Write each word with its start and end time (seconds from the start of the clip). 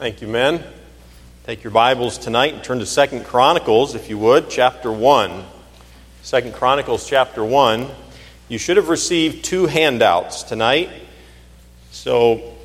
Thank 0.00 0.22
you, 0.22 0.28
men. 0.28 0.64
Take 1.44 1.62
your 1.62 1.72
Bibles 1.72 2.16
tonight 2.16 2.54
and 2.54 2.64
turn 2.64 2.78
to 2.78 2.86
Second 2.86 3.26
Chronicles, 3.26 3.94
if 3.94 4.08
you 4.08 4.16
would, 4.16 4.48
chapter 4.48 4.90
1. 4.90 5.44
Second 6.22 6.54
Chronicles, 6.54 7.06
chapter 7.06 7.44
1. 7.44 7.86
You 8.48 8.56
should 8.56 8.78
have 8.78 8.88
received 8.88 9.44
two 9.44 9.66
handouts 9.66 10.42
tonight. 10.42 10.88
So 11.90 12.56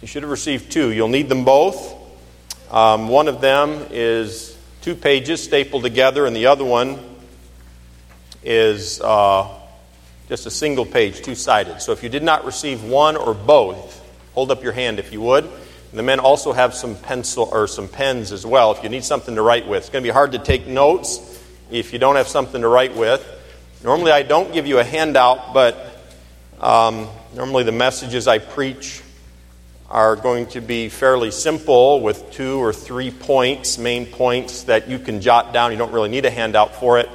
you 0.00 0.06
should 0.06 0.22
have 0.22 0.30
received 0.30 0.70
two. 0.70 0.92
You'll 0.92 1.08
need 1.08 1.28
them 1.28 1.44
both. 1.44 1.92
Um, 2.70 3.08
one 3.08 3.26
of 3.26 3.40
them 3.40 3.88
is 3.90 4.56
two 4.80 4.94
pages 4.94 5.42
stapled 5.42 5.82
together, 5.82 6.24
and 6.24 6.36
the 6.36 6.46
other 6.46 6.64
one 6.64 7.00
is 8.44 9.00
uh, 9.00 9.48
just 10.28 10.46
a 10.46 10.52
single 10.52 10.86
page, 10.86 11.20
two 11.20 11.34
sided. 11.34 11.82
So 11.82 11.90
if 11.90 12.04
you 12.04 12.08
did 12.08 12.22
not 12.22 12.44
receive 12.44 12.84
one 12.84 13.16
or 13.16 13.34
both, 13.34 14.08
hold 14.34 14.52
up 14.52 14.62
your 14.62 14.72
hand 14.72 15.00
if 15.00 15.12
you 15.12 15.20
would. 15.22 15.50
The 15.92 16.02
men 16.04 16.20
also 16.20 16.52
have 16.52 16.74
some 16.74 16.94
pencil 16.94 17.48
or 17.50 17.66
some 17.66 17.88
pens 17.88 18.30
as 18.30 18.46
well 18.46 18.70
if 18.70 18.82
you 18.84 18.88
need 18.88 19.04
something 19.04 19.34
to 19.34 19.42
write 19.42 19.66
with. 19.66 19.78
It's 19.78 19.88
going 19.88 20.04
to 20.04 20.08
be 20.08 20.12
hard 20.12 20.32
to 20.32 20.38
take 20.38 20.68
notes 20.68 21.42
if 21.68 21.92
you 21.92 21.98
don't 21.98 22.14
have 22.14 22.28
something 22.28 22.60
to 22.62 22.68
write 22.68 22.94
with. 22.94 23.26
Normally, 23.82 24.12
I 24.12 24.22
don't 24.22 24.52
give 24.52 24.68
you 24.68 24.78
a 24.78 24.84
handout, 24.84 25.52
but 25.52 25.76
um, 26.60 27.08
normally 27.34 27.64
the 27.64 27.72
messages 27.72 28.28
I 28.28 28.38
preach 28.38 29.02
are 29.88 30.14
going 30.14 30.46
to 30.48 30.60
be 30.60 30.88
fairly 30.88 31.32
simple 31.32 32.00
with 32.00 32.30
two 32.30 32.62
or 32.62 32.72
three 32.72 33.10
points, 33.10 33.76
main 33.76 34.06
points 34.06 34.64
that 34.64 34.88
you 34.88 35.00
can 35.00 35.20
jot 35.20 35.52
down. 35.52 35.72
You 35.72 35.78
don't 35.78 35.92
really 35.92 36.08
need 36.08 36.24
a 36.24 36.30
handout 36.30 36.76
for 36.76 37.00
it. 37.00 37.08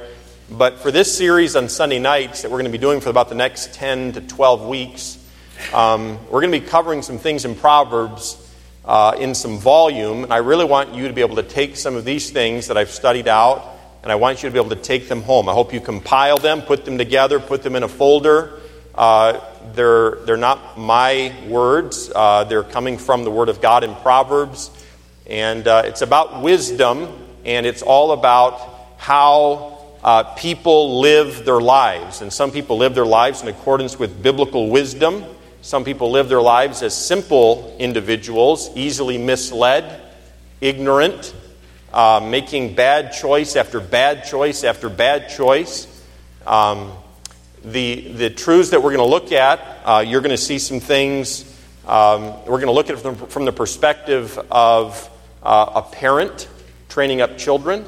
But 0.50 0.80
for 0.80 0.90
this 0.90 1.16
series 1.16 1.56
on 1.56 1.70
Sunday 1.70 1.98
nights 1.98 2.42
that 2.42 2.50
we're 2.50 2.58
going 2.58 2.66
to 2.66 2.70
be 2.70 2.78
doing 2.78 3.00
for 3.00 3.08
about 3.08 3.30
the 3.30 3.34
next 3.34 3.72
10 3.72 4.12
to 4.12 4.20
12 4.20 4.66
weeks, 4.66 5.18
um, 5.72 6.18
we're 6.26 6.42
going 6.42 6.52
to 6.52 6.60
be 6.60 6.66
covering 6.66 7.00
some 7.00 7.16
things 7.16 7.46
in 7.46 7.54
Proverbs 7.54 8.42
uh, 8.86 9.16
in 9.18 9.34
some 9.34 9.58
volume. 9.58 10.24
And 10.24 10.32
I 10.32 10.38
really 10.38 10.64
want 10.64 10.94
you 10.94 11.08
to 11.08 11.14
be 11.14 11.20
able 11.20 11.36
to 11.36 11.42
take 11.42 11.76
some 11.76 11.96
of 11.96 12.04
these 12.04 12.30
things 12.30 12.68
that 12.68 12.76
I've 12.76 12.90
studied 12.90 13.28
out, 13.28 13.76
and 14.02 14.12
I 14.12 14.14
want 14.14 14.42
you 14.42 14.48
to 14.48 14.52
be 14.52 14.58
able 14.58 14.74
to 14.76 14.82
take 14.82 15.08
them 15.08 15.22
home. 15.22 15.48
I 15.48 15.52
hope 15.52 15.72
you 15.72 15.80
compile 15.80 16.38
them, 16.38 16.62
put 16.62 16.84
them 16.84 16.96
together, 16.96 17.40
put 17.40 17.62
them 17.62 17.74
in 17.74 17.82
a 17.82 17.88
folder. 17.88 18.60
Uh, 18.94 19.40
they're, 19.74 20.12
they're 20.24 20.36
not 20.36 20.78
my 20.78 21.34
words, 21.48 22.10
uh, 22.14 22.44
they're 22.44 22.62
coming 22.62 22.96
from 22.96 23.24
the 23.24 23.30
Word 23.30 23.48
of 23.48 23.60
God 23.60 23.84
in 23.84 23.94
Proverbs. 23.96 24.70
And 25.26 25.66
uh, 25.66 25.82
it's 25.84 26.02
about 26.02 26.40
wisdom, 26.42 27.08
and 27.44 27.66
it's 27.66 27.82
all 27.82 28.12
about 28.12 28.60
how 28.96 29.76
uh, 30.02 30.22
people 30.34 31.00
live 31.00 31.44
their 31.44 31.60
lives. 31.60 32.22
And 32.22 32.32
some 32.32 32.52
people 32.52 32.78
live 32.78 32.94
their 32.94 33.04
lives 33.04 33.42
in 33.42 33.48
accordance 33.48 33.98
with 33.98 34.22
biblical 34.22 34.70
wisdom. 34.70 35.24
Some 35.66 35.82
people 35.82 36.12
live 36.12 36.28
their 36.28 36.40
lives 36.40 36.84
as 36.84 36.96
simple 36.96 37.74
individuals, 37.80 38.70
easily 38.76 39.18
misled, 39.18 40.00
ignorant, 40.60 41.34
uh, 41.92 42.24
making 42.24 42.76
bad 42.76 43.12
choice 43.12 43.56
after 43.56 43.80
bad 43.80 44.24
choice 44.24 44.62
after 44.62 44.88
bad 44.88 45.28
choice. 45.28 45.88
Um, 46.46 46.92
the, 47.64 48.12
the 48.12 48.30
truths 48.30 48.70
that 48.70 48.80
we're 48.80 48.94
going 48.94 49.04
to 49.04 49.10
look 49.10 49.32
at, 49.32 49.58
uh, 49.84 50.04
you're 50.06 50.20
going 50.20 50.30
to 50.30 50.36
see 50.36 50.60
some 50.60 50.78
things. 50.78 51.42
Um, 51.84 52.44
we're 52.44 52.60
going 52.60 52.66
to 52.66 52.72
look 52.72 52.88
at 52.88 52.94
it 52.94 53.00
from, 53.00 53.16
from 53.16 53.44
the 53.44 53.52
perspective 53.52 54.38
of 54.52 55.10
uh, 55.42 55.72
a 55.74 55.82
parent 55.82 56.46
training 56.88 57.22
up 57.22 57.38
children. 57.38 57.84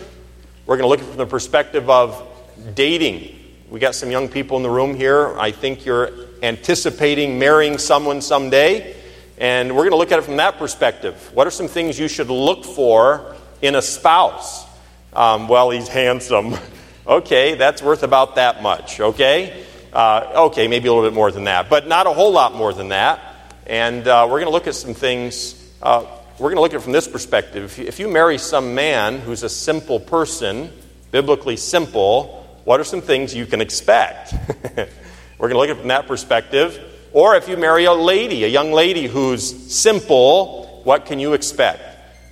We're 0.67 0.79
going 0.79 0.83
to 0.85 0.89
look 0.89 0.99
at 0.99 1.07
it 1.07 1.11
from 1.11 1.19
the 1.19 1.27
perspective 1.27 1.89
of 1.89 2.27
dating. 2.75 3.39
We 3.71 3.79
got 3.79 3.95
some 3.95 4.11
young 4.11 4.29
people 4.29 4.57
in 4.57 4.65
the 4.65 4.71
room 4.71 4.97
here. 4.97 5.39
I 5.39 5.53
think 5.53 5.87
you're 5.87 6.28
anticipating 6.43 7.39
marrying 7.39 7.79
someone 7.79 8.21
someday. 8.21 8.95
And 9.39 9.71
we're 9.71 9.83
going 9.83 9.93
to 9.93 9.97
look 9.97 10.13
at 10.13 10.19
it 10.19 10.23
from 10.23 10.39
that 10.39 10.59
perspective. 10.59 11.31
What 11.33 11.47
are 11.47 11.51
some 11.51 11.69
things 11.69 11.99
you 11.99 12.09
should 12.09 12.29
look 12.29 12.65
for 12.65 13.37
in 13.63 13.75
a 13.75 13.83
spouse? 13.83 14.67
Um, 15.13 15.49
well, 15.49 15.71
he's 15.71 15.89
handsome. 15.89 16.57
okay, 17.07 17.55
that's 17.55 17.83
worth 17.83 18.03
about 18.03 18.35
that 18.35 18.63
much, 18.63 19.01
okay? 19.01 19.65
Uh, 19.93 20.47
okay, 20.47 20.69
maybe 20.69 20.89
a 20.89 20.93
little 20.93 21.09
bit 21.09 21.15
more 21.15 21.31
than 21.31 21.45
that, 21.45 21.71
but 21.71 21.87
not 21.87 22.07
a 22.07 22.13
whole 22.13 22.33
lot 22.33 22.55
more 22.55 22.73
than 22.73 22.89
that. 22.89 23.21
And 23.67 24.07
uh, 24.07 24.27
we're 24.29 24.41
going 24.41 24.47
to 24.47 24.53
look 24.53 24.67
at 24.67 24.75
some 24.75 24.95
things. 24.95 25.55
Uh, 25.81 26.05
we're 26.39 26.51
going 26.51 26.57
to 26.57 26.61
look 26.61 26.73
at 26.73 26.81
it 26.81 26.83
from 26.83 26.93
this 26.93 27.09
perspective. 27.09 27.79
If 27.79 27.99
you 27.99 28.09
marry 28.09 28.39
some 28.39 28.75
man 28.75 29.19
who's 29.21 29.43
a 29.43 29.49
simple 29.49 30.01
person, 30.01 30.73
biblically 31.11 31.57
simple, 31.57 32.61
what 32.65 32.81
are 32.81 32.85
some 32.85 33.01
things 33.01 33.35
you 33.35 33.47
can 33.47 33.61
expect? 33.61 34.35
We're 35.39 35.49
going 35.49 35.55
to 35.55 35.59
look 35.61 35.71
at 35.71 35.77
it 35.77 35.81
from 35.81 35.89
that 35.89 36.09
perspective. 36.09 36.85
Or 37.13 37.37
if 37.37 37.49
you 37.49 37.57
marry 37.57 37.85
a 37.85 37.93
lady, 37.93 38.43
a 38.43 38.49
young 38.49 38.73
lady 38.73 39.07
who's 39.07 39.73
simple, 39.73 40.83
what 40.83 41.07
can 41.07 41.21
you 41.21 41.33
expect? 41.35 41.83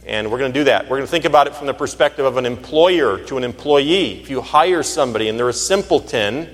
And 0.06 0.30
we're 0.30 0.38
going 0.38 0.52
to 0.52 0.58
do 0.58 0.64
that. 0.64 0.84
We're 0.84 0.96
going 0.96 1.06
to 1.06 1.10
think 1.10 1.24
about 1.24 1.46
it 1.46 1.54
from 1.54 1.66
the 1.68 1.74
perspective 1.74 2.24
of 2.24 2.36
an 2.36 2.46
employer 2.46 3.18
to 3.24 3.36
an 3.36 3.44
employee. 3.44 4.20
If 4.20 4.28
you 4.28 4.40
hire 4.40 4.82
somebody 4.82 5.28
and 5.28 5.38
they're 5.38 5.48
a 5.48 5.52
simpleton, 5.52 6.48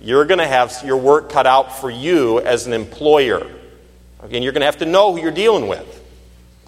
you're 0.00 0.24
going 0.24 0.38
to 0.38 0.46
have 0.46 0.82
your 0.84 0.96
work 0.96 1.30
cut 1.30 1.46
out 1.46 1.78
for 1.78 1.90
you 1.90 2.40
as 2.40 2.66
an 2.66 2.72
employer. 2.72 3.46
Again, 4.22 4.42
you're 4.42 4.52
going 4.52 4.62
to 4.62 4.66
have 4.66 4.78
to 4.78 4.86
know 4.86 5.12
who 5.12 5.20
you're 5.20 5.30
dealing 5.30 5.68
with. 5.68 6.02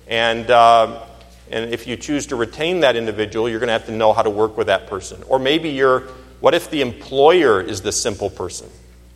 And, 0.06 0.50
uh, 0.50 1.02
and 1.50 1.72
if 1.72 1.86
you 1.86 1.96
choose 1.96 2.26
to 2.26 2.36
retain 2.36 2.80
that 2.80 2.94
individual, 2.94 3.48
you're 3.48 3.60
going 3.60 3.68
to 3.68 3.74
have 3.74 3.86
to 3.86 3.92
know 3.92 4.12
how 4.12 4.22
to 4.22 4.30
work 4.30 4.56
with 4.58 4.66
that 4.66 4.86
person. 4.86 5.22
Or 5.28 5.38
maybe 5.38 5.70
you're, 5.70 6.00
what 6.40 6.54
if 6.54 6.70
the 6.70 6.82
employer 6.82 7.60
is 7.60 7.80
the 7.80 7.92
simple 7.92 8.28
person? 8.28 8.68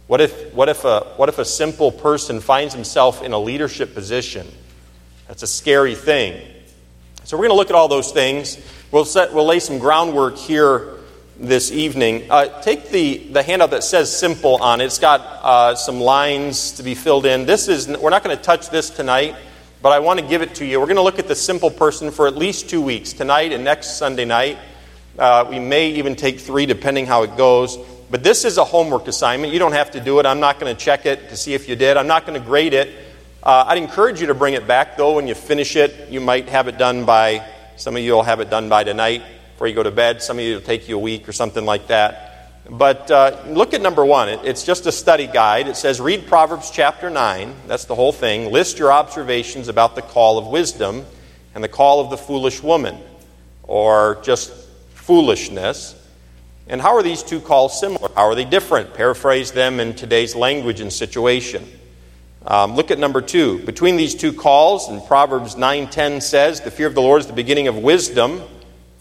What 0.08 0.22
if, 0.22 0.54
what, 0.54 0.70
if 0.70 0.86
a, 0.86 1.00
what 1.16 1.28
if 1.28 1.38
a 1.38 1.44
simple 1.44 1.92
person 1.92 2.40
finds 2.40 2.72
himself 2.72 3.22
in 3.22 3.32
a 3.32 3.38
leadership 3.38 3.94
position? 3.94 4.46
That's 5.28 5.42
a 5.42 5.46
scary 5.46 5.94
thing. 5.94 6.42
So, 7.24 7.36
we're 7.36 7.42
going 7.42 7.50
to 7.50 7.56
look 7.56 7.68
at 7.68 7.76
all 7.76 7.88
those 7.88 8.10
things. 8.10 8.58
We'll, 8.90 9.04
set, 9.04 9.34
we'll 9.34 9.44
lay 9.44 9.60
some 9.60 9.78
groundwork 9.78 10.38
here 10.38 10.94
this 11.38 11.70
evening. 11.70 12.30
Uh, 12.30 12.62
take 12.62 12.88
the, 12.88 13.18
the 13.18 13.42
handout 13.42 13.70
that 13.72 13.84
says 13.84 14.10
simple 14.10 14.56
on 14.62 14.80
it. 14.80 14.86
It's 14.86 14.98
got 14.98 15.20
uh, 15.20 15.74
some 15.74 16.00
lines 16.00 16.72
to 16.72 16.82
be 16.82 16.94
filled 16.94 17.26
in. 17.26 17.44
This 17.44 17.68
is, 17.68 17.86
we're 17.86 18.08
not 18.08 18.24
going 18.24 18.34
to 18.34 18.42
touch 18.42 18.70
this 18.70 18.88
tonight, 18.88 19.36
but 19.82 19.92
I 19.92 19.98
want 19.98 20.20
to 20.20 20.26
give 20.26 20.40
it 20.40 20.54
to 20.54 20.64
you. 20.64 20.80
We're 20.80 20.86
going 20.86 20.96
to 20.96 21.02
look 21.02 21.18
at 21.18 21.28
the 21.28 21.34
simple 21.34 21.70
person 21.70 22.10
for 22.12 22.26
at 22.26 22.34
least 22.34 22.70
two 22.70 22.80
weeks, 22.80 23.12
tonight 23.12 23.52
and 23.52 23.62
next 23.62 23.98
Sunday 23.98 24.24
night. 24.24 24.56
Uh, 25.18 25.46
we 25.50 25.58
may 25.58 25.90
even 25.90 26.16
take 26.16 26.40
three, 26.40 26.64
depending 26.64 27.04
how 27.04 27.24
it 27.24 27.36
goes. 27.36 27.76
But 28.10 28.22
this 28.22 28.44
is 28.44 28.56
a 28.56 28.64
homework 28.64 29.06
assignment. 29.06 29.52
You 29.52 29.58
don't 29.58 29.72
have 29.72 29.90
to 29.90 30.00
do 30.00 30.18
it. 30.18 30.26
I'm 30.26 30.40
not 30.40 30.58
going 30.58 30.74
to 30.74 30.82
check 30.82 31.04
it 31.04 31.28
to 31.28 31.36
see 31.36 31.52
if 31.52 31.68
you 31.68 31.76
did. 31.76 31.96
I'm 31.96 32.06
not 32.06 32.26
going 32.26 32.40
to 32.40 32.46
grade 32.46 32.72
it. 32.72 32.88
Uh, 33.42 33.66
I'd 33.68 33.78
encourage 33.78 34.20
you 34.20 34.28
to 34.28 34.34
bring 34.34 34.54
it 34.54 34.66
back, 34.66 34.96
though, 34.96 35.16
when 35.16 35.26
you 35.26 35.34
finish 35.34 35.76
it. 35.76 36.08
You 36.08 36.20
might 36.20 36.48
have 36.48 36.68
it 36.68 36.78
done 36.78 37.04
by, 37.04 37.46
some 37.76 37.96
of 37.96 38.02
you 38.02 38.12
will 38.12 38.22
have 38.22 38.40
it 38.40 38.48
done 38.48 38.68
by 38.68 38.84
tonight 38.84 39.22
before 39.52 39.68
you 39.68 39.74
go 39.74 39.82
to 39.82 39.90
bed. 39.90 40.22
Some 40.22 40.38
of 40.38 40.44
you 40.44 40.54
will 40.54 40.62
take 40.62 40.88
you 40.88 40.96
a 40.96 41.00
week 41.00 41.28
or 41.28 41.32
something 41.32 41.66
like 41.66 41.88
that. 41.88 42.24
But 42.70 43.10
uh, 43.10 43.42
look 43.46 43.74
at 43.74 43.80
number 43.80 44.04
one. 44.04 44.28
It, 44.28 44.40
it's 44.44 44.64
just 44.64 44.86
a 44.86 44.92
study 44.92 45.26
guide. 45.26 45.68
It 45.68 45.76
says, 45.76 46.00
read 46.00 46.26
Proverbs 46.26 46.70
chapter 46.70 47.10
9. 47.10 47.54
That's 47.66 47.84
the 47.84 47.94
whole 47.94 48.12
thing. 48.12 48.50
List 48.50 48.78
your 48.78 48.92
observations 48.92 49.68
about 49.68 49.94
the 49.94 50.02
call 50.02 50.38
of 50.38 50.46
wisdom 50.46 51.04
and 51.54 51.62
the 51.62 51.68
call 51.68 52.00
of 52.00 52.10
the 52.10 52.16
foolish 52.16 52.62
woman, 52.62 52.98
or 53.62 54.20
just 54.22 54.52
foolishness. 54.94 55.94
And 56.70 56.82
how 56.82 56.94
are 56.94 57.02
these 57.02 57.22
two 57.22 57.40
calls 57.40 57.80
similar? 57.80 58.10
How 58.14 58.24
are 58.24 58.34
they 58.34 58.44
different? 58.44 58.92
Paraphrase 58.92 59.52
them 59.52 59.80
in 59.80 59.94
today's 59.94 60.36
language 60.36 60.80
and 60.80 60.92
situation. 60.92 61.66
Um, 62.46 62.76
look 62.76 62.90
at 62.90 62.98
number 62.98 63.22
two. 63.22 63.58
Between 63.60 63.96
these 63.96 64.14
two 64.14 64.34
calls, 64.34 64.88
and 64.88 65.04
Proverbs 65.06 65.56
9:10 65.56 66.20
says, 66.20 66.60
"The 66.60 66.70
fear 66.70 66.86
of 66.86 66.94
the 66.94 67.00
Lord 67.00 67.20
is 67.20 67.26
the 67.26 67.32
beginning 67.32 67.68
of 67.68 67.76
wisdom." 67.76 68.42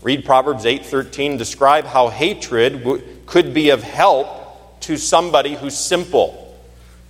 Read 0.02 0.24
Proverbs 0.26 0.66
8:13. 0.66 1.36
Describe 1.38 1.86
how 1.86 2.08
hatred 2.08 2.84
w- 2.84 3.04
could 3.26 3.54
be 3.54 3.70
of 3.70 3.84
help 3.84 4.80
to 4.82 4.96
somebody 4.96 5.56
who's 5.56 5.76
simple. 5.76 6.56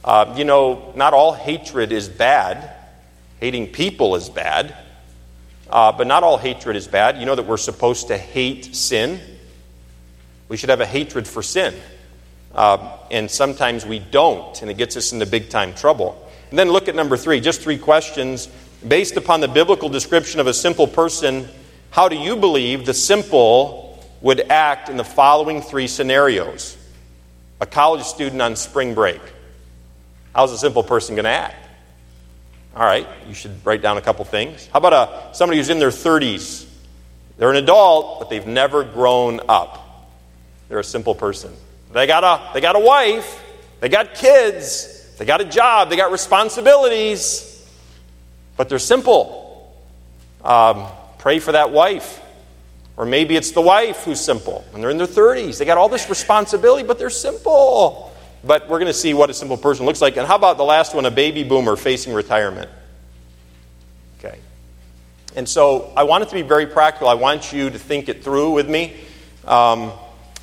Uh, 0.03 0.33
you 0.35 0.43
know, 0.43 0.91
not 0.95 1.13
all 1.13 1.33
hatred 1.33 1.91
is 1.91 2.09
bad. 2.09 2.71
Hating 3.39 3.67
people 3.67 4.15
is 4.15 4.29
bad, 4.29 4.73
uh, 5.69 5.91
but 5.91 6.07
not 6.07 6.23
all 6.23 6.37
hatred 6.37 6.75
is 6.75 6.87
bad. 6.87 7.19
You 7.19 7.27
know 7.27 7.35
that 7.35 7.45
we're 7.45 7.57
supposed 7.57 8.07
to 8.07 8.17
hate 8.17 8.75
sin. 8.75 9.19
We 10.49 10.57
should 10.57 10.69
have 10.69 10.81
a 10.81 10.85
hatred 10.85 11.27
for 11.27 11.43
sin. 11.43 11.73
Uh, 12.53 12.97
and 13.11 13.29
sometimes 13.29 13.85
we 13.85 13.99
don't, 13.99 14.61
and 14.61 14.71
it 14.71 14.77
gets 14.77 14.97
us 14.97 15.13
into 15.13 15.25
big 15.25 15.49
time 15.49 15.73
trouble. 15.73 16.27
And 16.49 16.57
then 16.57 16.69
look 16.69 16.87
at 16.87 16.95
number 16.95 17.17
three, 17.17 17.39
just 17.39 17.61
three 17.61 17.77
questions. 17.77 18.47
Based 18.87 19.17
upon 19.17 19.41
the 19.41 19.47
biblical 19.47 19.89
description 19.89 20.39
of 20.39 20.47
a 20.47 20.53
simple 20.53 20.87
person, 20.87 21.47
how 21.89 22.09
do 22.09 22.15
you 22.15 22.35
believe 22.35 22.85
the 22.85 22.93
simple 22.93 24.03
would 24.21 24.39
act 24.49 24.89
in 24.89 24.97
the 24.97 25.03
following 25.03 25.61
three 25.61 25.87
scenarios? 25.87 26.77
A 27.59 27.65
college 27.65 28.03
student 28.03 28.41
on 28.41 28.55
spring 28.55 28.93
break. 28.93 29.21
How's 30.33 30.51
a 30.51 30.57
simple 30.57 30.83
person 30.83 31.15
going 31.15 31.25
to 31.25 31.31
act? 31.31 31.67
All 32.75 32.83
right, 32.83 33.07
you 33.27 33.33
should 33.33 33.65
write 33.65 33.81
down 33.81 33.97
a 33.97 34.01
couple 34.01 34.23
things. 34.23 34.67
How 34.71 34.77
about 34.77 34.93
a, 34.93 35.35
somebody 35.35 35.57
who's 35.57 35.69
in 35.69 35.79
their 35.79 35.89
30s? 35.89 36.67
They're 37.37 37.49
an 37.49 37.55
adult, 37.55 38.19
but 38.19 38.29
they've 38.29 38.45
never 38.45 38.83
grown 38.83 39.41
up. 39.49 39.86
They're 40.69 40.79
a 40.79 40.83
simple 40.83 41.15
person. 41.15 41.53
They 41.93 42.07
got 42.07 42.23
a, 42.23 42.53
they 42.53 42.61
got 42.61 42.75
a 42.75 42.79
wife, 42.79 43.43
they 43.79 43.89
got 43.89 44.13
kids, 44.13 45.15
they 45.17 45.25
got 45.25 45.41
a 45.41 45.45
job, 45.45 45.89
they 45.89 45.95
got 45.95 46.11
responsibilities, 46.11 47.65
but 48.55 48.69
they're 48.69 48.79
simple. 48.79 49.73
Um, 50.43 50.87
pray 51.17 51.39
for 51.39 51.53
that 51.53 51.71
wife. 51.71 52.21
Or 52.97 53.05
maybe 53.05 53.35
it's 53.35 53.51
the 53.51 53.61
wife 53.61 54.03
who's 54.03 54.19
simple 54.19 54.65
and 54.73 54.81
they're 54.81 54.89
in 54.89 54.97
their 54.97 55.05
30s. 55.05 55.59
They 55.59 55.65
got 55.65 55.77
all 55.77 55.87
this 55.87 56.09
responsibility, 56.09 56.85
but 56.85 56.97
they're 56.97 57.11
simple. 57.11 58.11
But 58.43 58.67
we're 58.67 58.79
going 58.79 58.87
to 58.87 58.93
see 58.93 59.13
what 59.13 59.29
a 59.29 59.33
simple 59.33 59.57
person 59.57 59.85
looks 59.85 60.01
like. 60.01 60.17
And 60.17 60.25
how 60.25 60.35
about 60.35 60.57
the 60.57 60.63
last 60.63 60.95
one, 60.95 61.05
a 61.05 61.11
baby 61.11 61.43
boomer 61.43 61.75
facing 61.75 62.13
retirement? 62.13 62.69
Okay. 64.19 64.39
And 65.35 65.47
so 65.47 65.93
I 65.95 66.03
want 66.03 66.23
it 66.23 66.29
to 66.29 66.35
be 66.35 66.41
very 66.41 66.65
practical. 66.65 67.07
I 67.07 67.13
want 67.13 67.53
you 67.53 67.69
to 67.69 67.77
think 67.77 68.09
it 68.09 68.23
through 68.23 68.51
with 68.51 68.67
me. 68.67 68.95
Um, 69.45 69.91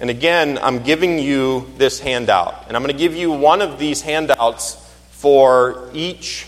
and 0.00 0.11
again, 0.11 0.58
I'm 0.61 0.82
giving 0.82 1.19
you 1.19 1.70
this 1.76 2.00
handout. 2.00 2.64
And 2.67 2.76
I'm 2.76 2.82
going 2.82 2.93
to 2.93 2.99
give 2.99 3.14
you 3.14 3.31
one 3.31 3.62
of 3.62 3.79
these 3.79 4.02
handouts 4.02 4.75
for 5.11 5.88
each, 5.93 6.46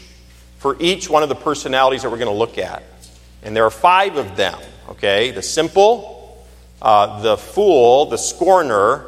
for 0.59 0.77
each 0.81 1.09
one 1.09 1.23
of 1.23 1.29
the 1.29 1.37
personalities 1.37 2.03
that 2.03 2.11
we're 2.11 2.19
going 2.19 2.33
to 2.33 2.37
look 2.37 2.59
at. 2.59 2.83
And 3.43 3.55
there 3.55 3.65
are 3.65 3.71
five 3.71 4.17
of 4.17 4.37
them, 4.37 4.59
okay? 4.91 5.31
The 5.31 5.43
simple, 5.43 6.45
uh, 6.83 7.23
the 7.23 7.37
fool, 7.37 8.07
the 8.07 8.17
scorner, 8.17 9.05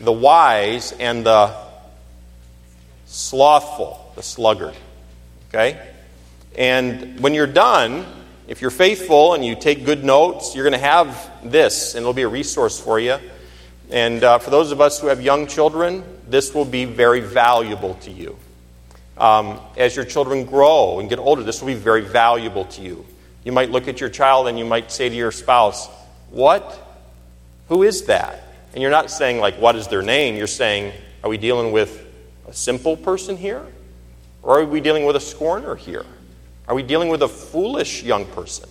the 0.00 0.12
wise, 0.12 0.92
and 0.92 1.26
the 1.26 1.54
slothful, 3.04 4.12
the 4.16 4.22
sluggard, 4.22 4.74
okay? 5.50 5.86
And 6.56 7.20
when 7.20 7.34
you're 7.34 7.46
done, 7.46 8.06
if 8.48 8.62
you're 8.62 8.70
faithful 8.70 9.34
and 9.34 9.44
you 9.44 9.54
take 9.54 9.84
good 9.84 10.02
notes, 10.02 10.54
you're 10.54 10.64
going 10.64 10.80
to 10.80 10.86
have 10.86 11.30
this, 11.44 11.94
and 11.94 12.02
it'll 12.02 12.14
be 12.14 12.22
a 12.22 12.28
resource 12.28 12.80
for 12.80 12.98
you. 12.98 13.18
And 13.90 14.22
uh, 14.22 14.38
for 14.38 14.50
those 14.50 14.70
of 14.70 14.80
us 14.80 15.00
who 15.00 15.08
have 15.08 15.20
young 15.20 15.46
children, 15.46 16.04
this 16.28 16.54
will 16.54 16.64
be 16.64 16.84
very 16.84 17.20
valuable 17.20 17.94
to 17.94 18.10
you. 18.10 18.36
Um, 19.18 19.60
as 19.76 19.96
your 19.96 20.04
children 20.04 20.44
grow 20.44 21.00
and 21.00 21.08
get 21.08 21.18
older, 21.18 21.42
this 21.42 21.60
will 21.60 21.66
be 21.66 21.74
very 21.74 22.02
valuable 22.02 22.64
to 22.66 22.82
you. 22.82 23.04
You 23.44 23.52
might 23.52 23.70
look 23.70 23.88
at 23.88 24.00
your 24.00 24.08
child 24.08 24.48
and 24.48 24.58
you 24.58 24.64
might 24.64 24.92
say 24.92 25.08
to 25.08 25.14
your 25.14 25.32
spouse, 25.32 25.88
What? 26.30 26.86
Who 27.68 27.82
is 27.82 28.04
that? 28.04 28.44
And 28.72 28.82
you're 28.82 28.90
not 28.90 29.10
saying, 29.10 29.40
like, 29.40 29.56
what 29.56 29.74
is 29.76 29.88
their 29.88 30.02
name? 30.02 30.36
You're 30.36 30.46
saying, 30.46 30.92
Are 31.24 31.30
we 31.30 31.36
dealing 31.36 31.72
with 31.72 32.06
a 32.46 32.52
simple 32.52 32.96
person 32.96 33.36
here? 33.36 33.66
Or 34.42 34.60
are 34.60 34.64
we 34.64 34.80
dealing 34.80 35.04
with 35.04 35.16
a 35.16 35.20
scorner 35.20 35.74
here? 35.74 36.06
Are 36.68 36.74
we 36.74 36.82
dealing 36.82 37.08
with 37.08 37.22
a 37.22 37.28
foolish 37.28 38.04
young 38.04 38.24
person? 38.26 38.68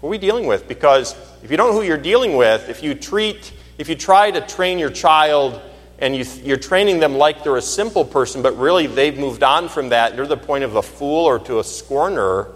What 0.00 0.08
are 0.08 0.10
we 0.10 0.18
dealing 0.18 0.46
with? 0.46 0.68
Because 0.68 1.16
if 1.42 1.50
you 1.50 1.56
don't 1.56 1.72
know 1.72 1.80
who 1.80 1.86
you're 1.86 1.96
dealing 1.96 2.36
with, 2.36 2.68
if 2.68 2.82
you 2.82 2.94
treat 2.94 3.52
if 3.78 3.88
you 3.88 3.94
try 3.94 4.30
to 4.30 4.40
train 4.40 4.78
your 4.78 4.90
child 4.90 5.60
and 6.00 6.14
you, 6.14 6.52
are 6.52 6.58
training 6.58 7.00
them 7.00 7.14
like 7.14 7.42
they're 7.42 7.56
a 7.56 7.62
simple 7.62 8.04
person, 8.04 8.42
but 8.42 8.56
really 8.56 8.86
they've 8.86 9.16
moved 9.16 9.42
on 9.42 9.68
from 9.68 9.88
that, 9.90 10.16
they're 10.16 10.26
the 10.26 10.36
point 10.36 10.64
of 10.64 10.76
a 10.76 10.82
fool 10.82 11.24
or 11.24 11.38
to 11.38 11.60
a 11.60 11.64
scorner, 11.64 12.48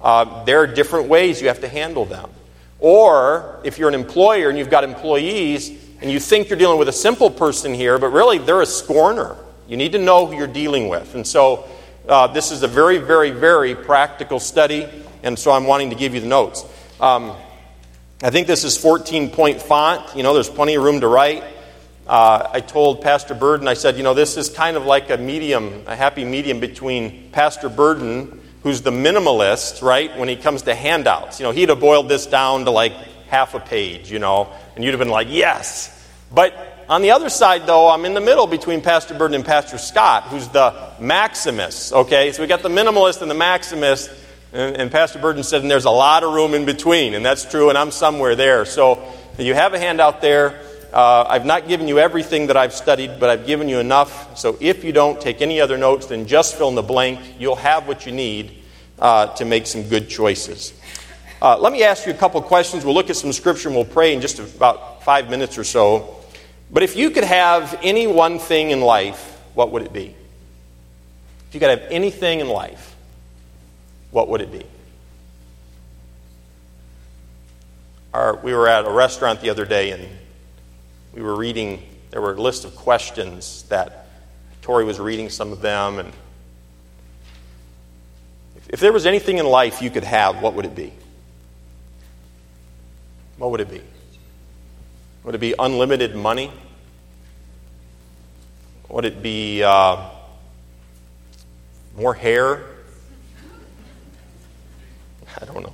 uh, 0.00 0.44
there 0.44 0.60
are 0.60 0.66
different 0.66 1.08
ways 1.08 1.40
you 1.40 1.48
have 1.48 1.60
to 1.60 1.68
handle 1.68 2.04
them. 2.04 2.30
Or 2.78 3.60
if 3.64 3.78
you're 3.78 3.88
an 3.88 3.94
employer 3.94 4.48
and 4.48 4.58
you've 4.58 4.70
got 4.70 4.84
employees 4.84 5.70
and 6.00 6.10
you 6.10 6.20
think 6.20 6.50
you're 6.50 6.58
dealing 6.58 6.78
with 6.78 6.88
a 6.88 6.92
simple 6.92 7.30
person 7.30 7.72
here, 7.72 7.98
but 7.98 8.08
really 8.08 8.38
they're 8.38 8.60
a 8.60 8.66
scorner. 8.66 9.36
You 9.66 9.76
need 9.76 9.92
to 9.92 9.98
know 9.98 10.26
who 10.26 10.36
you're 10.36 10.46
dealing 10.46 10.88
with. 10.88 11.14
And 11.14 11.26
so 11.26 11.66
uh, 12.08 12.26
this 12.28 12.52
is 12.52 12.62
a 12.62 12.68
very, 12.68 12.98
very, 12.98 13.30
very 13.30 13.74
practical 13.74 14.38
study, 14.38 14.86
and 15.22 15.38
so 15.38 15.50
I'm 15.50 15.64
wanting 15.64 15.90
to 15.90 15.96
give 15.96 16.14
you 16.14 16.20
the 16.20 16.28
notes. 16.28 16.64
Um, 17.00 17.36
I 18.22 18.30
think 18.30 18.46
this 18.46 18.64
is 18.64 18.78
14 18.78 19.30
point 19.30 19.60
font. 19.60 20.16
You 20.16 20.22
know, 20.22 20.32
there's 20.32 20.48
plenty 20.48 20.74
of 20.74 20.82
room 20.82 21.00
to 21.00 21.08
write. 21.08 21.44
Uh, 22.06 22.48
I 22.50 22.60
told 22.60 23.02
Pastor 23.02 23.34
Burden, 23.34 23.68
I 23.68 23.74
said, 23.74 23.98
you 23.98 24.02
know, 24.02 24.14
this 24.14 24.38
is 24.38 24.48
kind 24.48 24.78
of 24.78 24.86
like 24.86 25.10
a 25.10 25.18
medium, 25.18 25.84
a 25.86 25.94
happy 25.94 26.24
medium 26.24 26.58
between 26.58 27.30
Pastor 27.32 27.68
Burden, 27.68 28.40
who's 28.62 28.80
the 28.80 28.90
minimalist, 28.90 29.82
right, 29.82 30.16
when 30.16 30.28
he 30.28 30.36
comes 30.36 30.62
to 30.62 30.74
handouts. 30.74 31.40
You 31.40 31.44
know, 31.44 31.50
he'd 31.50 31.68
have 31.68 31.80
boiled 31.80 32.08
this 32.08 32.24
down 32.24 32.64
to 32.64 32.70
like 32.70 32.92
half 33.28 33.54
a 33.54 33.60
page, 33.60 34.10
you 34.10 34.18
know, 34.18 34.50
and 34.76 34.82
you'd 34.84 34.92
have 34.92 34.98
been 34.98 35.08
like, 35.10 35.28
yes. 35.28 35.92
But 36.32 36.54
on 36.88 37.02
the 37.02 37.10
other 37.10 37.28
side, 37.28 37.66
though, 37.66 37.90
I'm 37.90 38.06
in 38.06 38.14
the 38.14 38.22
middle 38.22 38.46
between 38.46 38.80
Pastor 38.80 39.12
Burden 39.12 39.34
and 39.34 39.44
Pastor 39.44 39.76
Scott, 39.76 40.24
who's 40.24 40.48
the 40.48 40.70
maximist, 41.00 41.92
okay? 41.92 42.32
So 42.32 42.40
we 42.40 42.48
got 42.48 42.62
the 42.62 42.70
minimalist 42.70 43.20
and 43.20 43.30
the 43.30 43.34
Maximus. 43.34 44.08
And, 44.52 44.76
and 44.76 44.90
Pastor 44.90 45.18
Burden 45.18 45.42
said, 45.42 45.62
and 45.62 45.70
there's 45.70 45.84
a 45.84 45.90
lot 45.90 46.22
of 46.22 46.32
room 46.32 46.54
in 46.54 46.64
between, 46.64 47.14
and 47.14 47.24
that's 47.24 47.44
true, 47.44 47.68
and 47.68 47.76
I'm 47.76 47.90
somewhere 47.90 48.36
there. 48.36 48.64
So 48.64 49.02
you 49.38 49.54
have 49.54 49.74
a 49.74 49.78
handout 49.78 50.20
there. 50.20 50.60
Uh, 50.92 51.24
I've 51.28 51.44
not 51.44 51.68
given 51.68 51.88
you 51.88 51.98
everything 51.98 52.46
that 52.46 52.56
I've 52.56 52.72
studied, 52.72 53.20
but 53.20 53.28
I've 53.28 53.46
given 53.46 53.68
you 53.68 53.78
enough. 53.78 54.38
So 54.38 54.56
if 54.60 54.82
you 54.84 54.92
don't 54.92 55.20
take 55.20 55.42
any 55.42 55.60
other 55.60 55.76
notes, 55.76 56.06
then 56.06 56.26
just 56.26 56.56
fill 56.56 56.68
in 56.68 56.74
the 56.74 56.82
blank. 56.82 57.20
You'll 57.38 57.56
have 57.56 57.86
what 57.86 58.06
you 58.06 58.12
need 58.12 58.62
uh, 58.98 59.26
to 59.34 59.44
make 59.44 59.66
some 59.66 59.82
good 59.82 60.08
choices. 60.08 60.72
Uh, 61.42 61.58
let 61.58 61.70
me 61.72 61.82
ask 61.82 62.06
you 62.06 62.12
a 62.12 62.16
couple 62.16 62.40
questions. 62.40 62.82
We'll 62.84 62.94
look 62.94 63.10
at 63.10 63.16
some 63.16 63.32
scripture 63.32 63.68
and 63.68 63.76
we'll 63.76 63.84
pray 63.84 64.14
in 64.14 64.22
just 64.22 64.38
about 64.38 65.04
five 65.04 65.28
minutes 65.28 65.58
or 65.58 65.64
so. 65.64 66.16
But 66.70 66.82
if 66.82 66.96
you 66.96 67.10
could 67.10 67.24
have 67.24 67.78
any 67.82 68.06
one 68.06 68.38
thing 68.38 68.70
in 68.70 68.80
life, 68.80 69.38
what 69.54 69.70
would 69.72 69.82
it 69.82 69.92
be? 69.92 70.14
If 71.48 71.54
you 71.54 71.60
could 71.60 71.78
have 71.78 71.82
anything 71.90 72.40
in 72.40 72.48
life, 72.48 72.95
what 74.10 74.28
would 74.28 74.40
it 74.40 74.52
be? 74.52 74.64
Our, 78.14 78.36
we 78.36 78.54
were 78.54 78.68
at 78.68 78.86
a 78.86 78.90
restaurant 78.90 79.40
the 79.40 79.50
other 79.50 79.64
day 79.64 79.90
and 79.90 80.06
we 81.12 81.22
were 81.22 81.36
reading, 81.36 81.82
there 82.10 82.20
were 82.20 82.32
a 82.32 82.40
list 82.40 82.64
of 82.64 82.74
questions 82.76 83.64
that 83.64 84.06
Tori 84.62 84.84
was 84.84 84.98
reading 84.98 85.28
some 85.28 85.52
of 85.52 85.60
them. 85.60 85.98
And 85.98 86.12
if, 88.56 88.70
if 88.70 88.80
there 88.80 88.92
was 88.92 89.06
anything 89.06 89.38
in 89.38 89.46
life 89.46 89.82
you 89.82 89.90
could 89.90 90.04
have, 90.04 90.42
what 90.42 90.54
would 90.54 90.64
it 90.64 90.74
be? 90.74 90.92
What 93.38 93.50
would 93.50 93.60
it 93.60 93.70
be? 93.70 93.82
Would 95.24 95.34
it 95.34 95.38
be 95.38 95.54
unlimited 95.58 96.14
money? 96.14 96.52
Would 98.88 99.04
it 99.04 99.22
be 99.22 99.62
uh, 99.62 100.08
more 101.96 102.14
hair? 102.14 102.75
I 105.40 105.44
don't 105.44 105.62
know. 105.62 105.72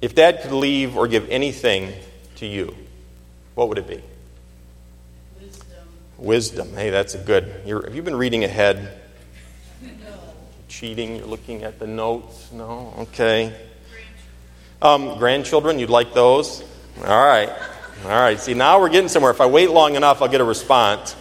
If 0.00 0.14
dad 0.14 0.42
could 0.42 0.52
leave 0.52 0.96
or 0.96 1.08
give 1.08 1.30
anything 1.30 1.92
to 2.36 2.46
you, 2.46 2.74
what 3.54 3.68
would 3.68 3.78
it 3.78 3.86
be? 3.86 4.02
Wisdom. 5.40 5.88
Wisdom. 6.18 6.74
Hey, 6.74 6.90
that's 6.90 7.14
a 7.14 7.18
good. 7.18 7.62
You're, 7.64 7.84
have 7.84 7.94
you 7.94 8.02
been 8.02 8.16
reading 8.16 8.44
ahead? 8.44 9.00
No. 9.80 9.90
Cheating? 10.68 11.16
You're 11.16 11.26
looking 11.26 11.62
at 11.62 11.78
the 11.78 11.86
notes? 11.86 12.50
No? 12.52 12.92
Okay. 12.98 13.54
Um, 14.82 15.16
grandchildren, 15.18 15.78
you'd 15.78 15.88
like 15.88 16.12
those? 16.12 16.62
All 17.00 17.26
right. 17.26 17.48
All 18.02 18.10
right. 18.10 18.38
See, 18.38 18.52
now 18.52 18.80
we're 18.80 18.90
getting 18.90 19.08
somewhere. 19.08 19.30
If 19.30 19.40
I 19.40 19.46
wait 19.46 19.70
long 19.70 19.94
enough, 19.94 20.20
I'll 20.20 20.28
get 20.28 20.42
a 20.42 20.44
response. 20.44 21.16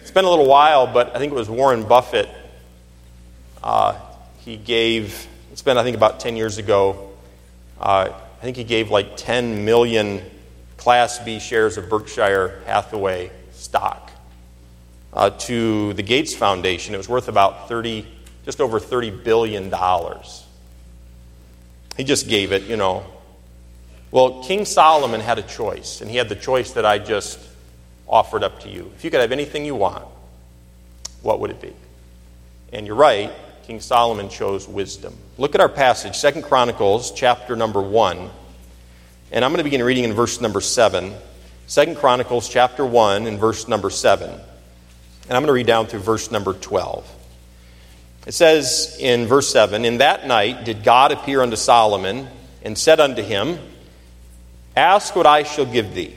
It's 0.00 0.10
been 0.10 0.24
a 0.24 0.30
little 0.30 0.48
while, 0.48 0.92
but 0.92 1.14
I 1.14 1.18
think 1.20 1.32
it 1.32 1.36
was 1.36 1.48
Warren 1.48 1.84
Buffett 1.84 2.28
uh, 3.64 3.98
he 4.40 4.58
gave, 4.58 5.26
it's 5.50 5.62
been, 5.62 5.78
I 5.78 5.82
think, 5.82 5.96
about 5.96 6.20
10 6.20 6.36
years 6.36 6.58
ago, 6.58 7.12
uh, 7.80 8.10
I 8.10 8.42
think 8.42 8.58
he 8.58 8.64
gave 8.64 8.90
like 8.90 9.16
10 9.16 9.64
million 9.64 10.22
Class 10.76 11.18
B 11.18 11.38
shares 11.38 11.78
of 11.78 11.88
Berkshire 11.88 12.62
Hathaway 12.66 13.30
stock 13.52 14.12
uh, 15.14 15.30
to 15.30 15.94
the 15.94 16.02
Gates 16.02 16.34
Foundation. 16.34 16.94
It 16.94 16.98
was 16.98 17.08
worth 17.08 17.28
about 17.28 17.68
30, 17.68 18.06
just 18.44 18.60
over 18.60 18.78
$30 18.78 19.24
billion. 19.24 19.72
He 21.96 22.04
just 22.04 22.28
gave 22.28 22.52
it, 22.52 22.64
you 22.64 22.76
know. 22.76 23.06
Well, 24.10 24.44
King 24.44 24.66
Solomon 24.66 25.22
had 25.22 25.38
a 25.38 25.42
choice, 25.42 26.02
and 26.02 26.10
he 26.10 26.18
had 26.18 26.28
the 26.28 26.36
choice 26.36 26.72
that 26.72 26.84
I 26.84 26.98
just 26.98 27.40
offered 28.06 28.44
up 28.44 28.60
to 28.60 28.68
you. 28.68 28.92
If 28.94 29.04
you 29.04 29.10
could 29.10 29.20
have 29.20 29.32
anything 29.32 29.64
you 29.64 29.74
want, 29.74 30.04
what 31.22 31.40
would 31.40 31.50
it 31.50 31.62
be? 31.62 31.72
And 32.74 32.86
you're 32.86 32.94
right, 32.94 33.32
King 33.66 33.80
Solomon 33.80 34.28
chose 34.28 34.68
wisdom. 34.68 35.16
Look 35.38 35.54
at 35.54 35.60
our 35.62 35.70
passage, 35.70 36.16
Second 36.16 36.42
Chronicles, 36.42 37.10
chapter 37.12 37.56
number 37.56 37.80
1. 37.80 38.30
And 39.32 39.42
I'm 39.42 39.52
going 39.52 39.58
to 39.58 39.64
begin 39.64 39.82
reading 39.82 40.04
in 40.04 40.12
verse 40.12 40.38
number 40.38 40.60
7. 40.60 41.14
Second 41.66 41.96
Chronicles, 41.96 42.50
chapter 42.50 42.84
1, 42.84 43.26
and 43.26 43.38
verse 43.38 43.66
number 43.66 43.88
7. 43.88 44.28
And 44.28 44.38
I'm 45.30 45.40
going 45.40 45.46
to 45.46 45.54
read 45.54 45.66
down 45.66 45.86
through 45.86 46.00
verse 46.00 46.30
number 46.30 46.52
12. 46.52 47.10
It 48.26 48.32
says 48.32 48.98
in 49.00 49.26
verse 49.26 49.50
7 49.50 49.86
In 49.86 49.98
that 49.98 50.26
night 50.26 50.64
did 50.66 50.84
God 50.84 51.10
appear 51.10 51.40
unto 51.40 51.56
Solomon 51.56 52.28
and 52.62 52.76
said 52.76 53.00
unto 53.00 53.22
him, 53.22 53.58
Ask 54.76 55.16
what 55.16 55.24
I 55.24 55.42
shall 55.42 55.66
give 55.66 55.94
thee. 55.94 56.14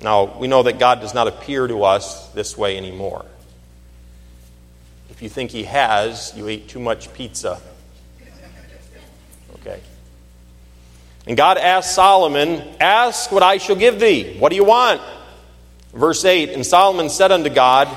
Now, 0.00 0.38
we 0.38 0.48
know 0.48 0.62
that 0.62 0.78
God 0.78 1.02
does 1.02 1.12
not 1.12 1.28
appear 1.28 1.66
to 1.66 1.84
us 1.84 2.28
this 2.30 2.56
way 2.56 2.78
anymore. 2.78 3.26
If 5.20 5.24
you 5.24 5.28
think 5.28 5.50
he 5.50 5.64
has, 5.64 6.32
you 6.34 6.48
ate 6.48 6.66
too 6.66 6.80
much 6.80 7.12
pizza. 7.12 7.60
Okay. 9.56 9.78
And 11.26 11.36
God 11.36 11.58
asked 11.58 11.94
Solomon, 11.94 12.66
Ask 12.80 13.30
what 13.30 13.42
I 13.42 13.58
shall 13.58 13.76
give 13.76 14.00
thee. 14.00 14.38
What 14.38 14.48
do 14.48 14.56
you 14.56 14.64
want? 14.64 15.02
Verse 15.92 16.24
8 16.24 16.54
And 16.54 16.64
Solomon 16.64 17.10
said 17.10 17.32
unto 17.32 17.50
God, 17.50 17.88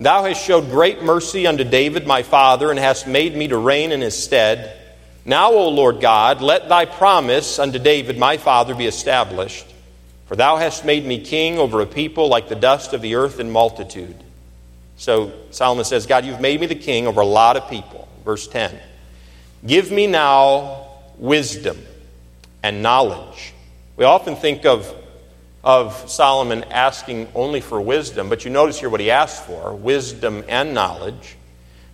Thou 0.00 0.24
hast 0.24 0.42
showed 0.42 0.70
great 0.70 1.02
mercy 1.02 1.46
unto 1.46 1.62
David 1.62 2.06
my 2.06 2.22
father, 2.22 2.70
and 2.70 2.78
hast 2.78 3.06
made 3.06 3.36
me 3.36 3.48
to 3.48 3.58
reign 3.58 3.92
in 3.92 4.00
his 4.00 4.16
stead. 4.16 4.74
Now, 5.26 5.52
O 5.52 5.68
Lord 5.68 6.00
God, 6.00 6.40
let 6.40 6.70
thy 6.70 6.86
promise 6.86 7.58
unto 7.58 7.78
David 7.78 8.16
my 8.16 8.38
father 8.38 8.74
be 8.74 8.86
established. 8.86 9.66
For 10.24 10.36
thou 10.36 10.56
hast 10.56 10.86
made 10.86 11.04
me 11.04 11.22
king 11.22 11.58
over 11.58 11.82
a 11.82 11.86
people 11.86 12.28
like 12.28 12.48
the 12.48 12.56
dust 12.56 12.94
of 12.94 13.02
the 13.02 13.16
earth 13.16 13.40
in 13.40 13.50
multitude. 13.50 14.16
So 15.02 15.32
Solomon 15.50 15.84
says, 15.84 16.06
God, 16.06 16.24
you've 16.24 16.40
made 16.40 16.60
me 16.60 16.68
the 16.68 16.76
king 16.76 17.08
over 17.08 17.22
a 17.22 17.26
lot 17.26 17.56
of 17.56 17.68
people. 17.68 18.06
Verse 18.24 18.46
10 18.46 18.78
Give 19.66 19.90
me 19.90 20.06
now 20.06 20.86
wisdom 21.18 21.76
and 22.62 22.84
knowledge. 22.84 23.52
We 23.96 24.04
often 24.04 24.36
think 24.36 24.64
of, 24.64 24.94
of 25.64 26.08
Solomon 26.08 26.62
asking 26.70 27.26
only 27.34 27.60
for 27.60 27.80
wisdom, 27.80 28.28
but 28.28 28.44
you 28.44 28.52
notice 28.52 28.78
here 28.78 28.88
what 28.88 29.00
he 29.00 29.10
asks 29.10 29.44
for 29.44 29.74
wisdom 29.74 30.44
and 30.46 30.72
knowledge, 30.72 31.34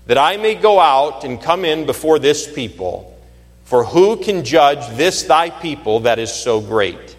that 0.04 0.18
I 0.18 0.36
may 0.36 0.54
go 0.54 0.78
out 0.78 1.24
and 1.24 1.40
come 1.40 1.64
in 1.64 1.86
before 1.86 2.18
this 2.18 2.52
people. 2.52 3.18
For 3.64 3.84
who 3.84 4.18
can 4.18 4.44
judge 4.44 4.86
this 4.98 5.22
thy 5.22 5.48
people 5.48 6.00
that 6.00 6.18
is 6.18 6.30
so 6.30 6.60
great? 6.60 7.16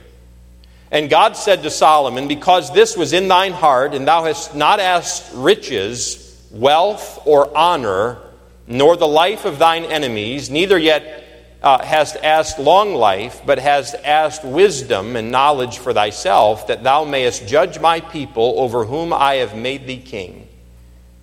And 0.92 1.10
God 1.10 1.38
said 1.38 1.64
to 1.64 1.70
Solomon, 1.70 2.28
Because 2.28 2.74
this 2.74 2.98
was 2.98 3.14
in 3.14 3.28
thine 3.28 3.54
heart, 3.54 3.94
and 3.94 4.08
thou 4.08 4.24
hast 4.24 4.56
not 4.56 4.80
asked 4.80 5.32
riches, 5.36 6.48
wealth, 6.52 7.22
or 7.26 7.56
honor, 7.56 8.18
nor 8.66 8.96
the 8.96 9.08
life 9.08 9.46
of 9.46 9.60
thine 9.60 9.86
enemies, 9.86 10.50
neither 10.50 10.78
yet 10.78 11.26
uh, 11.62 11.84
hast 11.84 12.16
asked 12.18 12.58
long 12.58 12.96
life, 12.96 13.42
but 13.46 13.60
hast 13.60 13.96
asked 14.04 14.44
wisdom 14.44 15.16
and 15.16 15.32
knowledge 15.32 15.78
for 15.78 15.94
thyself, 15.94 16.68
that 16.68 16.84
thou 16.84 17.04
mayest 17.04 17.48
judge 17.48 17.80
my 17.80 18.00
people 18.00 18.56
over 18.58 18.86
whom 18.86 19.14
I 19.14 19.36
have 19.36 19.56
made 19.56 19.86
thee 19.86 20.00
king. 20.00 20.48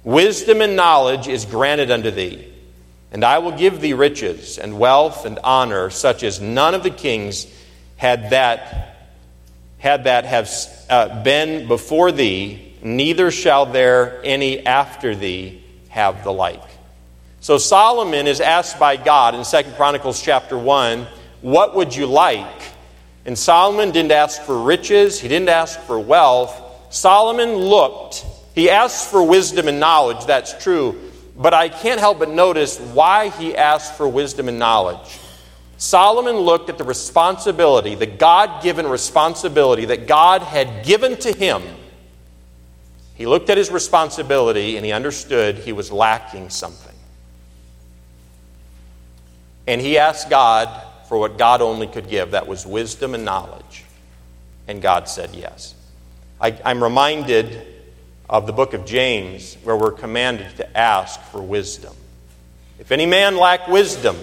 Wisdom 0.04 0.60
and 0.60 0.76
knowledge 0.76 1.26
is 1.26 1.44
granted 1.44 1.90
unto 1.90 2.12
thee, 2.12 2.52
and 3.10 3.24
I 3.24 3.38
will 3.38 3.52
give 3.52 3.80
thee 3.80 3.94
riches 3.94 4.58
and 4.58 4.78
wealth 4.78 5.24
and 5.24 5.40
honor, 5.42 5.90
such 5.90 6.22
as 6.22 6.40
none 6.40 6.74
of 6.74 6.84
the 6.84 6.90
kings 6.90 7.46
had 7.96 8.30
that 8.30 8.95
had 9.86 10.02
that 10.02 10.24
have 10.24 10.50
uh, 10.90 11.22
been 11.22 11.68
before 11.68 12.10
thee, 12.10 12.74
neither 12.82 13.30
shall 13.30 13.66
there 13.66 14.20
any 14.24 14.66
after 14.66 15.14
thee 15.14 15.62
have 15.90 16.24
the 16.24 16.32
like. 16.32 16.60
So 17.38 17.56
Solomon 17.56 18.26
is 18.26 18.40
asked 18.40 18.80
by 18.80 18.96
God 18.96 19.36
in 19.36 19.44
Second 19.44 19.74
Chronicles 19.76 20.20
chapter 20.20 20.58
1, 20.58 21.06
What 21.40 21.76
would 21.76 21.94
you 21.94 22.06
like? 22.06 22.62
And 23.26 23.38
Solomon 23.38 23.92
didn't 23.92 24.10
ask 24.10 24.42
for 24.42 24.60
riches, 24.60 25.20
he 25.20 25.28
didn't 25.28 25.50
ask 25.50 25.78
for 25.82 26.00
wealth. 26.00 26.60
Solomon 26.92 27.54
looked, 27.54 28.26
he 28.56 28.68
asked 28.68 29.08
for 29.08 29.22
wisdom 29.22 29.68
and 29.68 29.78
knowledge, 29.78 30.26
that's 30.26 30.60
true, 30.64 31.00
but 31.36 31.54
I 31.54 31.68
can't 31.68 32.00
help 32.00 32.18
but 32.18 32.30
notice 32.30 32.80
why 32.80 33.28
he 33.28 33.56
asked 33.56 33.94
for 33.94 34.08
wisdom 34.08 34.48
and 34.48 34.58
knowledge. 34.58 35.20
Solomon 35.78 36.36
looked 36.36 36.70
at 36.70 36.78
the 36.78 36.84
responsibility, 36.84 37.94
the 37.94 38.06
God 38.06 38.62
given 38.62 38.86
responsibility 38.86 39.86
that 39.86 40.06
God 40.06 40.42
had 40.42 40.84
given 40.84 41.16
to 41.18 41.32
him. 41.32 41.62
He 43.14 43.26
looked 43.26 43.50
at 43.50 43.58
his 43.58 43.70
responsibility 43.70 44.76
and 44.76 44.84
he 44.84 44.92
understood 44.92 45.56
he 45.56 45.72
was 45.72 45.92
lacking 45.92 46.50
something. 46.50 46.94
And 49.66 49.80
he 49.80 49.98
asked 49.98 50.30
God 50.30 50.68
for 51.08 51.18
what 51.18 51.38
God 51.38 51.60
only 51.60 51.86
could 51.86 52.08
give 52.08 52.32
that 52.32 52.46
was 52.46 52.66
wisdom 52.66 53.14
and 53.14 53.24
knowledge. 53.24 53.84
And 54.68 54.80
God 54.82 55.08
said 55.08 55.34
yes. 55.34 55.74
I, 56.40 56.50
am 56.64 56.82
reminded 56.82 57.66
of 58.28 58.46
the 58.46 58.52
book 58.52 58.74
of 58.74 58.84
James 58.84 59.56
where 59.62 59.76
we're 59.76 59.92
commanded 59.92 60.56
to 60.56 60.76
ask 60.76 61.20
for 61.20 61.40
wisdom. 61.40 61.94
If 62.78 62.92
any 62.92 63.06
man 63.06 63.36
lack 63.36 63.68
wisdom, 63.68 64.16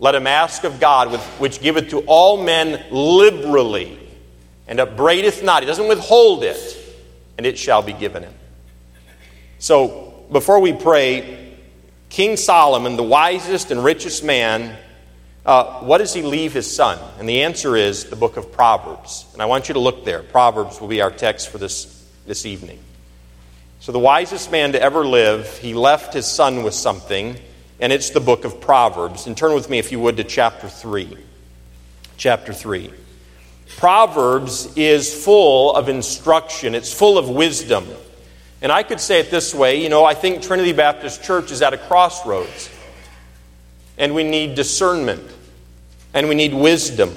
let 0.00 0.14
him 0.14 0.26
ask 0.26 0.64
of 0.64 0.80
God, 0.80 1.14
which 1.38 1.60
giveth 1.60 1.90
to 1.90 2.00
all 2.00 2.42
men 2.42 2.82
liberally, 2.90 3.98
and 4.66 4.80
upbraideth 4.80 5.42
not. 5.44 5.62
He 5.62 5.66
doesn't 5.66 5.88
withhold 5.88 6.42
it, 6.42 6.58
and 7.36 7.46
it 7.46 7.58
shall 7.58 7.82
be 7.82 7.92
given 7.92 8.22
him. 8.22 8.32
So, 9.58 10.24
before 10.32 10.58
we 10.60 10.72
pray, 10.72 11.54
King 12.08 12.38
Solomon, 12.38 12.96
the 12.96 13.02
wisest 13.02 13.70
and 13.70 13.84
richest 13.84 14.24
man, 14.24 14.74
uh, 15.44 15.80
what 15.80 15.98
does 15.98 16.14
he 16.14 16.22
leave 16.22 16.54
his 16.54 16.74
son? 16.74 16.98
And 17.18 17.28
the 17.28 17.42
answer 17.42 17.76
is 17.76 18.04
the 18.04 18.16
book 18.16 18.38
of 18.38 18.52
Proverbs. 18.52 19.26
And 19.34 19.42
I 19.42 19.46
want 19.46 19.68
you 19.68 19.74
to 19.74 19.80
look 19.80 20.06
there. 20.06 20.22
Proverbs 20.22 20.80
will 20.80 20.88
be 20.88 21.02
our 21.02 21.10
text 21.10 21.50
for 21.50 21.58
this, 21.58 22.08
this 22.26 22.46
evening. 22.46 22.78
So, 23.80 23.92
the 23.92 23.98
wisest 23.98 24.50
man 24.50 24.72
to 24.72 24.80
ever 24.80 25.04
live, 25.04 25.58
he 25.58 25.74
left 25.74 26.14
his 26.14 26.26
son 26.26 26.62
with 26.62 26.74
something 26.74 27.36
and 27.80 27.92
it's 27.92 28.10
the 28.10 28.20
book 28.20 28.44
of 28.44 28.60
Proverbs. 28.60 29.26
And 29.26 29.36
turn 29.36 29.54
with 29.54 29.70
me, 29.70 29.78
if 29.78 29.90
you 29.90 29.98
would, 30.00 30.18
to 30.18 30.24
chapter 30.24 30.68
3. 30.68 31.16
Chapter 32.16 32.52
3. 32.52 32.92
Proverbs 33.76 34.76
is 34.76 35.24
full 35.24 35.74
of 35.74 35.88
instruction, 35.88 36.74
it's 36.74 36.92
full 36.92 37.16
of 37.16 37.28
wisdom. 37.28 37.86
And 38.62 38.70
I 38.70 38.82
could 38.82 39.00
say 39.00 39.20
it 39.20 39.30
this 39.30 39.54
way 39.54 39.82
you 39.82 39.88
know, 39.88 40.04
I 40.04 40.14
think 40.14 40.42
Trinity 40.42 40.72
Baptist 40.72 41.22
Church 41.24 41.50
is 41.50 41.62
at 41.62 41.72
a 41.72 41.78
crossroads. 41.78 42.70
And 43.96 44.14
we 44.14 44.24
need 44.24 44.54
discernment, 44.54 45.22
and 46.14 46.28
we 46.28 46.34
need 46.34 46.54
wisdom. 46.54 47.14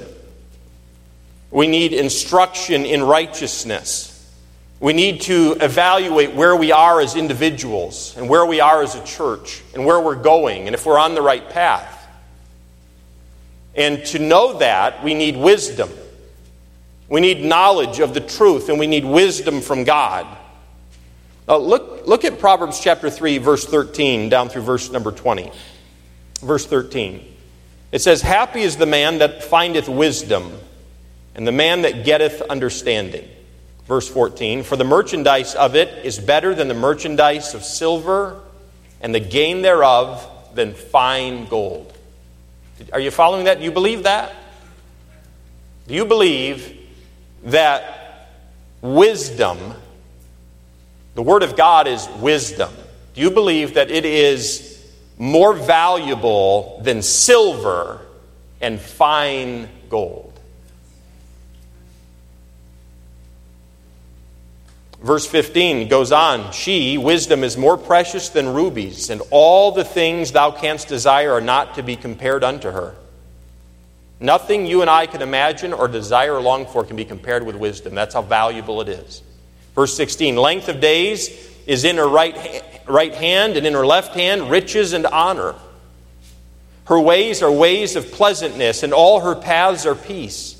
We 1.50 1.68
need 1.68 1.94
instruction 1.94 2.86
in 2.86 3.04
righteousness. 3.04 4.13
We 4.84 4.92
need 4.92 5.22
to 5.22 5.56
evaluate 5.62 6.34
where 6.36 6.58
we 6.58 6.74
are 6.74 7.00
as 7.00 7.16
individuals 7.16 8.14
and 8.18 8.28
where 8.28 8.46
we 8.46 8.60
are 8.60 8.84
as 8.84 8.96
a 8.96 9.04
church 9.06 9.64
and 9.74 9.86
where 9.86 9.98
we're 9.98 10.22
going 10.22 10.68
and 10.68 10.76
if 10.76 10.86
we're 10.86 11.00
on 11.00 11.16
the 11.16 11.22
right 11.22 11.50
path. 11.50 12.06
And 13.76 14.04
to 14.08 14.20
know 14.20 14.58
that, 14.58 15.02
we 15.02 15.14
need 15.14 15.38
wisdom. 15.38 15.90
We 17.08 17.22
need 17.22 17.46
knowledge 17.46 18.02
of 18.02 18.14
the 18.14 18.20
truth 18.20 18.68
and 18.68 18.78
we 18.78 18.88
need 18.88 19.06
wisdom 19.06 19.62
from 19.62 19.86
God. 19.86 20.28
Now 21.48 21.60
look, 21.60 22.06
look 22.06 22.26
at 22.26 22.38
Proverbs 22.38 22.82
chapter 22.82 23.10
3, 23.10 23.38
verse 23.38 23.66
13, 23.66 24.28
down 24.28 24.50
through 24.50 24.64
verse 24.64 24.92
number 24.92 25.14
20. 25.14 25.50
Verse 26.42 26.66
13. 26.66 27.26
It 27.94 28.02
says, 28.02 28.22
Happy 28.22 28.64
is 28.64 28.76
the 28.76 28.86
man 28.86 29.20
that 29.20 29.46
findeth 29.46 29.88
wisdom, 29.88 30.52
and 31.36 31.48
the 31.48 31.54
man 31.54 31.84
that 31.84 32.04
getteth 32.04 32.42
understanding. 32.42 33.30
Verse 33.88 34.08
14 34.08 34.64
For 34.64 34.76
the 34.76 34.84
merchandise 34.84 35.56
of 35.56 35.76
it 35.76 36.06
is 36.06 36.20
better 36.20 36.56
than 36.56 36.68
the 36.68 36.74
merchandise 36.74 37.54
of 37.54 37.64
silver, 37.64 38.40
and 39.02 39.14
the 39.14 39.20
gain 39.20 39.62
thereof 39.62 40.30
than 40.56 40.74
fine 40.74 41.46
gold. 41.46 41.98
Are 42.92 43.00
you 43.00 43.12
following 43.12 43.46
that? 43.46 43.60
Do 43.60 43.66
you 43.66 43.72
believe 43.72 44.04
that? 44.04 44.34
Do 45.88 45.94
you 45.94 46.06
believe 46.06 46.80
that 47.44 48.30
wisdom, 48.82 49.58
the 51.16 51.22
Word 51.22 51.44
of 51.44 51.58
God 51.58 51.88
is 51.88 52.08
wisdom? 52.20 52.72
Do 53.14 53.22
you 53.22 53.32
believe 53.32 53.76
that 53.76 53.92
it 53.92 54.06
is 54.06 54.92
more 55.18 55.54
valuable 55.54 56.82
than 56.84 57.02
silver 57.02 58.02
and 58.62 58.80
fine 58.80 59.70
gold? 59.90 60.33
Verse 65.04 65.28
15 65.28 65.90
goes 65.90 66.14
on 66.14 66.54
She, 66.54 66.98
wisdom, 66.98 67.44
is 67.44 67.58
more 67.58 67.78
precious 67.78 68.30
than 68.30 68.54
rubies, 68.54 69.10
and 69.10 69.22
all 69.30 69.72
the 69.72 69.84
things 69.84 70.32
thou 70.32 70.52
canst 70.52 70.88
desire 70.88 71.34
are 71.34 71.42
not 71.42 71.76
to 71.76 71.84
be 71.84 71.98
compared 71.98 72.44
unto 72.44 72.72
her. 72.72 72.96
Nothing 74.22 74.66
you 74.66 74.80
and 74.80 74.90
I 74.90 75.06
can 75.06 75.22
imagine 75.22 75.74
or 75.74 75.90
desire 75.90 76.36
or 76.36 76.42
long 76.42 76.66
for 76.66 76.86
can 76.86 76.96
be 76.96 77.04
compared 77.04 77.46
with 77.46 77.58
wisdom. 77.58 77.94
That's 77.94 78.14
how 78.14 78.22
valuable 78.22 78.80
it 78.80 78.88
is. 78.88 79.22
Verse 79.76 79.96
16 79.98 80.38
Length 80.38 80.70
of 80.70 80.80
days 80.80 81.52
is 81.68 81.84
in 81.84 81.98
her 81.98 82.08
right, 82.08 82.64
right 82.88 83.14
hand, 83.14 83.58
and 83.58 83.68
in 83.68 83.74
her 83.74 83.86
left 83.86 84.14
hand, 84.16 84.50
riches 84.50 84.94
and 84.94 85.06
honor. 85.06 85.56
Her 86.86 87.00
ways 87.00 87.42
are 87.42 87.52
ways 87.52 87.98
of 87.98 88.10
pleasantness, 88.12 88.84
and 88.84 88.94
all 88.94 89.20
her 89.20 89.36
paths 89.36 89.86
are 89.86 89.96
peace. 89.96 90.53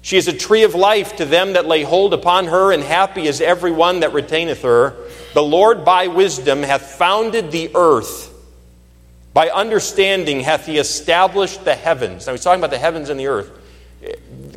She 0.00 0.16
is 0.16 0.28
a 0.28 0.32
tree 0.32 0.62
of 0.62 0.74
life 0.74 1.16
to 1.16 1.24
them 1.24 1.54
that 1.54 1.66
lay 1.66 1.82
hold 1.82 2.14
upon 2.14 2.46
her, 2.46 2.72
and 2.72 2.82
happy 2.82 3.26
is 3.26 3.40
every 3.40 3.72
one 3.72 4.00
that 4.00 4.12
retaineth 4.12 4.62
her. 4.62 4.96
The 5.34 5.42
Lord 5.42 5.84
by 5.84 6.08
wisdom 6.08 6.62
hath 6.62 6.94
founded 6.96 7.50
the 7.50 7.70
earth. 7.74 8.32
By 9.34 9.50
understanding 9.50 10.40
hath 10.40 10.66
he 10.66 10.78
established 10.78 11.64
the 11.64 11.74
heavens. 11.74 12.26
Now 12.26 12.32
he's 12.32 12.42
talking 12.42 12.60
about 12.60 12.70
the 12.70 12.78
heavens 12.78 13.10
and 13.10 13.20
the 13.20 13.26
earth. 13.26 13.50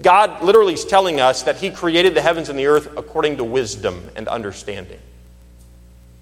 God 0.01 0.43
literally 0.43 0.73
is 0.73 0.85
telling 0.85 1.19
us 1.19 1.43
that 1.43 1.57
he 1.57 1.69
created 1.69 2.15
the 2.15 2.21
heavens 2.21 2.49
and 2.49 2.57
the 2.57 2.67
earth 2.67 2.97
according 2.97 3.37
to 3.37 3.43
wisdom 3.43 4.09
and 4.15 4.27
understanding. 4.27 4.99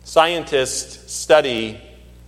Scientists 0.04 1.14
study 1.14 1.80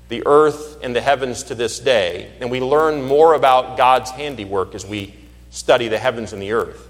the 0.10 0.24
earth 0.26 0.80
and 0.84 0.96
the 0.96 1.02
heavens 1.02 1.44
to 1.44 1.56
this 1.56 1.80
day, 1.80 2.32
and 2.40 2.52
we 2.52 2.60
learn 2.60 3.02
more 3.02 3.34
about 3.34 3.78
God's 3.78 4.12
handiwork 4.12 4.76
as 4.76 4.86
we 4.86 5.14
study 5.52 5.88
the 5.88 6.00
heavens 6.00 6.34
and 6.34 6.42
the 6.42 6.54
earth 6.54 6.88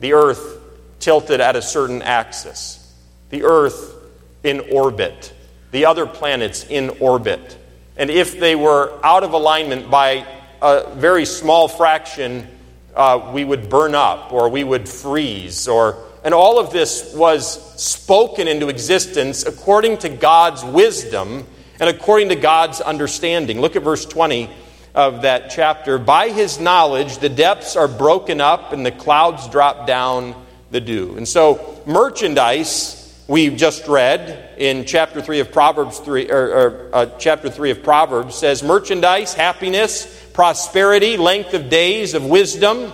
the 0.00 0.14
earth 0.14 0.58
tilted 0.98 1.40
at 1.40 1.56
a 1.56 1.62
certain 1.62 2.02
axis, 2.02 2.94
the 3.28 3.44
earth 3.44 3.94
in 4.42 4.60
orbit, 4.72 5.32
the 5.70 5.84
other 5.84 6.06
planets 6.06 6.64
in 6.64 6.90
orbit. 7.00 7.56
And 7.96 8.10
if 8.10 8.40
they 8.40 8.56
were 8.56 8.98
out 9.04 9.22
of 9.22 9.34
alignment 9.34 9.90
by 9.90 10.26
a 10.60 10.94
very 10.94 11.26
small 11.26 11.68
fraction, 11.68 12.46
uh, 12.94 13.30
we 13.32 13.44
would 13.44 13.68
burn 13.68 13.94
up 13.94 14.32
or 14.32 14.48
we 14.48 14.64
would 14.64 14.88
freeze. 14.88 15.68
Or, 15.68 16.02
and 16.24 16.32
all 16.32 16.58
of 16.58 16.72
this 16.72 17.14
was 17.14 17.80
spoken 17.80 18.48
into 18.48 18.68
existence 18.68 19.44
according 19.44 19.98
to 19.98 20.08
God's 20.08 20.64
wisdom 20.64 21.46
and 21.78 21.88
according 21.90 22.30
to 22.30 22.36
God's 22.36 22.80
understanding. 22.80 23.60
Look 23.60 23.76
at 23.76 23.82
verse 23.82 24.06
20 24.06 24.50
of 24.94 25.22
that 25.22 25.50
chapter. 25.50 25.98
By 25.98 26.30
his 26.30 26.58
knowledge, 26.58 27.18
the 27.18 27.28
depths 27.28 27.76
are 27.76 27.88
broken 27.88 28.40
up 28.40 28.72
and 28.72 28.84
the 28.84 28.92
clouds 28.92 29.48
drop 29.48 29.86
down 29.86 30.34
the 30.70 30.80
dew. 30.80 31.16
And 31.16 31.28
so, 31.28 31.82
merchandise 31.86 33.00
we 33.30 33.48
just 33.48 33.86
read 33.86 34.56
in 34.58 34.84
chapter 34.84 35.22
3 35.22 35.38
of 35.38 35.52
Proverbs 35.52 36.00
3 36.00 36.32
or, 36.32 36.48
or 36.48 36.90
uh, 36.92 37.06
chapter 37.16 37.48
3 37.48 37.70
of 37.70 37.84
Proverbs 37.84 38.34
says 38.34 38.60
merchandise, 38.60 39.34
happiness, 39.34 40.28
prosperity, 40.32 41.16
length 41.16 41.54
of 41.54 41.70
days 41.70 42.14
of 42.14 42.26
wisdom. 42.26 42.92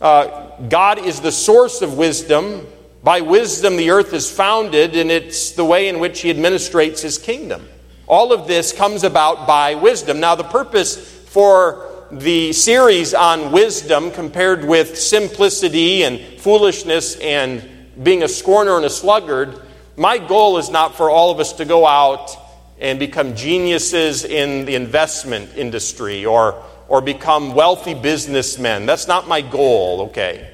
Uh, 0.00 0.48
God 0.70 0.98
is 0.98 1.20
the 1.20 1.30
source 1.30 1.82
of 1.82 1.98
wisdom. 1.98 2.66
By 3.04 3.20
wisdom 3.20 3.76
the 3.76 3.90
earth 3.90 4.14
is 4.14 4.30
founded 4.30 4.96
and 4.96 5.10
it's 5.10 5.52
the 5.52 5.64
way 5.66 5.88
in 5.88 5.98
which 5.98 6.22
he 6.22 6.32
administrates 6.32 7.02
his 7.02 7.18
kingdom. 7.18 7.68
All 8.10 8.32
of 8.32 8.48
this 8.48 8.72
comes 8.72 9.04
about 9.04 9.46
by 9.46 9.76
wisdom. 9.76 10.18
Now 10.18 10.34
the 10.34 10.42
purpose 10.42 10.96
for 11.26 12.08
the 12.10 12.52
series 12.52 13.14
on 13.14 13.52
wisdom 13.52 14.10
compared 14.10 14.64
with 14.64 14.98
simplicity 14.98 16.02
and 16.02 16.40
foolishness 16.40 17.14
and 17.20 17.62
being 18.02 18.24
a 18.24 18.28
scorner 18.28 18.74
and 18.74 18.84
a 18.84 18.90
sluggard, 18.90 19.62
my 19.96 20.18
goal 20.18 20.58
is 20.58 20.70
not 20.70 20.96
for 20.96 21.08
all 21.08 21.30
of 21.30 21.38
us 21.38 21.52
to 21.52 21.64
go 21.64 21.86
out 21.86 22.36
and 22.80 22.98
become 22.98 23.36
geniuses 23.36 24.24
in 24.24 24.64
the 24.64 24.74
investment 24.74 25.56
industry 25.56 26.26
or, 26.26 26.60
or 26.88 27.00
become 27.00 27.54
wealthy 27.54 27.94
businessmen. 27.94 28.86
That's 28.86 29.06
not 29.06 29.28
my 29.28 29.40
goal, 29.40 30.06
okay? 30.08 30.52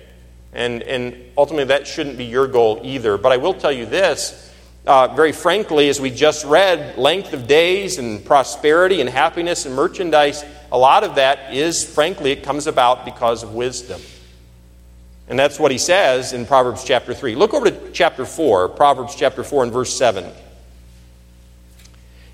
And, 0.53 0.83
and 0.83 1.17
ultimately, 1.39 1.65
that 1.65 1.87
shouldn't 1.87 2.19
be 2.19 2.27
your 2.27 2.49
goal 2.49 2.81
either. 2.83 3.17
But 3.17 3.33
I 3.33 3.39
will 3.39 3.55
tell 3.55 3.73
you 3.73 3.87
this 3.87 4.46
uh, 4.87 5.09
very 5.15 5.33
frankly, 5.33 5.89
as 5.89 6.01
we 6.01 6.11
just 6.11 6.45
read, 6.45 6.97
length 6.97 7.33
of 7.33 7.47
days 7.47 7.99
and 7.99 8.25
prosperity 8.25 9.01
and 9.01 9.11
happiness 9.11 9.67
and 9.67 9.75
merchandise, 9.75 10.45
a 10.71 10.79
lot 10.79 11.03
of 11.05 11.17
that 11.17 11.53
is, 11.55 11.85
frankly, 11.85 12.31
it 12.31 12.43
comes 12.43 12.67
about 12.67 13.05
because 13.05 13.43
of 13.43 13.55
wisdom. 13.55 14.01
And 15.29 15.39
that's 15.39 15.59
what 15.59 15.73
he 15.73 15.79
says 15.79 16.33
in 16.33 16.47
Proverbs 16.47 16.85
chapter 16.85 17.13
3. 17.13 17.35
Look 17.35 17.53
over 17.53 17.71
to 17.71 17.91
chapter 17.91 18.25
4, 18.25 18.69
Proverbs 18.71 19.17
chapter 19.17 19.43
4 19.43 19.65
and 19.65 19.73
verse 19.73 19.93
7. 19.97 20.25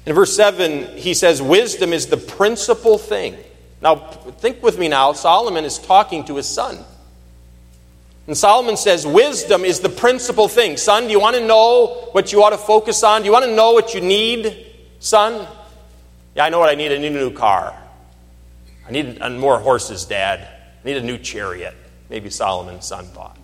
In 0.05 0.15
verse 0.15 0.37
7, 0.37 0.99
he 0.99 1.15
says, 1.15 1.41
Wisdom 1.41 1.93
is 1.93 2.09
the 2.09 2.17
principal 2.17 2.99
thing. 2.99 3.37
Now, 3.81 3.97
think 3.97 4.63
with 4.63 4.79
me 4.79 4.89
now. 4.89 5.13
Solomon 5.13 5.65
is 5.65 5.79
talking 5.79 6.25
to 6.27 6.37
his 6.37 6.47
son. 6.47 6.85
And 8.27 8.37
Solomon 8.37 8.77
says, 8.77 9.07
Wisdom 9.07 9.65
is 9.65 9.81
the 9.81 9.89
principal 9.89 10.49
thing. 10.49 10.77
Son, 10.77 11.05
do 11.05 11.11
you 11.11 11.21
want 11.21 11.37
to 11.37 11.45
know 11.45 12.09
what 12.13 12.33
you 12.33 12.43
ought 12.43 12.51
to 12.51 12.59
focus 12.59 13.03
on? 13.03 13.23
Do 13.23 13.27
you 13.27 13.33
want 13.33 13.45
to 13.45 13.55
know 13.55 13.73
what 13.73 13.95
you 13.95 14.01
need, 14.01 14.67
son? 15.01 15.47
Yeah, 16.35 16.45
I 16.45 16.49
know 16.49 16.59
what 16.59 16.69
I 16.69 16.75
need. 16.75 16.93
I 16.93 16.99
need 16.99 17.09
a 17.09 17.19
new 17.19 17.33
car. 17.33 17.77
I 18.87 18.91
need 18.91 19.21
more 19.21 19.59
horses, 19.59 20.05
Dad. 20.05 20.41
I 20.41 20.87
need 20.87 20.97
a 20.97 21.03
new 21.03 21.19
chariot. 21.19 21.75
Maybe 22.09 22.31
Solomon's 22.31 22.87
son 22.87 23.07
thought. 23.07 23.37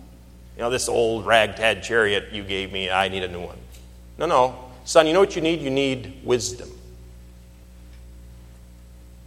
You 0.55 0.63
know, 0.63 0.69
this 0.69 0.89
old 0.89 1.25
ragtag 1.25 1.81
chariot 1.81 2.31
you 2.31 2.43
gave 2.43 2.71
me, 2.71 2.89
I 2.89 3.07
need 3.07 3.23
a 3.23 3.27
new 3.27 3.41
one. 3.41 3.57
No, 4.17 4.25
no. 4.25 4.65
Son, 4.83 5.07
you 5.07 5.13
know 5.13 5.19
what 5.19 5.35
you 5.35 5.41
need? 5.41 5.61
You 5.61 5.69
need 5.69 6.21
wisdom. 6.23 6.69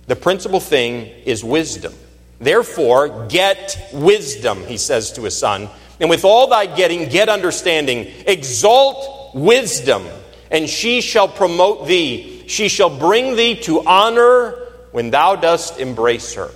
The 0.07 0.17
principal 0.17 0.61
thing 0.61 1.07
is 1.25 1.43
wisdom. 1.43 1.95
Therefore, 2.43 3.29
get 3.29 3.79
wisdom, 3.93 4.66
he 4.66 4.77
says 4.77 5.12
to 5.12 5.23
his 5.23 5.38
son. 5.38 5.69
And 6.01 6.11
with 6.11 6.25
all 6.25 6.49
thy 6.49 6.66
getting, 6.66 7.09
get 7.09 7.29
understanding. 7.29 8.12
Exalt 8.27 9.33
wisdom, 9.33 10.05
and 10.51 10.69
she 10.69 11.01
shall 11.01 11.29
promote 11.29 11.87
thee. 11.87 12.43
She 12.49 12.66
shall 12.69 12.90
bring 12.99 13.37
thee 13.37 13.55
to 13.61 13.87
honor 13.87 14.59
when 14.90 15.11
thou 15.11 15.37
dost 15.37 15.79
embrace 15.79 16.35
her. 16.35 16.51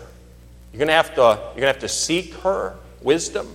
You're 0.73 0.79
going 0.79 0.89
to 0.89 0.95
have 0.95 1.15
to, 1.15 1.21
you're 1.21 1.45
going 1.47 1.61
to, 1.61 1.67
have 1.67 1.79
to 1.79 1.89
seek 1.89 2.35
her 2.39 2.75
wisdom. 3.01 3.47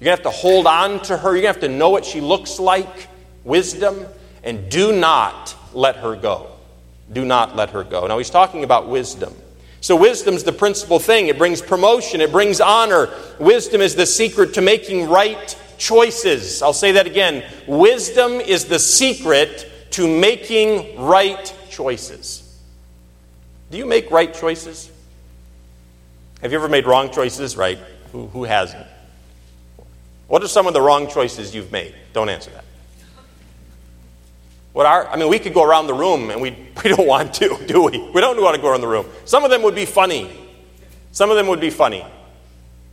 You're 0.00 0.06
going 0.06 0.16
to 0.18 0.24
have 0.24 0.34
to 0.34 0.36
hold 0.36 0.66
on 0.66 1.00
to 1.04 1.16
her. 1.16 1.28
You're 1.28 1.42
going 1.42 1.54
to 1.54 1.60
have 1.60 1.70
to 1.70 1.76
know 1.76 1.90
what 1.90 2.04
she 2.04 2.20
looks 2.20 2.58
like 2.58 3.08
wisdom. 3.44 4.04
And 4.42 4.68
do 4.68 4.90
not 4.90 5.54
let 5.72 5.94
her 5.96 6.16
go. 6.16 6.50
Do 7.12 7.24
not 7.24 7.54
let 7.54 7.70
her 7.70 7.84
go. 7.84 8.08
Now, 8.08 8.18
he's 8.18 8.30
talking 8.30 8.64
about 8.64 8.88
wisdom. 8.88 9.32
So, 9.80 9.96
wisdom's 9.96 10.44
the 10.44 10.52
principal 10.52 10.98
thing. 10.98 11.28
It 11.28 11.38
brings 11.38 11.62
promotion, 11.62 12.20
it 12.20 12.32
brings 12.32 12.60
honor. 12.60 13.08
Wisdom 13.38 13.80
is 13.80 13.94
the 13.94 14.06
secret 14.06 14.54
to 14.54 14.60
making 14.60 15.08
right 15.08 15.56
choices. 15.78 16.62
I'll 16.62 16.72
say 16.72 16.92
that 16.92 17.06
again. 17.06 17.44
Wisdom 17.66 18.32
is 18.32 18.66
the 18.66 18.78
secret 18.78 19.92
to 19.92 20.06
making 20.06 21.00
right 21.00 21.54
choices. 21.70 22.46
Do 23.70 23.78
you 23.78 23.86
make 23.86 24.10
right 24.10 24.32
choices? 24.32 24.90
Have 26.42 26.52
you 26.52 26.58
ever 26.58 26.68
made 26.68 26.86
wrong 26.86 27.10
choices? 27.10 27.56
Right. 27.56 27.78
Who, 28.12 28.26
who 28.28 28.44
hasn't? 28.44 28.86
What 30.26 30.42
are 30.42 30.48
some 30.48 30.66
of 30.66 30.74
the 30.74 30.80
wrong 30.80 31.08
choices 31.08 31.54
you've 31.54 31.72
made? 31.72 31.94
Don't 32.12 32.28
answer 32.28 32.50
that. 32.50 32.64
What 34.72 34.86
are, 34.86 35.08
I 35.08 35.16
mean, 35.16 35.28
we 35.28 35.38
could 35.38 35.54
go 35.54 35.64
around 35.64 35.86
the 35.86 35.94
room 35.94 36.30
and 36.30 36.40
we, 36.40 36.50
we 36.84 36.90
don't 36.90 37.06
want 37.06 37.34
to, 37.34 37.58
do 37.66 37.84
we? 37.84 37.98
We 37.98 38.20
don't 38.20 38.40
want 38.40 38.56
to 38.56 38.62
go 38.62 38.68
around 38.68 38.80
the 38.80 38.88
room. 38.88 39.06
Some 39.24 39.44
of 39.44 39.50
them 39.50 39.62
would 39.62 39.74
be 39.74 39.84
funny. 39.84 40.30
Some 41.12 41.30
of 41.30 41.36
them 41.36 41.48
would 41.48 41.60
be 41.60 41.70
funny. 41.70 42.04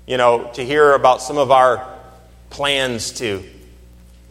You 0.05 0.17
know, 0.17 0.49
to 0.53 0.65
hear 0.65 0.93
about 0.93 1.21
some 1.21 1.37
of 1.37 1.51
our 1.51 1.85
plans 2.49 3.11
to, 3.13 3.43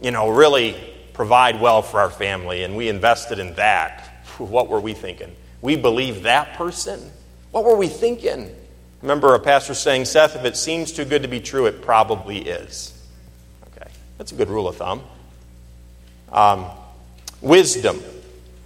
you 0.01 0.11
know, 0.11 0.29
really 0.29 0.75
provide 1.13 1.61
well 1.61 1.81
for 1.81 1.99
our 1.99 2.09
family 2.09 2.63
and 2.63 2.75
we 2.75 2.89
invested 2.89 3.39
in 3.39 3.53
that. 3.55 4.03
What 4.37 4.67
were 4.67 4.79
we 4.79 4.93
thinking? 4.93 5.35
We 5.61 5.75
believe 5.75 6.23
that 6.23 6.55
person? 6.55 7.11
What 7.51 7.63
were 7.63 7.75
we 7.75 7.87
thinking? 7.87 8.55
remember 9.01 9.35
a 9.35 9.39
pastor 9.39 9.73
saying, 9.73 10.05
Seth, 10.05 10.35
if 10.35 10.45
it 10.45 10.57
seems 10.57 10.91
too 10.91 11.05
good 11.05 11.21
to 11.21 11.27
be 11.27 11.39
true, 11.39 11.65
it 11.65 11.81
probably 11.81 12.39
is. 12.39 12.93
Okay, 13.67 13.89
that's 14.17 14.31
a 14.31 14.35
good 14.35 14.49
rule 14.49 14.67
of 14.67 14.77
thumb. 14.77 15.03
Um, 16.31 16.65
wisdom. 17.41 18.01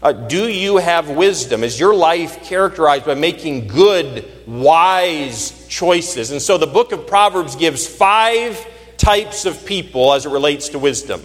Uh, 0.02 0.14
do 0.14 0.48
you 0.48 0.78
have 0.78 1.10
wisdom? 1.10 1.64
Is 1.64 1.80
your 1.80 1.94
life 1.94 2.44
characterized 2.44 3.06
by 3.06 3.14
making 3.14 3.68
good, 3.68 4.26
wise 4.48 5.68
choices? 5.68 6.32
And 6.32 6.42
so 6.42 6.58
the 6.58 6.68
book 6.68 6.92
of 6.92 7.06
Proverbs 7.06 7.56
gives 7.56 7.86
five 7.88 8.66
types 8.98 9.46
of 9.46 9.66
people 9.66 10.14
as 10.14 10.26
it 10.26 10.30
relates 10.30 10.70
to 10.70 10.80
wisdom. 10.80 11.22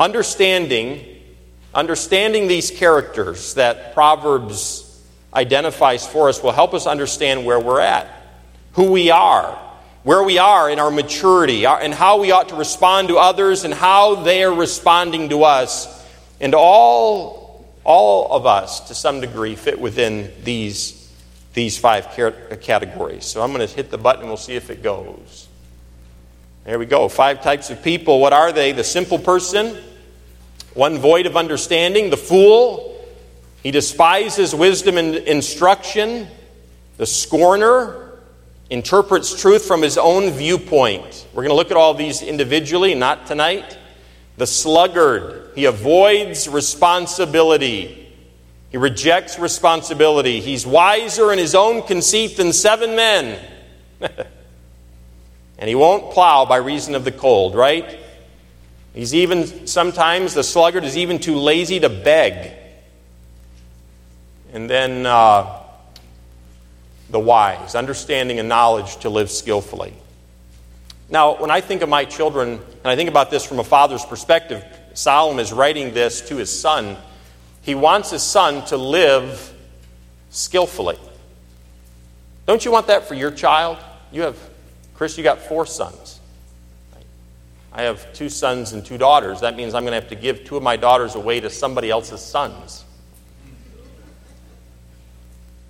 Understanding, 0.00 1.04
understanding 1.74 2.48
these 2.48 2.70
characters 2.70 3.54
that 3.54 3.94
Proverbs 3.94 4.84
identifies 5.32 6.06
for 6.06 6.28
us 6.28 6.42
will 6.42 6.52
help 6.52 6.74
us 6.74 6.86
understand 6.86 7.44
where 7.44 7.60
we're 7.60 7.80
at, 7.80 8.08
who 8.72 8.90
we 8.90 9.10
are, 9.10 9.56
where 10.02 10.22
we 10.22 10.38
are 10.38 10.70
in 10.70 10.78
our 10.78 10.90
maturity, 10.90 11.66
and 11.66 11.92
how 11.92 12.20
we 12.20 12.30
ought 12.30 12.48
to 12.48 12.54
respond 12.56 13.08
to 13.08 13.18
others 13.18 13.64
and 13.64 13.74
how 13.74 14.16
they 14.16 14.42
are 14.42 14.54
responding 14.54 15.28
to 15.28 15.44
us. 15.44 15.97
And 16.40 16.54
all, 16.54 17.66
all 17.84 18.32
of 18.32 18.46
us, 18.46 18.80
to 18.88 18.94
some 18.94 19.20
degree, 19.20 19.56
fit 19.56 19.80
within 19.80 20.32
these, 20.44 21.12
these 21.54 21.78
five 21.78 22.08
categories. 22.60 23.24
So 23.24 23.42
I'm 23.42 23.52
going 23.52 23.66
to 23.66 23.74
hit 23.74 23.90
the 23.90 23.98
button 23.98 24.22
and 24.22 24.30
we'll 24.30 24.36
see 24.36 24.54
if 24.54 24.70
it 24.70 24.82
goes. 24.82 25.48
There 26.64 26.78
we 26.78 26.86
go. 26.86 27.08
Five 27.08 27.42
types 27.42 27.70
of 27.70 27.82
people. 27.82 28.20
What 28.20 28.32
are 28.32 28.52
they? 28.52 28.72
The 28.72 28.84
simple 28.84 29.18
person, 29.18 29.82
one 30.74 30.98
void 30.98 31.24
of 31.24 31.36
understanding, 31.36 32.10
the 32.10 32.16
fool, 32.18 32.94
he 33.62 33.70
despises 33.70 34.54
wisdom 34.54 34.98
and 34.98 35.14
instruction. 35.14 36.28
The 36.98 37.06
scorner 37.06 38.18
interprets 38.68 39.40
truth 39.40 39.64
from 39.64 39.80
his 39.80 39.96
own 39.96 40.30
viewpoint. 40.30 41.26
We're 41.32 41.42
going 41.42 41.50
to 41.50 41.56
look 41.56 41.70
at 41.70 41.76
all 41.76 41.94
these 41.94 42.20
individually, 42.20 42.94
not 42.94 43.26
tonight. 43.26 43.77
The 44.38 44.46
sluggard, 44.46 45.50
he 45.56 45.64
avoids 45.64 46.48
responsibility. 46.48 48.08
He 48.70 48.76
rejects 48.76 49.36
responsibility. 49.36 50.40
He's 50.40 50.64
wiser 50.64 51.32
in 51.32 51.38
his 51.38 51.56
own 51.56 51.82
conceit 51.82 52.36
than 52.36 52.52
seven 52.52 52.94
men. 52.94 53.44
and 54.00 55.68
he 55.68 55.74
won't 55.74 56.12
plow 56.12 56.44
by 56.44 56.58
reason 56.58 56.94
of 56.94 57.04
the 57.04 57.10
cold, 57.10 57.56
right? 57.56 57.98
He's 58.94 59.12
even, 59.12 59.66
sometimes 59.66 60.34
the 60.34 60.44
sluggard 60.44 60.84
is 60.84 60.96
even 60.96 61.18
too 61.18 61.36
lazy 61.36 61.80
to 61.80 61.88
beg. 61.88 62.52
And 64.52 64.70
then 64.70 65.04
uh, 65.04 65.62
the 67.10 67.18
wise, 67.18 67.74
understanding 67.74 68.38
and 68.38 68.48
knowledge 68.48 68.98
to 68.98 69.10
live 69.10 69.32
skillfully. 69.32 69.94
Now, 71.10 71.40
when 71.40 71.50
I 71.50 71.60
think 71.60 71.82
of 71.82 71.88
my 71.88 72.04
children, 72.04 72.52
and 72.52 72.86
I 72.86 72.94
think 72.94 73.08
about 73.08 73.30
this 73.30 73.44
from 73.44 73.58
a 73.58 73.64
father's 73.64 74.04
perspective, 74.04 74.64
Solomon 74.92 75.40
is 75.40 75.52
writing 75.52 75.94
this 75.94 76.20
to 76.28 76.36
his 76.36 76.60
son. 76.60 76.96
He 77.62 77.74
wants 77.74 78.10
his 78.10 78.22
son 78.22 78.64
to 78.66 78.76
live 78.76 79.54
skillfully. 80.30 80.98
Don't 82.46 82.64
you 82.64 82.70
want 82.70 82.88
that 82.88 83.08
for 83.08 83.14
your 83.14 83.30
child? 83.30 83.78
You 84.12 84.22
have, 84.22 84.38
Chris, 84.94 85.16
you 85.16 85.24
got 85.24 85.38
four 85.38 85.64
sons. 85.66 86.20
I 87.72 87.82
have 87.82 88.12
two 88.12 88.28
sons 88.28 88.72
and 88.72 88.84
two 88.84 88.98
daughters. 88.98 89.40
That 89.40 89.56
means 89.56 89.74
I'm 89.74 89.84
going 89.84 89.92
to 89.92 90.00
have 90.00 90.08
to 90.08 90.16
give 90.16 90.44
two 90.44 90.56
of 90.56 90.62
my 90.62 90.76
daughters 90.76 91.14
away 91.14 91.40
to 91.40 91.48
somebody 91.48 91.90
else's 91.90 92.20
sons. 92.20 92.84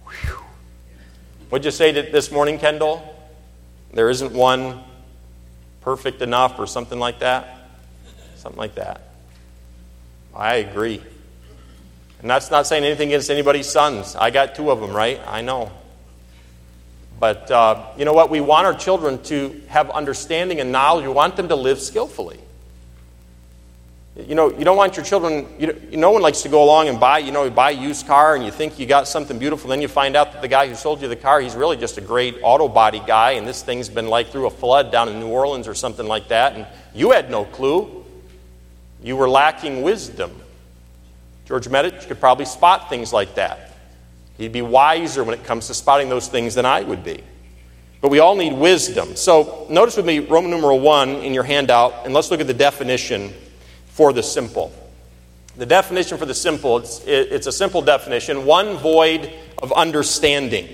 Whew. 0.07 0.39
What'd 1.49 1.65
you 1.65 1.71
say 1.71 1.93
this 1.93 2.33
morning, 2.33 2.59
Kendall? 2.59 3.15
There 3.93 4.09
isn't 4.11 4.33
one 4.33 4.85
perfect 5.81 6.23
enough 6.23 6.59
or 6.59 6.67
something 6.67 6.99
like 6.99 7.21
that? 7.21 7.71
Something 8.37 8.59
like 8.59 8.75
that. 8.77 9.03
I 10.35 10.57
agree. 10.57 11.03
And 12.21 12.31
that's 12.31 12.51
not 12.51 12.67
saying 12.67 12.85
anything 12.85 13.09
against 13.09 13.31
anybody's 13.31 13.69
sons. 13.69 14.17
I 14.17 14.31
got 14.31 14.55
two 14.55 14.71
of 14.71 14.81
them, 14.81 14.93
right? 14.93 15.21
I 15.27 15.43
know. 15.43 15.71
But 17.21 17.51
uh, 17.51 17.87
you 17.97 18.05
know 18.05 18.13
what? 18.13 18.31
We 18.31 18.41
want 18.41 18.67
our 18.67 18.75
children 18.75 19.23
to 19.25 19.61
have 19.69 19.91
understanding 19.91 20.61
and 20.61 20.71
knowledge. 20.71 21.05
We 21.05 21.13
want 21.13 21.37
them 21.37 21.49
to 21.49 21.57
live 21.57 21.81
skillfully. 21.81 22.39
You 24.27 24.35
know, 24.35 24.51
you 24.51 24.65
don't 24.65 24.77
want 24.77 24.97
your 24.97 25.07
children, 25.07 25.47
you 25.61 25.73
no 25.93 26.11
one 26.11 26.23
likes 26.23 26.43
to 26.43 26.49
go 26.49 26.65
along 26.65 26.89
and 26.89 26.99
buy, 26.99 27.19
you 27.19 27.31
know, 27.31 27.49
buy 27.51 27.71
a 27.71 27.75
used 27.75 28.05
car 28.09 28.35
and 28.35 28.45
you 28.45 28.51
think 28.51 28.77
you 28.77 28.85
got 28.85 29.07
something 29.07 29.39
beautiful, 29.39 29.71
then 29.71 29.81
you 29.81 29.87
find 29.87 30.17
out 30.17 30.33
that 30.33 30.43
the 30.43 30.49
guy 30.49 30.67
who 30.67 30.75
sold 30.75 31.01
you 31.01 31.07
the 31.07 31.15
car, 31.15 31.41
he's 31.41 31.55
really 31.55 31.77
just 31.77 31.99
a 31.99 32.01
great 32.01 32.37
auto 32.43 32.67
body 32.67 33.01
guy, 33.07 33.33
and 33.33 33.47
this 33.47 33.63
thing's 33.63 33.89
been 33.89 34.09
like 34.09 34.31
through 34.31 34.47
a 34.47 34.51
flood 34.51 34.91
down 34.91 35.09
in 35.09 35.21
New 35.21 35.29
Orleans 35.29 35.69
or 35.69 35.75
something 35.75 36.07
like 36.07 36.29
that, 36.29 36.55
and 36.55 36.67
you 36.93 37.13
had 37.13 37.31
no 37.31 37.45
clue. 37.45 38.05
You 39.05 39.17
were 39.17 39.29
lacking 39.29 39.83
wisdom. 39.83 40.33
George 41.47 41.69
Medich 41.69 42.09
could 42.09 42.19
probably 42.19 42.45
spot 42.45 42.89
things 42.89 43.13
like 43.13 43.37
that. 43.37 43.77
He'd 44.37 44.53
be 44.53 44.63
wiser 44.63 45.23
when 45.23 45.39
it 45.39 45.45
comes 45.45 45.69
to 45.69 45.75
spotting 45.75 46.09
those 46.09 46.27
things 46.27 46.57
than 46.57 46.67
I 46.67 46.83
would 46.83 47.05
be. 47.05 47.23
But 48.01 48.11
we 48.11 48.19
all 48.19 48.35
need 48.35 48.53
wisdom. 48.53 49.15
So 49.15 49.69
notice 49.71 49.97
with 49.97 50.07
me 50.07 50.19
Roman 50.19 50.51
numeral 50.51 50.81
1 50.81 51.09
in 51.09 51.35
your 51.35 51.45
handout, 51.45 52.05
and 52.05 52.13
let's 52.13 52.33
look 52.33 52.41
at 52.41 52.49
the 52.49 52.55
definition 52.55 53.33
for 53.99 54.13
the 54.13 54.23
simple. 54.23 54.73
The 55.57 55.67
definition 55.67 56.19
for 56.19 56.25
the 56.25 56.33
simple, 56.33 56.79
it's, 56.79 57.03
it's 57.05 57.49
a 57.49 57.53
simple 57.53 57.83
definition 57.83 58.47
one 58.47 58.77
void 58.77 59.29
of 59.61 59.73
understanding. 59.73 60.69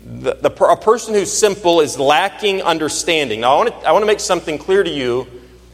The, 0.00 0.34
the, 0.34 0.64
a 0.64 0.76
person 0.76 1.14
who's 1.14 1.32
simple 1.32 1.80
is 1.80 1.98
lacking 1.98 2.62
understanding. 2.62 3.40
Now, 3.40 3.54
I 3.54 3.56
want, 3.56 3.82
to, 3.82 3.88
I 3.88 4.04
make 4.04 4.20
something 4.20 4.58
clear 4.58 4.84
to 4.84 4.90
you. 4.90 5.26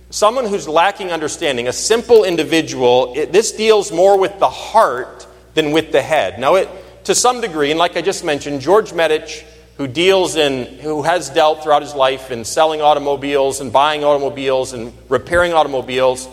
Someone 0.08 0.46
who's 0.46 0.66
lacking 0.66 1.12
understanding, 1.12 1.68
a 1.68 1.74
simple 1.74 2.24
individual, 2.24 3.12
it, 3.14 3.32
this 3.32 3.52
deals 3.52 3.92
more 3.92 4.18
with 4.18 4.38
the 4.38 4.48
heart 4.48 5.26
than 5.52 5.72
with 5.72 5.92
the 5.92 6.00
head. 6.00 6.40
Now, 6.40 6.54
it, 6.54 6.70
to 7.04 7.14
some 7.14 7.42
degree, 7.42 7.70
and 7.70 7.78
like 7.78 7.98
I 7.98 8.00
just 8.00 8.24
mentioned, 8.24 8.62
George 8.62 8.92
Medich, 8.92 9.44
who 9.76 9.86
deals 9.86 10.36
in, 10.36 10.78
who 10.78 11.02
has 11.02 11.28
dealt 11.28 11.62
throughout 11.62 11.82
his 11.82 11.94
life 11.94 12.30
in 12.30 12.46
selling 12.46 12.80
automobiles 12.80 13.60
and 13.60 13.70
buying 13.70 14.04
automobiles 14.04 14.72
and 14.72 14.94
repairing 15.10 15.52
automobiles, 15.52 16.26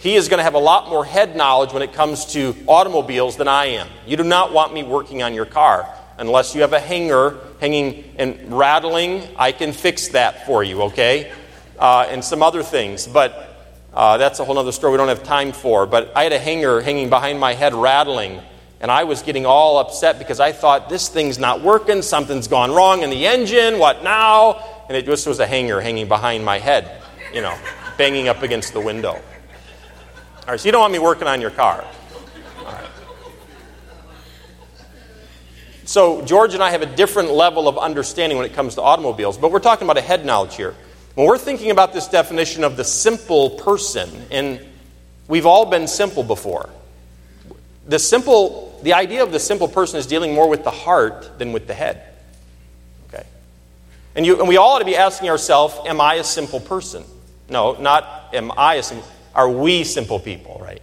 he 0.00 0.16
is 0.16 0.28
going 0.28 0.38
to 0.38 0.44
have 0.44 0.54
a 0.54 0.58
lot 0.58 0.88
more 0.88 1.04
head 1.04 1.36
knowledge 1.36 1.72
when 1.72 1.82
it 1.82 1.92
comes 1.92 2.24
to 2.32 2.56
automobiles 2.66 3.36
than 3.36 3.48
I 3.48 3.66
am. 3.66 3.86
You 4.06 4.16
do 4.16 4.24
not 4.24 4.52
want 4.52 4.72
me 4.72 4.82
working 4.82 5.22
on 5.22 5.34
your 5.34 5.44
car 5.44 5.86
unless 6.16 6.54
you 6.54 6.62
have 6.62 6.72
a 6.72 6.80
hanger 6.80 7.38
hanging 7.60 8.04
and 8.16 8.58
rattling. 8.58 9.22
I 9.36 9.52
can 9.52 9.72
fix 9.72 10.08
that 10.08 10.46
for 10.46 10.64
you, 10.64 10.82
okay? 10.84 11.30
Uh, 11.78 12.06
and 12.08 12.24
some 12.24 12.42
other 12.42 12.62
things, 12.62 13.06
but 13.06 13.72
uh, 13.92 14.16
that's 14.16 14.40
a 14.40 14.44
whole 14.44 14.58
other 14.58 14.72
story 14.72 14.92
we 14.92 14.96
don't 14.96 15.08
have 15.08 15.22
time 15.22 15.52
for. 15.52 15.84
But 15.84 16.12
I 16.16 16.22
had 16.22 16.32
a 16.32 16.38
hanger 16.38 16.80
hanging 16.80 17.10
behind 17.10 17.38
my 17.38 17.52
head 17.52 17.74
rattling 17.74 18.40
and 18.80 18.90
I 18.90 19.04
was 19.04 19.20
getting 19.20 19.44
all 19.44 19.78
upset 19.78 20.18
because 20.18 20.40
I 20.40 20.52
thought, 20.52 20.88
this 20.88 21.08
thing's 21.08 21.38
not 21.38 21.60
working, 21.60 22.00
something's 22.00 22.48
gone 22.48 22.72
wrong 22.72 23.02
in 23.02 23.10
the 23.10 23.26
engine, 23.26 23.78
what 23.78 24.02
now? 24.02 24.64
And 24.88 24.96
it 24.96 25.04
just 25.04 25.26
was 25.26 25.38
a 25.38 25.46
hanger 25.46 25.80
hanging 25.80 26.08
behind 26.08 26.44
my 26.44 26.58
head, 26.58 27.02
you 27.34 27.42
know, 27.42 27.54
banging 27.98 28.28
up 28.28 28.42
against 28.42 28.72
the 28.72 28.80
window. 28.80 29.20
All 30.50 30.54
right, 30.54 30.60
so 30.60 30.66
you 30.66 30.72
don't 30.72 30.80
want 30.80 30.92
me 30.92 30.98
working 30.98 31.28
on 31.28 31.40
your 31.40 31.52
car. 31.52 31.84
So, 35.84 36.22
George 36.22 36.54
and 36.54 36.62
I 36.62 36.70
have 36.70 36.82
a 36.82 36.86
different 36.86 37.30
level 37.30 37.68
of 37.68 37.78
understanding 37.78 38.36
when 38.36 38.46
it 38.46 38.52
comes 38.52 38.74
to 38.74 38.82
automobiles, 38.82 39.38
but 39.38 39.52
we're 39.52 39.60
talking 39.60 39.86
about 39.86 39.96
a 39.96 40.00
head 40.00 40.26
knowledge 40.26 40.56
here. 40.56 40.74
When 41.14 41.28
we're 41.28 41.38
thinking 41.38 41.70
about 41.70 41.92
this 41.92 42.08
definition 42.08 42.64
of 42.64 42.76
the 42.76 42.82
simple 42.82 43.50
person, 43.50 44.10
and 44.32 44.60
we've 45.28 45.46
all 45.46 45.66
been 45.66 45.86
simple 45.86 46.24
before, 46.24 46.68
the 47.86 48.00
simple 48.00 48.76
the 48.82 48.94
idea 48.94 49.22
of 49.22 49.30
the 49.30 49.38
simple 49.38 49.68
person 49.68 50.00
is 50.00 50.06
dealing 50.08 50.34
more 50.34 50.48
with 50.48 50.64
the 50.64 50.72
heart 50.72 51.38
than 51.38 51.52
with 51.52 51.68
the 51.68 51.74
head. 51.74 52.02
Okay? 53.08 53.24
And, 54.16 54.26
you, 54.26 54.40
and 54.40 54.48
we 54.48 54.56
all 54.56 54.72
ought 54.72 54.78
to 54.80 54.84
be 54.84 54.96
asking 54.96 55.30
ourselves, 55.30 55.76
am 55.86 56.00
I 56.00 56.14
a 56.14 56.24
simple 56.24 56.58
person? 56.58 57.04
No, 57.48 57.74
not 57.74 58.34
am 58.34 58.50
I 58.56 58.74
a 58.74 58.82
simple 58.82 59.06
Are 59.34 59.48
we 59.48 59.84
simple 59.84 60.18
people, 60.18 60.60
right? 60.62 60.82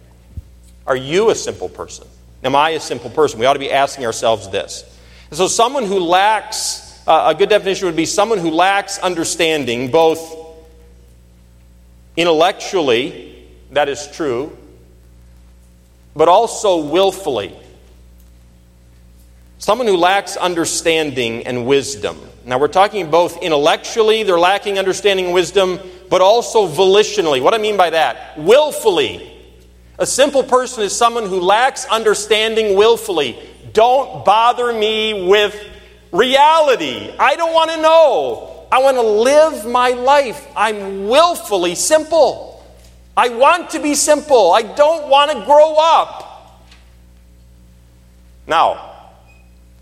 Are 0.86 0.96
you 0.96 1.30
a 1.30 1.34
simple 1.34 1.68
person? 1.68 2.06
Am 2.42 2.54
I 2.56 2.70
a 2.70 2.80
simple 2.80 3.10
person? 3.10 3.38
We 3.38 3.46
ought 3.46 3.54
to 3.54 3.58
be 3.58 3.70
asking 3.70 4.06
ourselves 4.06 4.48
this. 4.48 4.84
And 5.30 5.36
so, 5.36 5.48
someone 5.48 5.84
who 5.84 5.98
lacks, 5.98 7.02
uh, 7.06 7.34
a 7.34 7.34
good 7.34 7.50
definition 7.50 7.86
would 7.86 7.96
be 7.96 8.06
someone 8.06 8.38
who 8.38 8.50
lacks 8.50 8.98
understanding, 8.98 9.90
both 9.90 10.34
intellectually, 12.16 13.46
that 13.72 13.88
is 13.88 14.08
true, 14.12 14.56
but 16.16 16.28
also 16.28 16.78
willfully. 16.78 17.54
Someone 19.58 19.86
who 19.86 19.96
lacks 19.96 20.36
understanding 20.36 21.46
and 21.46 21.66
wisdom. 21.66 22.18
Now, 22.44 22.58
we're 22.58 22.68
talking 22.68 23.10
both 23.10 23.42
intellectually, 23.42 24.22
they're 24.22 24.38
lacking 24.38 24.78
understanding 24.78 25.26
and 25.26 25.34
wisdom, 25.34 25.78
but 26.08 26.20
also 26.20 26.66
volitionally. 26.66 27.42
What 27.42 27.54
I 27.54 27.58
mean 27.58 27.76
by 27.76 27.90
that? 27.90 28.38
Willfully. 28.38 29.34
A 29.98 30.06
simple 30.06 30.42
person 30.42 30.82
is 30.84 30.96
someone 30.96 31.26
who 31.26 31.40
lacks 31.40 31.84
understanding 31.86 32.76
willfully. 32.76 33.38
Don't 33.72 34.24
bother 34.24 34.72
me 34.72 35.26
with 35.28 35.58
reality. 36.12 37.12
I 37.18 37.36
don't 37.36 37.52
want 37.52 37.70
to 37.72 37.82
know. 37.82 38.66
I 38.70 38.80
want 38.80 38.96
to 38.96 39.02
live 39.02 39.66
my 39.66 39.90
life. 39.90 40.46
I'm 40.56 41.08
willfully 41.08 41.74
simple. 41.74 42.64
I 43.16 43.30
want 43.30 43.70
to 43.70 43.80
be 43.80 43.94
simple. 43.94 44.52
I 44.52 44.62
don't 44.62 45.08
want 45.08 45.32
to 45.32 45.44
grow 45.44 45.76
up. 45.76 46.62
Now, 48.46 48.88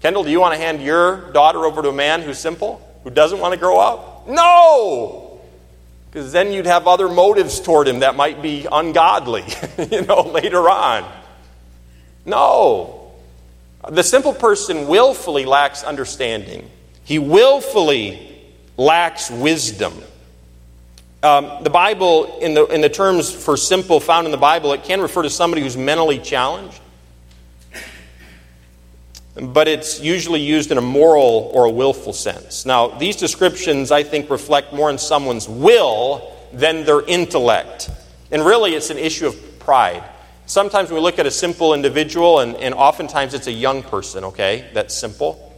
Kendall, 0.01 0.25
do 0.25 0.31
you 0.31 0.41
want 0.41 0.55
to 0.55 0.59
hand 0.59 0.83
your 0.83 1.33
daughter 1.33 1.65
over 1.65 1.83
to 1.83 1.89
a 1.91 1.93
man 1.93 2.23
who's 2.23 2.39
simple, 2.39 2.81
who 3.05 3.11
doesn't 3.11 3.39
want 3.39 3.55
to 3.55 3.61
grow 3.61 3.79
up? 3.79 4.29
No! 4.29 5.26
Because 6.17 6.33
then 6.33 6.51
you'd 6.51 6.65
have 6.65 6.89
other 6.89 7.11
motives 7.11 7.61
toward 7.61 7.87
him 7.87 7.99
that 7.99 8.17
might 8.17 8.41
be 8.41 8.67
ungodly, 8.73 9.45
you 9.91 10.01
know, 10.01 10.23
later 10.23 10.67
on. 10.71 11.07
No. 12.25 13.13
The 13.87 14.03
simple 14.03 14.33
person 14.33 14.89
willfully 14.89 15.45
lacks 15.45 15.85
understanding, 15.85 16.71
he 17.05 17.19
willfully 17.19 18.35
lacks 18.79 19.31
wisdom. 19.31 19.93
Um, 21.23 21.63
the 21.63 21.69
Bible, 21.69 22.39
in 22.39 22.55
the, 22.55 22.65
in 22.69 22.81
the 22.81 22.89
terms 22.89 23.31
for 23.31 23.59
simple 23.59 24.01
found 24.01 24.25
in 24.25 24.31
the 24.31 24.39
Bible, 24.39 24.73
it 24.73 24.85
can 24.85 25.03
refer 25.03 25.21
to 25.21 25.29
somebody 25.29 25.61
who's 25.61 25.77
mentally 25.77 26.19
challenged 26.19 26.81
but 29.37 29.69
it's 29.69 30.01
usually 30.01 30.41
used 30.41 30.71
in 30.71 30.79
a 30.79 30.83
moral 30.83 31.51
or 31.53 31.67
a 31.67 31.71
willful 31.71 32.13
sense. 32.13 32.65
Now, 32.65 32.89
these 32.89 33.17
descriptions, 33.17 33.93
I 33.93 34.03
think, 34.03 34.31
reflect 34.31 34.73
more 34.73 34.89
in 34.89 34.97
someone's 34.97 35.49
will 35.49 36.35
than 36.53 36.85
their 36.85 37.03
intellect. 37.03 37.91
And 38.33 38.45
really, 38.45 38.75
it's 38.75 38.91
an 38.91 38.99
issue 38.99 39.27
of 39.27 39.59
pride. 39.59 40.03
Sometimes 40.47 40.91
we 40.91 41.01
look 41.01 41.19
at 41.19 41.27
a 41.27 41.31
simple 41.31 41.75
individual, 41.75 42.41
and, 42.41 42.57
and 42.57 42.75
oftentimes 42.75 43.35
it's 43.35 43.47
a 43.47 43.53
young 43.53 43.83
person, 43.83 44.25
okay, 44.25 44.71
that's 44.73 44.95
simple. 44.95 45.55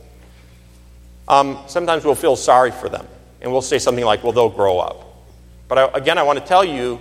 Um, 1.28 1.58
sometimes 1.66 2.04
we'll 2.04 2.14
feel 2.14 2.36
sorry 2.36 2.70
for 2.70 2.88
them, 2.88 3.06
and 3.40 3.52
we'll 3.52 3.62
say 3.62 3.78
something 3.78 4.04
like, 4.04 4.24
well, 4.24 4.32
they'll 4.32 4.48
grow 4.48 4.78
up. 4.78 5.04
But 5.68 5.78
I, 5.78 5.98
again, 5.98 6.18
I 6.18 6.22
want 6.22 6.38
to 6.38 6.44
tell 6.44 6.64
you 6.64 6.98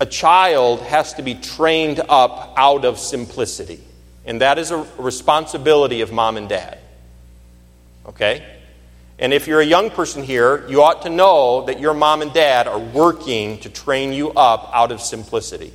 a 0.00 0.06
child 0.06 0.80
has 0.82 1.14
to 1.14 1.22
be 1.22 1.34
trained 1.34 2.00
up 2.08 2.54
out 2.56 2.84
of 2.84 2.98
simplicity. 2.98 3.82
And 4.24 4.40
that 4.40 4.58
is 4.58 4.70
a 4.70 4.86
responsibility 4.98 6.00
of 6.00 6.12
mom 6.12 6.36
and 6.36 6.48
dad. 6.48 6.78
Okay? 8.06 8.44
And 9.18 9.32
if 9.32 9.46
you're 9.46 9.60
a 9.60 9.64
young 9.64 9.90
person 9.90 10.22
here, 10.22 10.66
you 10.68 10.82
ought 10.82 11.02
to 11.02 11.10
know 11.10 11.64
that 11.66 11.78
your 11.78 11.94
mom 11.94 12.22
and 12.22 12.32
dad 12.32 12.66
are 12.66 12.78
working 12.78 13.58
to 13.60 13.68
train 13.68 14.12
you 14.12 14.30
up 14.30 14.70
out 14.74 14.90
of 14.90 15.00
simplicity. 15.00 15.72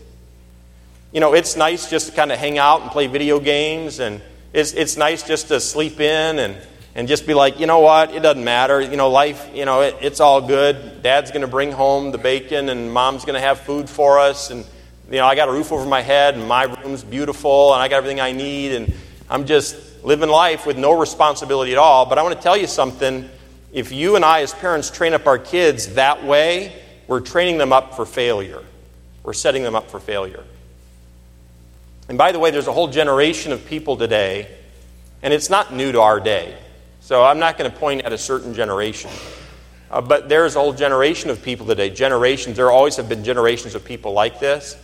You 1.14 1.22
know, 1.22 1.34
it's 1.34 1.56
nice 1.56 1.90
just 1.90 2.10
to 2.10 2.16
kind 2.16 2.32
of 2.32 2.40
hang 2.40 2.58
out 2.58 2.82
and 2.82 2.92
play 2.92 3.08
video 3.08 3.40
games, 3.40 4.00
and 4.00 4.22
it's, 4.52 4.74
it's 4.74 4.98
nice 4.98 5.24
just 5.24 5.48
to 5.48 5.62
sleep 5.62 6.02
in 6.02 6.40
and, 6.40 6.58
and 6.94 7.08
just 7.08 7.26
be 7.26 7.34
like, 7.34 7.60
you 7.60 7.68
know 7.68 7.80
what, 7.80 8.14
it 8.14 8.22
doesn't 8.22 8.44
matter. 8.44 8.82
You 8.82 8.98
know, 8.98 9.10
life, 9.10 9.50
you 9.54 9.64
know, 9.64 9.82
it, 9.82 9.96
it's 10.02 10.20
all 10.20 10.42
good. 10.42 11.02
Dad's 11.02 11.32
going 11.32 11.42
to 11.42 11.48
bring 11.48 11.72
home 11.72 12.12
the 12.12 12.18
bacon, 12.18 12.68
and 12.68 12.92
mom's 12.92 13.24
going 13.24 13.36
to 13.36 13.42
have 13.42 13.62
food 13.62 13.90
for 13.90 14.20
us, 14.20 14.52
and 14.52 14.66
you 15.10 15.17
know, 15.17 15.26
I 15.26 15.36
got 15.36 15.48
a 15.48 15.52
roof 15.52 15.72
over 15.72 15.86
my 15.86 16.02
head, 16.02 16.36
and 16.36 16.48
my 16.48 16.63
room's 16.63 17.04
beautiful, 17.04 17.74
and 17.74 17.82
I 17.82 17.88
got 17.88 17.98
everything 17.98 18.20
I 18.20 18.34
need, 18.34 18.74
and 18.74 18.93
I'm 19.30 19.46
just 19.46 20.04
living 20.04 20.30
life 20.30 20.65
with 20.65 20.78
no 20.78 21.00
responsibility 21.00 21.72
at 21.72 21.78
all. 21.78 22.06
But 22.06 22.17
I 22.17 22.24
want 22.24 22.36
to 22.36 22.41
tell 22.41 22.58
you 22.58 22.67
something. 22.67 23.30
If 23.72 23.91
you 23.91 24.15
and 24.15 24.26
I, 24.26 24.41
as 24.41 24.54
parents, 24.54 24.89
train 24.89 25.13
up 25.13 25.26
our 25.28 25.38
kids 25.38 25.93
that 25.96 26.26
way, 26.26 26.74
we're 27.08 27.22
training 27.22 27.58
them 27.58 27.72
up 27.72 27.96
for 27.96 28.06
failure. 28.06 28.63
We're 29.24 29.34
setting 29.34 29.63
them 29.63 29.76
up 29.76 29.89
for 29.89 30.00
failure. 30.00 30.43
And 32.10 32.17
by 32.17 32.32
the 32.32 32.39
way, 32.39 32.52
there's 32.52 32.67
a 32.67 32.74
whole 32.74 32.88
generation 32.88 33.52
of 33.52 33.65
people 33.65 33.98
today, 33.98 34.48
and 35.22 35.34
it's 35.34 35.50
not 35.50 35.74
new 35.74 35.91
to 35.91 36.02
our 36.02 36.20
day. 36.20 36.58
So 37.00 37.24
I'm 37.24 37.39
not 37.39 37.58
going 37.58 37.70
to 37.72 37.78
point 37.78 38.02
at 38.02 38.12
a 38.12 38.17
certain 38.17 38.54
generation. 38.54 39.12
Uh, 39.89 40.02
but 40.02 40.28
there's 40.28 40.56
a 40.56 40.60
whole 40.60 40.74
generation 40.74 41.30
of 41.30 41.41
people 41.41 41.65
today, 41.65 41.89
generations, 41.89 42.58
there 42.58 42.72
always 42.72 42.98
have 42.98 43.08
been 43.08 43.24
generations 43.24 43.74
of 43.74 43.86
people 43.86 44.12
like 44.12 44.39
this, 44.39 44.76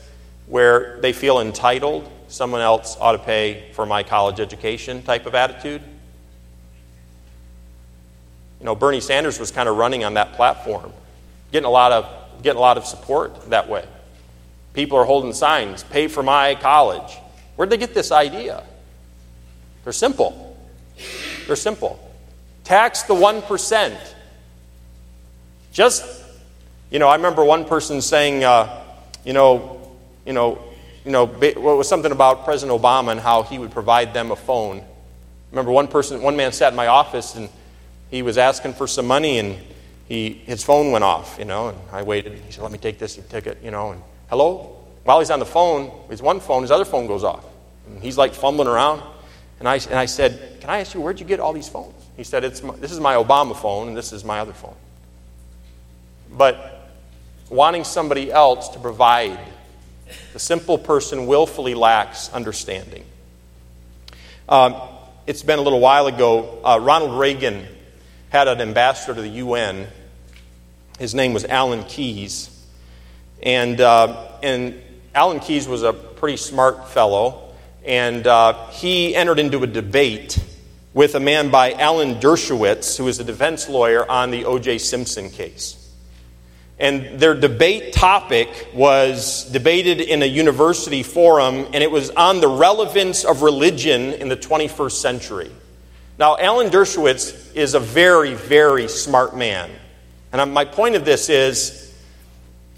where 0.48 1.00
they 1.02 1.14
feel 1.14 1.40
entitled. 1.40 2.10
Someone 2.28 2.62
else 2.62 2.98
ought 3.00 3.14
to 3.14 3.20
pay 3.20 3.72
for 3.74 3.86
my 3.86 4.04
college 4.04 4.40
education 4.40 5.04
type 5.04 5.26
of 5.26 5.36
attitude. 5.36 5.82
You 8.60 8.66
know, 8.66 8.76
Bernie 8.76 9.02
Sanders 9.02 9.40
was 9.40 9.52
kind 9.52 9.68
of 9.68 9.78
running 9.78 10.04
on 10.04 10.14
that 10.14 10.34
platform, 10.34 10.94
getting 11.52 11.66
a 11.66 11.72
lot 11.72 11.92
of, 11.92 12.08
getting 12.42 12.58
a 12.58 12.62
lot 12.62 12.78
of 12.78 12.86
support 12.86 13.50
that 13.50 13.68
way. 13.68 13.86
People 14.74 14.98
are 14.98 15.06
holding 15.06 15.34
signs, 15.34 15.84
pay 15.84 16.08
for 16.08 16.24
my 16.24 16.56
college. 16.56 17.18
Where'd 17.56 17.70
they 17.70 17.78
get 17.78 17.94
this 17.94 18.12
idea? 18.12 18.64
They're 19.84 19.94
simple. 19.94 20.58
They're 21.46 21.56
simple. 21.56 22.00
Tax 22.64 23.04
the 23.04 23.14
1%. 23.14 23.98
Just, 25.74 26.24
you 26.90 27.00
know, 27.00 27.08
I 27.08 27.16
remember 27.16 27.44
one 27.44 27.66
person 27.66 28.02
saying, 28.02 28.44
uh, 28.44 28.82
you 29.26 29.34
know, 29.34 29.83
you 30.26 30.34
know, 30.34 30.60
you 31.06 31.12
know, 31.12 31.26
what 31.26 31.78
was 31.78 31.88
something 31.88 32.12
about 32.12 32.46
President 32.46 32.80
Obama 32.80 33.12
and 33.12 33.20
how 33.20 33.44
he 33.44 33.60
would 33.60 33.72
provide 33.72 34.14
them 34.14 34.32
a 34.32 34.36
phone. 34.36 34.80
I 34.80 34.84
Remember, 35.52 35.72
one 35.72 35.88
person, 35.88 36.22
one 36.22 36.36
man 36.36 36.52
sat 36.52 36.72
in 36.72 36.78
my 36.78 36.88
office 36.88 37.36
and 37.36 37.50
he 38.10 38.22
was 38.22 38.38
asking 38.38 38.74
for 38.74 38.88
some 38.88 39.06
money 39.06 39.40
and 39.40 39.58
he, 40.08 40.32
his 40.32 40.64
phone 40.64 40.92
went 40.92 41.04
off, 41.04 41.38
you 41.40 41.46
know, 41.46 41.70
and 41.70 41.78
I 41.92 42.04
waited. 42.04 42.34
He 42.34 42.52
said, 42.52 42.62
"Let 42.62 42.72
me 42.72 42.78
take 42.78 43.00
this." 43.00 43.16
He 43.16 43.22
took 43.24 43.48
it, 43.48 43.58
you 43.64 43.72
know, 43.72 43.92
and 43.92 44.02
hello. 44.30 44.78
While 45.04 45.20
he's 45.20 45.32
on 45.32 45.40
the 45.40 45.46
phone, 45.46 45.92
his 46.10 46.22
one 46.22 46.40
phone, 46.40 46.62
his 46.62 46.72
other 46.72 46.86
phone 46.86 47.08
goes 47.08 47.24
off. 47.24 47.46
And 47.88 48.02
he's 48.02 48.18
like 48.18 48.34
fumbling 48.34 48.68
around, 48.68 49.02
and 49.60 49.68
I 49.68 49.76
and 49.76 49.96
I 49.96 50.06
said, 50.06 50.60
"Can 50.62 50.70
I 50.70 50.80
ask 50.80 50.94
you 50.94 51.02
where'd 51.02 51.20
you 51.20 51.26
get 51.26 51.40
all 51.40 51.54
these 51.54 51.70
phones?" 51.70 51.96
He 52.16 52.24
said, 52.24 52.44
it's 52.44 52.62
my, 52.62 52.76
"This 52.76 52.92
is 52.92 53.00
my 53.00 53.16
Obama 53.16 53.56
phone, 53.56 53.88
and 53.88 53.98
this 53.98 54.14
is 54.14 54.24
my 54.24 54.40
other 54.40 54.54
phone." 54.54 54.76
But 56.32 56.92
wanting 57.50 57.84
somebody 57.84 58.32
else 58.32 58.70
to 58.70 58.80
provide 58.80 59.40
the 60.34 60.40
simple 60.40 60.78
person 60.78 61.28
willfully 61.28 61.76
lacks 61.76 62.32
understanding. 62.34 63.06
Um, 64.50 64.76
it's 65.26 65.44
been 65.44 65.60
a 65.60 65.62
little 65.62 65.80
while 65.80 66.08
ago. 66.08 66.60
Uh, 66.64 66.80
Ronald 66.82 67.18
Reagan 67.20 67.66
had 68.30 68.48
an 68.48 68.62
ambassador 68.62 69.16
to 69.16 69.22
the 69.22 69.30
UN. 69.30 69.88
His 71.00 71.16
name 71.16 71.34
was 71.34 71.46
Alan 71.46 71.84
Keyes. 71.86 72.50
And, 73.42 73.80
uh, 73.80 74.28
and 74.42 74.82
Alan 75.16 75.40
Keyes 75.40 75.68
was 75.68 75.84
a 75.84 75.94
pretty 75.94 76.38
smart 76.38 76.90
fellow. 76.90 77.54
And 77.86 78.26
uh, 78.28 78.68
he 78.72 79.16
entered 79.16 79.40
into 79.40 79.64
a 79.64 79.68
debate 79.68 80.40
with 80.94 81.16
a 81.16 81.20
man 81.20 81.50
by 81.50 81.74
Alan 81.74 82.16
Dershowitz, 82.16 82.98
who 82.98 83.06
was 83.06 83.20
a 83.20 83.24
defense 83.24 83.68
lawyer 83.68 84.10
on 84.10 84.32
the 84.32 84.46
O.J. 84.46 84.78
Simpson 84.78 85.30
case. 85.30 85.83
And 86.84 87.18
their 87.18 87.34
debate 87.34 87.94
topic 87.94 88.68
was 88.74 89.46
debated 89.46 90.02
in 90.02 90.22
a 90.22 90.26
university 90.26 91.02
forum, 91.02 91.66
and 91.72 91.76
it 91.76 91.90
was 91.90 92.10
on 92.10 92.42
the 92.42 92.50
relevance 92.50 93.24
of 93.24 93.42
religion 93.42 94.12
in 94.16 94.28
the 94.28 94.36
21st 94.36 94.92
century. 94.92 95.50
Now, 96.20 96.36
Alan 96.38 96.70
Dershowitz 96.70 97.56
is 97.56 97.74
a 97.74 97.80
very, 97.80 98.34
very 98.34 98.90
smart 98.90 99.34
man. 99.34 99.72
And 100.34 100.54
my 100.54 100.66
point 100.66 100.96
of 100.96 101.06
this 101.06 101.30
is 101.30 101.96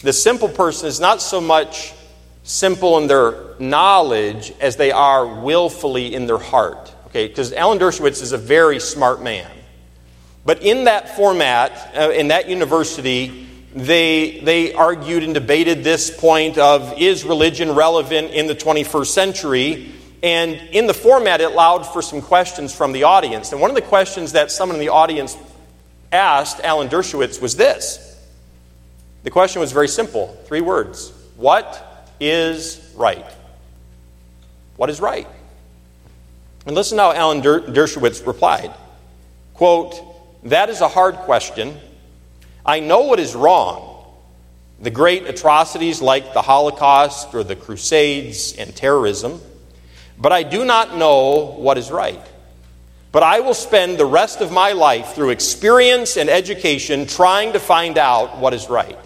the 0.02 0.14
simple 0.14 0.50
person 0.50 0.88
is 0.88 1.00
not 1.00 1.20
so 1.20 1.42
much 1.42 1.92
simple 2.44 3.00
in 3.00 3.08
their 3.08 3.56
knowledge 3.58 4.54
as 4.62 4.76
they 4.76 4.92
are 4.92 5.26
willfully 5.42 6.14
in 6.14 6.28
their 6.28 6.38
heart. 6.38 6.94
Okay, 7.08 7.28
because 7.28 7.54
Alan 7.54 7.80
Dershowitz 7.80 8.22
is 8.22 8.34
a 8.34 8.38
very 8.38 8.80
smart 8.80 9.24
man. 9.24 9.50
But 10.46 10.62
in 10.62 10.84
that 10.84 11.16
format, 11.16 11.92
uh, 11.98 12.12
in 12.12 12.28
that 12.28 12.48
university, 12.48 13.42
they, 13.76 14.40
they 14.40 14.74
argued 14.74 15.24
and 15.24 15.34
debated 15.34 15.84
this 15.84 16.10
point 16.10 16.58
of 16.58 16.98
is 16.98 17.26
religion 17.26 17.76
relevant 17.76 18.32
in 18.32 18.48
the 18.48 18.56
21st 18.56 19.08
century? 19.08 19.92
And 20.24 20.54
in 20.72 20.88
the 20.88 20.94
format, 20.94 21.42
it 21.42 21.52
allowed 21.52 21.84
for 21.84 22.02
some 22.02 22.22
questions 22.22 22.74
from 22.74 22.94
the 22.94 23.04
audience. 23.04 23.52
And 23.52 23.60
one 23.60 23.70
of 23.70 23.76
the 23.76 23.82
questions 23.82 24.32
that 24.32 24.50
someone 24.50 24.78
in 24.78 24.80
the 24.80 24.90
audience 24.90 25.38
asked 26.12 26.62
Alan 26.62 26.88
Dershowitz 26.88 27.42
was 27.42 27.58
this. 27.58 28.02
The 29.24 29.30
question 29.30 29.60
was 29.60 29.72
very 29.72 29.90
simple 29.90 30.28
three 30.46 30.62
words 30.62 31.12
What 31.36 32.10
is 32.20 32.80
right? 32.96 33.26
What 34.78 34.90
is 34.90 35.02
right? 35.02 35.28
And 36.66 36.76
listen 36.76 36.98
how 36.98 37.12
Alan 37.12 37.42
Dershowitz 37.42 38.26
replied. 38.26 38.74
Quote, 39.54 39.96
That 40.46 40.70
is 40.70 40.80
a 40.80 40.88
hard 40.88 41.16
question 41.18 41.78
I 42.66 42.80
know 42.80 43.02
what 43.02 43.20
is 43.20 43.36
wrong. 43.36 43.92
The 44.82 44.90
great 44.90 45.28
atrocities 45.28 46.02
like 46.02 46.34
the 46.34 46.42
Holocaust 46.42 47.34
or 47.34 47.44
the 47.44 47.56
Crusades 47.56 48.56
and 48.58 48.76
terrorism. 48.76 49.40
But 50.18 50.32
I 50.32 50.44
do 50.44 50.66
not 50.66 50.98
know 50.98 51.56
what 51.58 51.78
is 51.78 51.92
right. 51.92 52.22
But 53.12 53.24
I 53.24 53.40
will 53.40 53.54
spend 53.54 53.98
the 53.98 54.06
rest 54.06 54.42
of 54.42 54.52
my 54.52 54.74
life 54.74 55.14
through 55.14 55.30
experience 55.30 56.18
and 56.18 56.30
education 56.30 57.06
trying 57.06 57.54
to 57.54 57.60
find 57.60 57.98
out 57.98 58.40
what 58.40 58.54
is 58.54 58.68
right. 58.68 58.98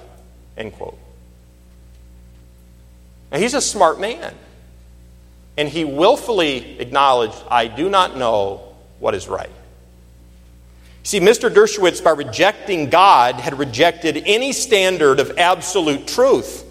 End 0.57 0.73
quote. 0.73 0.97
Now, 3.31 3.37
he's 3.37 3.53
a 3.53 3.61
smart 3.61 3.99
man. 3.99 4.33
And 5.57 5.67
he 5.67 5.83
willfully 5.83 6.79
acknowledged, 6.79 7.37
I 7.51 7.67
do 7.67 7.89
not 7.89 8.17
know 8.17 8.75
what 8.99 9.13
is 9.13 9.27
right. 9.27 9.51
See, 11.03 11.19
Mr. 11.19 11.49
Dershowitz, 11.49 12.03
by 12.03 12.11
rejecting 12.11 12.89
God, 12.89 13.35
had 13.35 13.57
rejected 13.57 14.21
any 14.25 14.51
standard 14.51 15.19
of 15.19 15.37
absolute 15.37 16.07
truth. 16.07 16.65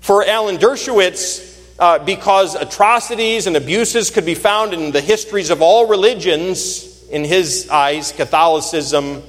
For 0.00 0.24
Alan 0.24 0.56
Dershowitz, 0.56 1.48
uh, 1.78 1.98
because 1.98 2.54
atrocities 2.54 3.46
and 3.46 3.56
abuses 3.56 4.10
could 4.10 4.26
be 4.26 4.34
found 4.34 4.74
in 4.74 4.92
the 4.92 5.00
histories 5.00 5.50
of 5.50 5.62
all 5.62 5.88
religions, 5.88 6.90
in 7.10 7.24
his 7.24 7.68
eyes, 7.70 8.12
Catholicism 8.12 9.22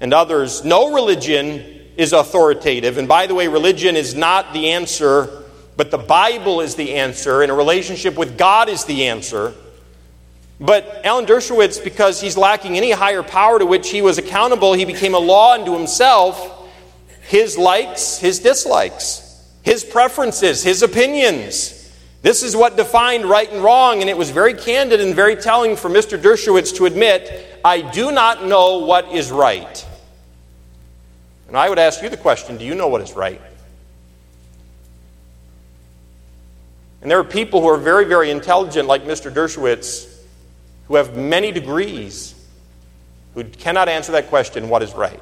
and 0.00 0.14
others, 0.14 0.64
no 0.64 0.94
religion 0.94 1.64
is 1.96 2.12
authoritative. 2.12 2.98
And 2.98 3.08
by 3.08 3.26
the 3.26 3.34
way, 3.34 3.48
religion 3.48 3.96
is 3.96 4.14
not 4.14 4.52
the 4.52 4.70
answer, 4.70 5.44
but 5.76 5.90
the 5.90 5.98
Bible 5.98 6.60
is 6.60 6.74
the 6.74 6.94
answer, 6.94 7.42
and 7.42 7.50
a 7.50 7.54
relationship 7.54 8.16
with 8.16 8.38
God 8.38 8.68
is 8.68 8.84
the 8.84 9.08
answer. 9.08 9.54
But 10.58 11.02
Alan 11.04 11.26
Dershowitz, 11.26 11.82
because 11.82 12.20
he's 12.20 12.36
lacking 12.36 12.76
any 12.76 12.90
higher 12.90 13.22
power 13.22 13.58
to 13.58 13.66
which 13.66 13.90
he 13.90 14.00
was 14.00 14.16
accountable, 14.16 14.72
he 14.72 14.84
became 14.84 15.14
a 15.14 15.18
law 15.18 15.52
unto 15.52 15.76
himself. 15.76 16.68
His 17.22 17.58
likes, 17.58 18.18
his 18.18 18.38
dislikes, 18.38 19.44
his 19.62 19.84
preferences, 19.84 20.62
his 20.62 20.82
opinions. 20.82 21.72
This 22.22 22.42
is 22.42 22.56
what 22.56 22.76
defined 22.76 23.26
right 23.26 23.50
and 23.52 23.62
wrong, 23.62 24.00
and 24.00 24.08
it 24.08 24.16
was 24.16 24.30
very 24.30 24.54
candid 24.54 25.00
and 25.00 25.14
very 25.14 25.36
telling 25.36 25.76
for 25.76 25.90
Mr. 25.90 26.20
Dershowitz 26.20 26.74
to 26.76 26.86
admit, 26.86 27.60
I 27.64 27.82
do 27.82 28.10
not 28.10 28.44
know 28.44 28.78
what 28.78 29.12
is 29.12 29.30
right. 29.30 29.86
And 31.48 31.56
I 31.56 31.68
would 31.68 31.78
ask 31.78 32.02
you 32.02 32.08
the 32.08 32.16
question 32.16 32.56
do 32.56 32.64
you 32.64 32.74
know 32.74 32.88
what 32.88 33.02
is 33.02 33.12
right? 33.12 33.40
And 37.02 37.10
there 37.10 37.18
are 37.18 37.24
people 37.24 37.60
who 37.60 37.68
are 37.68 37.76
very, 37.76 38.06
very 38.06 38.30
intelligent, 38.30 38.88
like 38.88 39.04
Mr. 39.04 39.30
Dershowitz, 39.32 40.15
who 40.88 40.96
have 40.96 41.16
many 41.16 41.52
degrees 41.52 42.34
who 43.34 43.44
cannot 43.44 43.88
answer 43.88 44.12
that 44.12 44.28
question 44.28 44.68
what 44.68 44.82
is 44.82 44.94
right? 44.94 45.20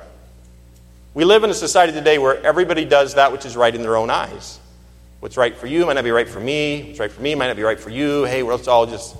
We 1.15 1.25
live 1.25 1.45
in 1.45 1.51
a 1.51 1.55
society 1.55 1.93
today 1.93 2.19
where 2.19 2.43
everybody 2.45 2.85
does 2.85 3.15
that 3.15 3.33
which 3.33 3.45
is 3.45 3.57
right 3.57 3.75
in 3.75 3.83
their 3.83 3.97
own 3.97 4.11
eyes. 4.11 4.59
What's 5.21 5.37
right 5.37 5.57
for 5.57 5.67
you 5.67 5.87
might 5.87 5.95
not 5.95 6.05
be 6.05 6.11
right 6.11 6.29
for 6.29 6.41
me. 6.41 6.89
What's 6.89 7.01
right 7.01 7.11
for 7.11 7.23
me 7.23 7.35
might 7.35 7.47
not 7.47 7.57
be 7.57 7.63
right 7.63 7.81
for 7.81 7.91
you. 7.91 8.25
Hey, 8.25 8.43
let's 8.43 8.69
all 8.69 8.87
just. 8.87 9.17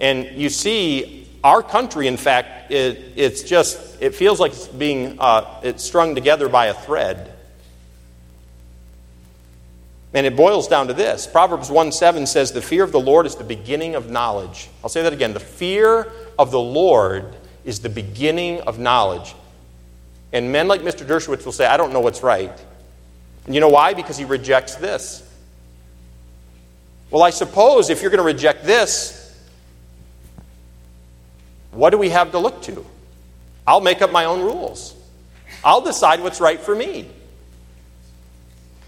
And 0.00 0.40
you 0.40 0.48
see, 0.48 1.28
our 1.44 1.62
country, 1.62 2.06
in 2.06 2.16
fact, 2.16 2.70
it, 2.70 3.12
it's 3.16 3.42
just, 3.42 4.00
it 4.00 4.14
feels 4.14 4.40
like 4.40 4.52
it's 4.52 4.68
being, 4.68 5.16
uh, 5.20 5.60
it's 5.62 5.84
strung 5.84 6.14
together 6.14 6.48
by 6.48 6.66
a 6.66 6.74
thread. 6.74 7.32
And 10.12 10.26
it 10.26 10.34
boils 10.36 10.66
down 10.66 10.88
to 10.88 10.94
this 10.94 11.26
Proverbs 11.26 11.70
1 11.70 11.92
7 11.92 12.26
says, 12.26 12.52
The 12.52 12.62
fear 12.62 12.82
of 12.82 12.92
the 12.92 13.00
Lord 13.00 13.26
is 13.26 13.36
the 13.36 13.44
beginning 13.44 13.94
of 13.94 14.10
knowledge. 14.10 14.68
I'll 14.82 14.90
say 14.90 15.02
that 15.02 15.12
again. 15.12 15.32
The 15.32 15.40
fear 15.40 16.10
of 16.38 16.50
the 16.50 16.60
Lord 16.60 17.36
is 17.64 17.80
the 17.80 17.88
beginning 17.88 18.60
of 18.62 18.78
knowledge. 18.78 19.34
And 20.32 20.52
men 20.52 20.68
like 20.68 20.82
Mr. 20.82 21.06
Dershowitz 21.06 21.44
will 21.44 21.52
say, 21.52 21.66
I 21.66 21.76
don't 21.76 21.92
know 21.92 22.00
what's 22.00 22.22
right. 22.22 22.52
And 23.46 23.54
you 23.54 23.60
know 23.60 23.68
why? 23.68 23.94
Because 23.94 24.16
he 24.16 24.24
rejects 24.24 24.76
this. 24.76 25.26
Well, 27.10 27.22
I 27.22 27.30
suppose 27.30 27.90
if 27.90 28.02
you're 28.02 28.10
going 28.10 28.18
to 28.18 28.24
reject 28.24 28.64
this, 28.64 29.16
what 31.72 31.90
do 31.90 31.98
we 31.98 32.10
have 32.10 32.32
to 32.32 32.38
look 32.38 32.62
to? 32.62 32.84
I'll 33.66 33.80
make 33.80 34.02
up 34.02 34.12
my 34.12 34.24
own 34.24 34.40
rules. 34.40 34.94
I'll 35.64 35.80
decide 35.80 36.20
what's 36.20 36.40
right 36.40 36.60
for 36.60 36.74
me. 36.74 37.08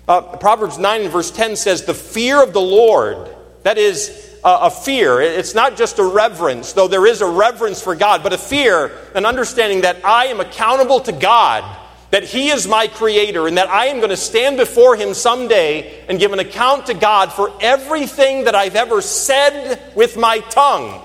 Uh, 0.08 0.36
Proverbs 0.36 0.78
9 0.78 1.02
and 1.02 1.10
verse 1.10 1.30
10 1.30 1.56
says, 1.56 1.84
The 1.84 1.94
fear 1.94 2.42
of 2.42 2.52
the 2.52 2.60
Lord, 2.60 3.28
that 3.62 3.78
is 3.78 4.36
a, 4.42 4.58
a 4.62 4.70
fear. 4.70 5.20
It's 5.20 5.54
not 5.54 5.76
just 5.76 5.98
a 5.98 6.04
reverence, 6.04 6.72
though 6.72 6.88
there 6.88 7.06
is 7.06 7.20
a 7.20 7.26
reverence 7.26 7.80
for 7.80 7.94
God, 7.94 8.22
but 8.22 8.32
a 8.32 8.38
fear, 8.38 8.90
an 9.14 9.24
understanding 9.24 9.82
that 9.82 10.04
I 10.04 10.26
am 10.26 10.40
accountable 10.40 11.00
to 11.00 11.12
God, 11.12 11.64
that 12.10 12.24
He 12.24 12.48
is 12.48 12.66
my 12.66 12.88
creator, 12.88 13.46
and 13.46 13.56
that 13.58 13.68
I 13.68 13.86
am 13.86 13.98
going 13.98 14.10
to 14.10 14.16
stand 14.16 14.56
before 14.56 14.96
Him 14.96 15.14
someday 15.14 16.04
and 16.08 16.18
give 16.18 16.32
an 16.32 16.40
account 16.40 16.86
to 16.86 16.94
God 16.94 17.32
for 17.32 17.52
everything 17.60 18.44
that 18.44 18.56
I've 18.56 18.76
ever 18.76 19.00
said 19.02 19.80
with 19.94 20.16
my 20.16 20.40
tongue. 20.40 21.00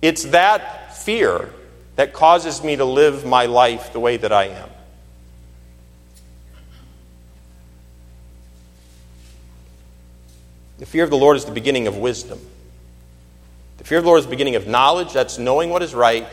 It's 0.00 0.24
that 0.24 0.96
fear 0.98 1.50
that 1.96 2.12
causes 2.12 2.62
me 2.62 2.76
to 2.76 2.84
live 2.84 3.24
my 3.24 3.46
life 3.46 3.92
the 3.92 4.00
way 4.00 4.16
that 4.16 4.32
I 4.32 4.44
am. 4.44 4.68
The 10.78 10.86
fear 10.86 11.04
of 11.04 11.10
the 11.10 11.16
Lord 11.16 11.36
is 11.36 11.44
the 11.44 11.52
beginning 11.52 11.86
of 11.86 11.96
wisdom. 11.96 12.40
The 13.78 13.84
fear 13.84 13.98
of 13.98 14.04
the 14.04 14.08
Lord 14.08 14.18
is 14.18 14.26
the 14.26 14.30
beginning 14.30 14.56
of 14.56 14.66
knowledge, 14.66 15.12
that's 15.12 15.38
knowing 15.38 15.70
what 15.70 15.82
is 15.82 15.94
right, 15.94 16.26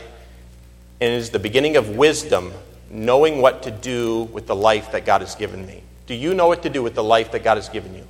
and 1.00 1.12
it 1.12 1.16
is 1.16 1.30
the 1.30 1.38
beginning 1.38 1.76
of 1.76 1.96
wisdom, 1.96 2.52
knowing 2.90 3.40
what 3.40 3.62
to 3.62 3.70
do 3.70 4.24
with 4.24 4.46
the 4.46 4.56
life 4.56 4.92
that 4.92 5.04
God 5.04 5.20
has 5.20 5.34
given 5.34 5.66
me. 5.66 5.82
Do 6.06 6.14
you 6.14 6.34
know 6.34 6.48
what 6.48 6.62
to 6.64 6.70
do 6.70 6.82
with 6.82 6.94
the 6.94 7.04
life 7.04 7.32
that 7.32 7.44
God 7.44 7.56
has 7.56 7.68
given 7.68 7.94
you? 7.94 8.06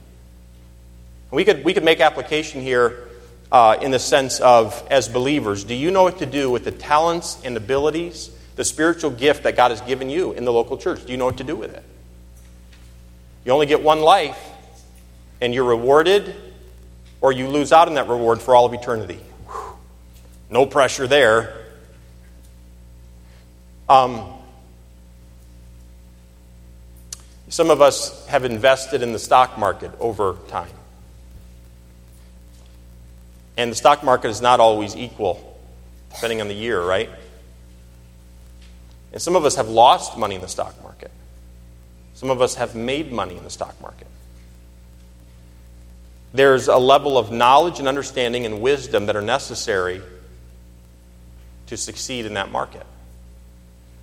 We 1.31 1.45
could, 1.45 1.65
we 1.65 1.75
could 1.75 1.85
make 1.85 2.01
application 2.01 2.61
here 2.61 3.09
uh, 3.53 3.77
in 3.83 3.91
the 3.91 3.99
sense 3.99 4.41
of, 4.41 4.83
as 4.91 5.09
believers, 5.09 5.63
do 5.65 5.75
you 5.75 5.91
know 5.91 6.03
what 6.03 6.19
to 6.21 6.27
do 6.27 6.51
with 6.51 6.65
the 6.65 6.71
talents 6.71 7.39
and 7.45 7.55
abilities, 7.55 8.31
the 8.57 8.65
spiritual 8.65 9.11
gift 9.11 9.43
that 9.43 9.57
God 9.57 9.71
has 9.71 9.83
given 9.83 10.09
you 10.09 10.33
in 10.33 10.47
the 10.47 10.53
local 10.53 10.79
church? 10.79 11.05
Do 11.05 11.13
you 11.13 11.19
know 11.19 11.27
what 11.27 11.37
to 11.37 11.45
do 11.45 11.55
with 11.55 11.75
it? 11.75 11.85
You 13.45 13.53
only 13.53 13.67
get 13.67 13.83
one 13.83 14.01
life, 14.01 14.43
and 15.43 15.55
you're 15.55 15.65
rewarded, 15.65 16.35
or 17.21 17.31
you 17.31 17.47
lose 17.47 17.73
out 17.73 17.89
on 17.89 17.95
that 17.95 18.09
reward 18.09 18.41
for 18.41 18.57
all 18.57 18.65
of 18.65 18.73
eternity. 18.73 19.21
Whew. 19.47 19.77
No 20.49 20.65
pressure 20.65 21.07
there. 21.07 21.55
Um, 23.87 24.33
some 27.51 27.69
of 27.69 27.83
us 27.83 28.27
have 28.29 28.47
invested 28.47 29.03
in 29.03 29.13
the 29.13 29.19
stock 29.19 29.59
market 29.59 29.91
over 30.01 30.39
time. 30.49 30.71
And 33.63 33.71
the 33.71 33.77
stock 33.77 34.03
market 34.03 34.29
is 34.29 34.41
not 34.41 34.59
always 34.59 34.97
equal, 34.97 35.57
depending 36.13 36.41
on 36.41 36.49
the 36.49 36.55
year, 36.55 36.83
right? 36.83 37.09
And 39.13 39.23
some 39.23 39.37
of 39.37 39.45
us 39.45 39.55
have 39.55 39.69
lost 39.69 40.19
money 40.19 40.35
in 40.35 40.41
the 40.41 40.49
stock 40.49 40.83
market. 40.83 41.13
Some 42.15 42.29
of 42.31 42.43
us 42.43 42.57
have 42.57 42.75
made 42.75 43.13
money 43.13 43.37
in 43.37 43.45
the 43.45 43.51
stock 43.51 43.81
market. 43.81 44.09
There's 46.35 46.67
a 46.67 46.77
level 46.77 47.17
of 47.17 47.31
knowledge 47.31 47.79
and 47.79 47.87
understanding 47.87 48.47
and 48.47 48.61
wisdom 48.61 49.07
that 49.07 49.15
are 49.15 49.23
necessary 49.23 50.03
to 51.69 51.77
succeed 51.77 52.27
in 52.27 52.35
that 52.35 52.51
market. 52.51 52.85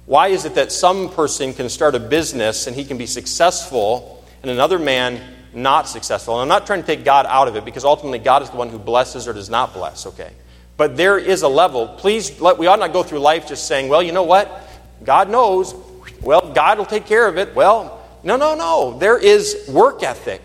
Why 0.06 0.30
is 0.30 0.45
it 0.45 0.56
that 0.56 0.72
some 0.72 1.10
person 1.10 1.54
can 1.54 1.67
start 1.67 1.95
a 1.95 2.00
business 2.00 2.65
and 2.65 2.78
he 2.78 2.86
can 2.86 2.98
be 2.98 3.08
successful 3.08 4.24
and 4.41 4.50
another 4.50 4.80
man 4.80 5.22
not 5.54 5.88
successful. 5.88 6.36
And 6.36 6.42
I'm 6.42 6.48
not 6.48 6.66
trying 6.66 6.82
to 6.82 6.88
take 6.88 7.04
God 7.04 7.26
out 7.26 7.48
of 7.48 7.56
it 7.56 7.66
because 7.66 7.84
ultimately 7.84 8.20
God 8.20 8.42
is 8.42 8.50
the 8.50 8.58
one 8.58 8.70
who 8.70 8.80
blesses 8.80 9.28
or 9.28 9.34
does 9.34 9.50
not 9.50 9.74
bless, 9.74 10.06
okay? 10.06 10.32
But 10.78 10.96
there 10.96 11.18
is 11.18 11.42
a 11.42 11.48
level. 11.48 11.88
Please, 11.88 12.40
let, 12.40 12.58
we 12.58 12.68
ought 12.68 12.80
not 12.80 12.94
go 12.94 13.04
through 13.04 13.20
life 13.20 13.48
just 13.48 13.68
saying, 13.68 13.90
well, 13.90 14.02
you 14.02 14.12
know 14.12 14.24
what? 14.24 14.68
God 15.04 15.30
knows. 15.30 15.76
Well, 16.22 16.52
God 16.54 16.78
will 16.78 16.86
take 16.86 17.06
care 17.06 17.28
of 17.28 17.38
it. 17.38 17.56
Well, 17.56 18.02
no, 18.24 18.36
no, 18.36 18.56
no. 18.56 18.98
There 18.98 19.18
is 19.18 19.70
work 19.70 20.04
ethic, 20.04 20.42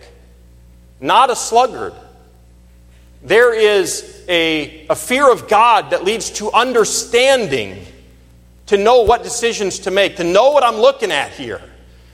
not 1.01 1.31
a 1.31 1.37
sluggard. 1.37 1.95
There 3.23 3.55
is 3.55 4.25
a, 4.29 4.87
a 4.88 4.95
fear 4.95 5.31
of 5.31 5.49
God 5.49 5.90
that 5.90 6.05
leads 6.05 6.31
to 6.33 6.53
understanding, 6.53 7.85
to 8.67 8.77
know 8.77 9.03
what 9.03 9.23
decisions 9.23 9.81
to 9.81 9.90
make, 9.90 10.17
to 10.17 10.25
know 10.25 10.51
what 10.51 10.62
I'm 10.62 10.77
looking 10.77 11.11
at 11.11 11.33
here. 11.33 11.62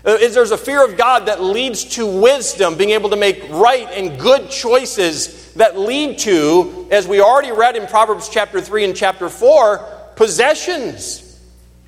Uh, 0.05 0.13
is 0.13 0.35
there's 0.35 0.51
a 0.51 0.59
fear 0.59 0.85
of 0.85 0.97
God 0.97 1.27
that 1.27 1.43
leads 1.43 1.85
to 1.97 2.07
wisdom, 2.07 2.77
being 2.77 2.91
able 2.91 3.11
to 3.11 3.17
make 3.17 3.47
right 3.51 3.87
and 3.91 4.19
good 4.19 4.49
choices 4.51 5.53
that 5.55 5.79
lead 5.79 6.19
to, 6.21 6.89
as 6.91 7.07
we 7.07 7.21
already 7.21 7.53
read 7.53 7.77
in 7.77 7.87
Proverbs 7.87 8.29
chapter 8.29 8.61
3 8.61 8.85
and 8.85 8.97
chapter 8.97 9.29
4, 9.29 9.79
possessions 10.17 11.27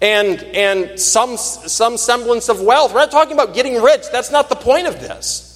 and, 0.02 0.42
and 0.42 0.98
some, 1.00 1.36
some 1.36 1.96
semblance 1.96 2.48
of 2.48 2.60
wealth. 2.60 2.92
We're 2.92 3.00
not 3.00 3.10
talking 3.10 3.32
about 3.32 3.54
getting 3.54 3.80
rich. 3.80 4.02
That's 4.10 4.30
not 4.30 4.48
the 4.48 4.56
point 4.56 4.88
of 4.88 5.00
this. 5.00 5.48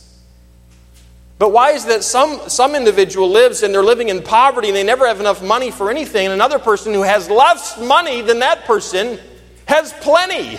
But 1.38 1.53
why 1.53 1.73
is 1.73 1.85
that 1.87 2.03
some, 2.03 2.49
some 2.49 2.75
individual 2.75 3.29
lives 3.29 3.62
and 3.62 3.75
they're 3.75 3.83
living 3.83 4.09
in 4.09 4.23
poverty 4.23 4.69
and 4.69 4.77
they 4.77 4.85
never 4.85 5.07
have 5.07 5.21
enough 5.21 5.42
money 5.42 5.71
for 5.71 5.90
anything, 5.90 6.27
and 6.27 6.33
another 6.33 6.59
person 6.59 6.95
who 6.95 7.03
has 7.03 7.29
less 7.29 7.79
money 7.79 8.23
than 8.23 8.38
that 8.38 8.64
person 8.64 9.19
has 9.66 9.92
plenty? 10.01 10.59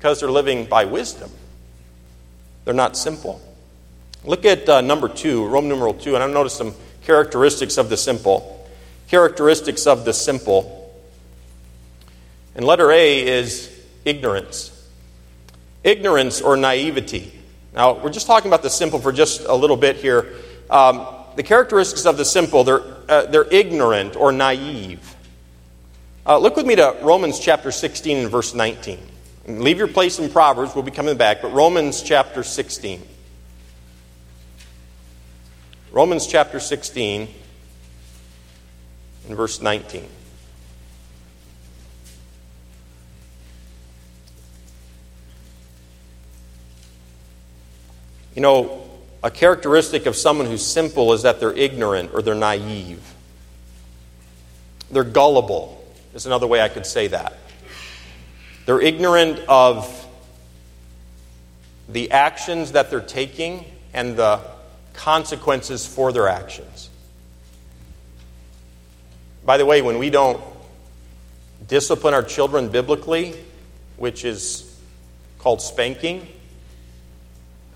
Because 0.00 0.18
they're 0.18 0.30
living 0.30 0.64
by 0.64 0.86
wisdom. 0.86 1.30
They're 2.64 2.72
not 2.72 2.96
simple. 2.96 3.38
Look 4.24 4.46
at 4.46 4.66
uh, 4.66 4.80
number 4.80 5.10
two, 5.10 5.46
Roman 5.46 5.68
numeral 5.68 5.92
two, 5.92 6.14
and 6.14 6.24
I've 6.24 6.30
noticed 6.30 6.56
some 6.56 6.74
characteristics 7.02 7.76
of 7.76 7.90
the 7.90 7.98
simple. 7.98 8.66
Characteristics 9.08 9.86
of 9.86 10.06
the 10.06 10.14
simple. 10.14 10.90
And 12.54 12.64
letter 12.64 12.90
A 12.90 13.26
is 13.26 13.70
ignorance. 14.06 14.72
Ignorance 15.84 16.40
or 16.40 16.56
naivety. 16.56 17.38
Now, 17.74 18.02
we're 18.02 18.10
just 18.10 18.26
talking 18.26 18.48
about 18.50 18.62
the 18.62 18.70
simple 18.70 19.00
for 19.00 19.12
just 19.12 19.42
a 19.42 19.54
little 19.54 19.76
bit 19.76 19.96
here. 19.96 20.34
Um, 20.70 21.06
the 21.36 21.42
characteristics 21.42 22.06
of 22.06 22.16
the 22.16 22.24
simple, 22.24 22.64
they're, 22.64 22.82
uh, 23.06 23.26
they're 23.26 23.52
ignorant 23.52 24.16
or 24.16 24.32
naive. 24.32 25.14
Uh, 26.24 26.38
look 26.38 26.56
with 26.56 26.64
me 26.64 26.76
to 26.76 26.96
Romans 27.02 27.38
chapter 27.38 27.70
16 27.70 28.16
and 28.16 28.30
verse 28.30 28.54
19. 28.54 28.98
Leave 29.58 29.78
your 29.78 29.88
place 29.88 30.18
in 30.18 30.30
Proverbs, 30.30 30.74
we'll 30.74 30.84
be 30.84 30.90
coming 30.90 31.16
back, 31.16 31.42
but 31.42 31.52
Romans 31.52 32.02
chapter 32.02 32.42
16. 32.42 33.02
Romans 35.92 36.26
chapter 36.26 36.60
16 36.60 37.28
and 39.26 39.36
verse 39.36 39.60
19. 39.60 40.06
You 48.34 48.42
know, 48.42 48.88
a 49.22 49.30
characteristic 49.30 50.06
of 50.06 50.16
someone 50.16 50.46
who's 50.46 50.64
simple 50.64 51.12
is 51.12 51.22
that 51.22 51.40
they're 51.40 51.52
ignorant 51.52 52.12
or 52.14 52.22
they're 52.22 52.34
naive. 52.34 53.02
They're 54.90 55.04
gullible, 55.04 55.84
is 56.14 56.26
another 56.26 56.46
way 56.46 56.60
I 56.60 56.68
could 56.68 56.86
say 56.86 57.08
that. 57.08 57.36
They're 58.66 58.80
ignorant 58.80 59.40
of 59.48 60.06
the 61.88 62.10
actions 62.12 62.72
that 62.72 62.90
they're 62.90 63.00
taking 63.00 63.64
and 63.92 64.16
the 64.16 64.40
consequences 64.92 65.86
for 65.86 66.12
their 66.12 66.28
actions. 66.28 66.88
By 69.44 69.56
the 69.56 69.66
way, 69.66 69.82
when 69.82 69.98
we 69.98 70.10
don't 70.10 70.40
discipline 71.66 72.14
our 72.14 72.22
children 72.22 72.68
biblically, 72.68 73.34
which 73.96 74.24
is 74.24 74.78
called 75.38 75.62
spanking, 75.62 76.26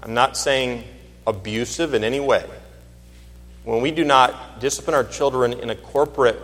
I'm 0.03 0.15
not 0.15 0.37
saying 0.37 0.85
abusive 1.27 1.95
in 1.95 2.05
any 2.05 2.21
way. 2.21 2.45
When 3.65 3.81
we 3.81 3.91
do 3.91 4.05
not 4.05 4.61
discipline 4.61 4.95
our 4.95 5.05
children 5.05 5.55
in 5.55 5.71
a 5.71 5.75
corporate, 5.75 6.39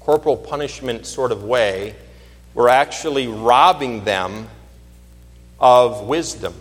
corporal 0.00 0.36
punishment 0.36 1.06
sort 1.06 1.32
of 1.32 1.42
way, 1.42 1.96
we're 2.54 2.68
actually 2.68 3.26
robbing 3.26 4.04
them 4.04 4.48
of 5.58 6.02
wisdom. 6.02 6.54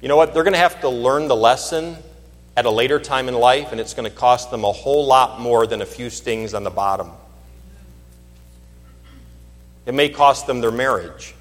You 0.00 0.08
know 0.08 0.16
what? 0.16 0.34
They're 0.34 0.44
going 0.44 0.54
to 0.54 0.58
have 0.58 0.80
to 0.82 0.88
learn 0.88 1.28
the 1.28 1.36
lesson 1.36 1.96
at 2.56 2.66
a 2.66 2.70
later 2.70 2.98
time 2.98 3.28
in 3.28 3.34
life, 3.34 3.72
and 3.72 3.80
it's 3.80 3.94
going 3.94 4.10
to 4.10 4.14
cost 4.14 4.50
them 4.50 4.64
a 4.64 4.72
whole 4.72 5.06
lot 5.06 5.40
more 5.40 5.66
than 5.66 5.80
a 5.80 5.86
few 5.86 6.10
stings 6.10 6.54
on 6.54 6.64
the 6.64 6.70
bottom. 6.70 7.10
It 9.86 9.94
may 9.94 10.10
cost 10.10 10.46
them 10.46 10.60
their 10.60 10.70
marriage. 10.70 11.34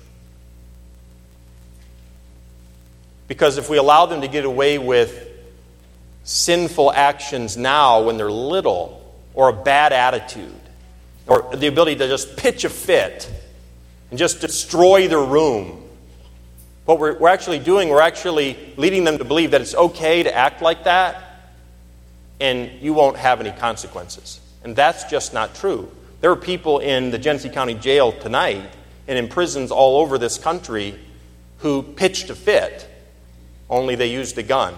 Because 3.27 3.57
if 3.57 3.69
we 3.69 3.77
allow 3.77 4.05
them 4.05 4.21
to 4.21 4.27
get 4.27 4.45
away 4.45 4.77
with 4.77 5.27
sinful 6.23 6.91
actions 6.91 7.57
now 7.57 8.03
when 8.03 8.17
they're 8.17 8.32
little, 8.32 8.97
or 9.34 9.49
a 9.49 9.53
bad 9.53 9.93
attitude, 9.93 10.53
or 11.32 11.55
the 11.55 11.67
ability 11.67 11.95
to 11.95 12.09
just 12.09 12.36
pitch 12.36 12.65
a 12.65 12.69
fit 12.69 13.32
and 14.09 14.19
just 14.19 14.41
destroy 14.41 15.07
the 15.07 15.17
room, 15.17 15.82
what 16.84 16.99
we're, 16.99 17.17
we're 17.17 17.29
actually 17.29 17.59
doing, 17.59 17.88
we're 17.88 18.01
actually 18.01 18.57
leading 18.75 19.05
them 19.05 19.17
to 19.17 19.23
believe 19.23 19.51
that 19.51 19.61
it's 19.61 19.73
okay 19.73 20.23
to 20.23 20.36
act 20.36 20.61
like 20.61 20.84
that 20.84 21.23
and 22.41 22.69
you 22.82 22.93
won't 22.93 23.15
have 23.15 23.39
any 23.39 23.51
consequences. 23.51 24.41
And 24.65 24.75
that's 24.75 25.05
just 25.05 25.34
not 25.34 25.55
true. 25.55 25.89
There 26.19 26.32
are 26.32 26.36
people 26.36 26.79
in 26.79 27.11
the 27.11 27.17
Genesee 27.17 27.47
County 27.47 27.75
Jail 27.75 28.11
tonight 28.11 28.69
and 29.07 29.17
in 29.17 29.29
prisons 29.29 29.71
all 29.71 30.01
over 30.01 30.17
this 30.17 30.38
country 30.38 30.99
who 31.59 31.82
pitched 31.82 32.29
a 32.29 32.36
fit 32.36 32.89
only 33.69 33.95
they 33.95 34.07
used 34.07 34.38
a 34.38 34.43
gun. 34.43 34.75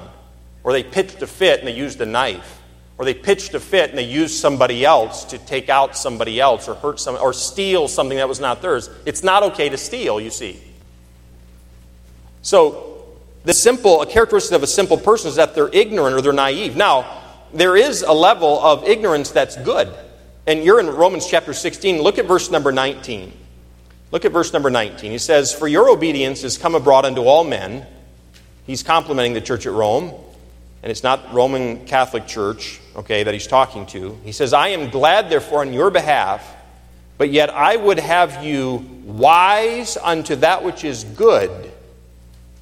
Or 0.64 0.72
they 0.72 0.84
pitched 0.84 1.20
a 1.24 1.28
fit 1.28 1.62
and 1.62 1.68
they 1.68 1.74
used 1.74 2.00
a 2.00 2.06
knife. 2.06 2.62
Or 2.98 3.06
they 3.06 3.14
pitched 3.14 3.54
a 3.54 3.60
fit 3.60 3.90
and 3.90 3.98
they 3.98 4.04
used 4.04 4.36
somebody 4.36 4.86
else 4.86 5.26
to 5.26 5.38
take 5.38 5.70
out 5.70 5.98
somebody 5.98 6.40
else 6.40 6.68
or 6.68 6.76
hurt 6.76 7.00
some 7.00 7.16
or 7.16 7.34
steal 7.34 7.88
something 7.88 8.18
that 8.18 8.30
was 8.30 8.40
not 8.40 8.62
theirs. 8.62 8.90
It's 9.06 9.24
not 9.24 9.44
okay 9.44 9.70
to 9.70 9.78
steal, 9.78 10.22
you 10.22 10.30
see. 10.30 10.62
So 12.44 13.08
the 13.46 13.54
simple 13.54 14.02
a 14.02 14.06
characteristic 14.06 14.56
of 14.56 14.64
a 14.64 14.68
simple 14.68 14.98
person 14.98 15.30
is 15.30 15.36
that 15.36 15.56
they're 15.56 15.74
ignorant 15.74 16.16
or 16.16 16.22
they're 16.22 16.34
naive. 16.34 16.76
Now, 16.76 17.22
there 17.54 17.76
is 17.76 18.04
a 18.04 18.14
level 18.14 18.60
of 18.60 18.84
ignorance 18.84 19.32
that's 19.32 19.58
good. 19.58 19.94
And 20.46 20.64
you're 20.64 20.80
in 20.80 20.88
Romans 20.88 21.28
chapter 21.28 21.54
16. 21.54 22.02
Look 22.02 22.20
at 22.20 22.26
verse 22.26 22.52
number 22.52 22.72
19. 22.72 23.32
Look 24.12 24.26
at 24.26 24.32
verse 24.32 24.54
number 24.54 24.70
19. 24.70 25.12
He 25.12 25.18
says, 25.18 25.54
For 25.54 25.68
your 25.68 25.90
obedience 25.90 26.44
is 26.44 26.58
come 26.58 26.76
abroad 26.76 27.06
unto 27.06 27.22
all 27.22 27.44
men 27.44 27.88
He's 28.66 28.82
complimenting 28.82 29.34
the 29.34 29.42
church 29.42 29.66
at 29.66 29.74
Rome, 29.74 30.14
and 30.82 30.92
it's 30.92 31.04
not 31.04 31.34
Roman 31.34 31.86
Catholic 31.86 32.28
Church, 32.28 32.80
okay, 32.96 33.24
that 33.24 33.34
he's 33.34 33.48
talking 33.48 33.86
to. 33.88 34.18
He 34.24 34.32
says, 34.32 34.54
I 34.54 34.70
am 34.70 34.90
glad, 34.90 35.30
therefore, 35.30 35.62
on 35.62 35.74
your 35.74 35.90
behalf, 35.90 36.56
but 37.18 37.30
yet 37.30 37.50
I 37.50 37.76
would 37.76 38.00
have 38.00 38.44
you 38.44 38.78
wise 39.04 39.98
unto 39.98 40.36
that 40.38 40.64
which 40.64 40.84
is 40.84 41.04
good 41.04 41.72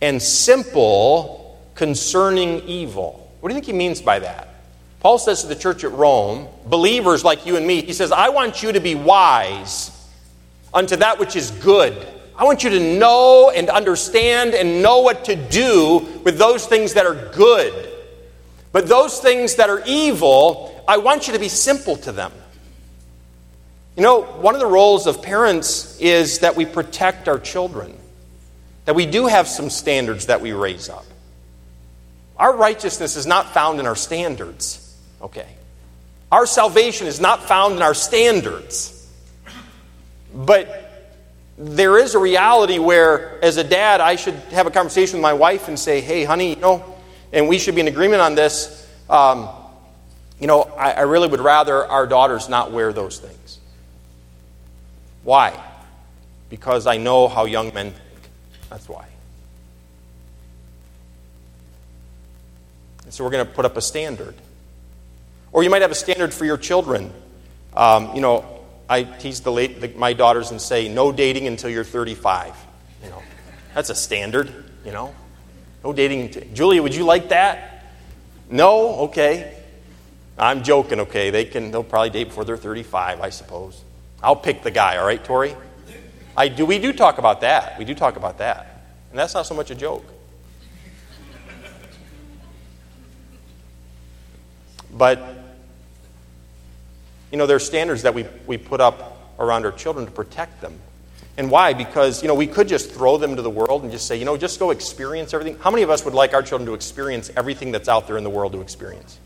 and 0.01 0.21
simple 0.21 1.59
concerning 1.75 2.61
evil. 2.67 3.31
What 3.39 3.49
do 3.49 3.55
you 3.55 3.61
think 3.61 3.67
he 3.67 3.73
means 3.73 4.01
by 4.01 4.19
that? 4.19 4.47
Paul 4.99 5.17
says 5.17 5.41
to 5.41 5.47
the 5.47 5.55
church 5.55 5.83
at 5.83 5.91
Rome, 5.91 6.47
believers 6.65 7.23
like 7.23 7.45
you 7.45 7.55
and 7.55 7.65
me, 7.65 7.81
he 7.81 7.93
says, 7.93 8.11
I 8.11 8.29
want 8.29 8.61
you 8.61 8.71
to 8.71 8.79
be 8.79 8.95
wise 8.95 9.91
unto 10.73 10.95
that 10.97 11.19
which 11.19 11.35
is 11.35 11.51
good 11.51 12.07
I 12.41 12.43
want 12.43 12.63
you 12.63 12.71
to 12.71 12.97
know 12.97 13.51
and 13.51 13.69
understand 13.69 14.55
and 14.55 14.81
know 14.81 15.01
what 15.01 15.25
to 15.25 15.35
do 15.35 15.99
with 16.23 16.39
those 16.39 16.65
things 16.65 16.95
that 16.95 17.05
are 17.05 17.29
good. 17.33 17.90
But 18.71 18.87
those 18.87 19.19
things 19.19 19.55
that 19.55 19.69
are 19.69 19.83
evil, 19.85 20.83
I 20.87 20.97
want 20.97 21.27
you 21.27 21.33
to 21.33 21.39
be 21.39 21.49
simple 21.49 21.97
to 21.97 22.11
them. 22.11 22.31
You 23.95 24.03
know, 24.03 24.21
one 24.21 24.55
of 24.55 24.61
the 24.61 24.67
roles 24.67 25.07
of 25.07 25.21
parents 25.21 25.99
is 25.99 26.39
that 26.39 26.55
we 26.55 26.65
protect 26.65 27.27
our 27.27 27.39
children, 27.39 27.97
that 28.85 28.95
we 28.95 29.05
do 29.05 29.27
have 29.27 29.47
some 29.47 29.69
standards 29.69 30.27
that 30.27 30.39
we 30.41 30.53
raise 30.53 30.87
up. 30.87 31.05
Our 32.37 32.55
righteousness 32.55 33.17
is 33.17 33.27
not 33.27 33.53
found 33.53 33.79
in 33.79 33.85
our 33.85 33.95
standards, 33.95 34.97
okay? 35.21 35.47
Our 36.31 36.45
salvation 36.45 37.07
is 37.07 37.19
not 37.19 37.43
found 37.43 37.75
in 37.75 37.81
our 37.81 37.93
standards. 37.93 38.97
But 40.33 40.87
there 41.57 41.97
is 41.97 42.15
a 42.15 42.19
reality 42.19 42.79
where, 42.79 43.43
as 43.43 43.57
a 43.57 43.63
dad, 43.63 43.99
I 43.99 44.15
should 44.15 44.35
have 44.51 44.65
a 44.65 44.71
conversation 44.71 45.17
with 45.17 45.23
my 45.23 45.33
wife 45.33 45.67
and 45.67 45.77
say, 45.77 45.99
hey, 45.99 46.23
honey, 46.23 46.55
you 46.55 46.61
know, 46.61 46.95
and 47.33 47.47
we 47.47 47.57
should 47.57 47.75
be 47.75 47.81
in 47.81 47.87
agreement 47.87 48.21
on 48.21 48.35
this. 48.35 48.87
Um, 49.09 49.49
you 50.39 50.47
know, 50.47 50.61
I, 50.61 50.91
I 50.91 51.01
really 51.01 51.27
would 51.27 51.39
rather 51.39 51.85
our 51.85 52.07
daughters 52.07 52.49
not 52.49 52.71
wear 52.71 52.91
those 52.93 53.19
things. 53.19 53.59
Why? 55.23 55.61
Because 56.49 56.87
I 56.87 56.97
know 56.97 57.27
how 57.27 57.45
young 57.45 57.73
men 57.73 57.91
think. 57.91 58.29
That's 58.69 58.89
why. 58.89 59.07
And 63.03 63.13
so 63.13 63.23
we're 63.23 63.29
going 63.29 63.45
to 63.45 63.51
put 63.51 63.65
up 63.65 63.77
a 63.77 63.81
standard. 63.81 64.35
Or 65.51 65.63
you 65.63 65.69
might 65.69 65.81
have 65.81 65.91
a 65.91 65.95
standard 65.95 66.33
for 66.33 66.45
your 66.45 66.57
children. 66.57 67.13
Um, 67.75 68.15
you 68.15 68.21
know, 68.21 68.61
I 68.89 69.03
tease 69.03 69.41
the 69.41 69.51
late, 69.51 69.79
the, 69.79 69.89
my 69.89 70.13
daughters 70.13 70.51
and 70.51 70.61
say, 70.61 70.89
no 70.89 71.11
dating 71.11 71.47
until 71.47 71.69
you're 71.69 71.83
35. 71.83 72.55
You 73.03 73.09
know, 73.09 73.21
that's 73.73 73.89
a 73.89 73.95
standard, 73.95 74.51
you 74.85 74.91
know. 74.91 75.13
No 75.83 75.93
dating. 75.93 76.53
Julia, 76.53 76.81
would 76.83 76.95
you 76.95 77.05
like 77.05 77.29
that? 77.29 77.85
No? 78.49 78.99
Okay. 79.01 79.57
I'm 80.37 80.63
joking, 80.63 81.01
okay. 81.01 81.29
They 81.29 81.45
can, 81.45 81.71
they'll 81.71 81.83
probably 81.83 82.09
date 82.09 82.25
before 82.25 82.45
they're 82.45 82.57
35, 82.57 83.21
I 83.21 83.29
suppose. 83.29 83.83
I'll 84.23 84.35
pick 84.35 84.63
the 84.63 84.71
guy, 84.71 84.97
all 84.97 85.05
right, 85.05 85.23
Tori? 85.23 85.55
I 86.35 86.47
do, 86.47 86.65
we 86.65 86.79
do 86.79 86.93
talk 86.93 87.17
about 87.17 87.41
that. 87.41 87.77
We 87.77 87.85
do 87.85 87.93
talk 87.93 88.15
about 88.15 88.37
that. 88.37 88.85
And 89.09 89.19
that's 89.19 89.33
not 89.33 89.45
so 89.45 89.53
much 89.53 89.71
a 89.71 89.75
joke. 89.75 90.05
But 94.93 95.41
you 97.31 97.37
know, 97.37 97.45
there 97.45 97.55
are 97.55 97.59
standards 97.59 98.01
that 98.03 98.13
we, 98.13 98.25
we 98.45 98.57
put 98.57 98.81
up 98.81 99.35
around 99.39 99.65
our 99.65 99.71
children 99.71 100.05
to 100.05 100.11
protect 100.11 100.61
them. 100.61 100.79
And 101.37 101.49
why? 101.49 101.73
Because, 101.73 102.21
you 102.21 102.27
know, 102.27 102.35
we 102.35 102.47
could 102.47 102.67
just 102.67 102.91
throw 102.91 103.17
them 103.17 103.35
to 103.35 103.41
the 103.41 103.49
world 103.49 103.83
and 103.83 103.91
just 103.91 104.07
say, 104.07 104.17
you 104.17 104.25
know, 104.25 104.37
just 104.37 104.59
go 104.59 104.71
experience 104.71 105.33
everything. 105.33 105.57
How 105.59 105.71
many 105.71 105.83
of 105.83 105.89
us 105.89 106.03
would 106.03 106.13
like 106.13 106.33
our 106.33 106.43
children 106.43 106.67
to 106.67 106.73
experience 106.73 107.31
everything 107.35 107.71
that's 107.71 107.87
out 107.87 108.07
there 108.07 108.17
in 108.17 108.23
the 108.23 108.29
world 108.29 108.51
to 108.53 108.61
experience? 108.61 109.17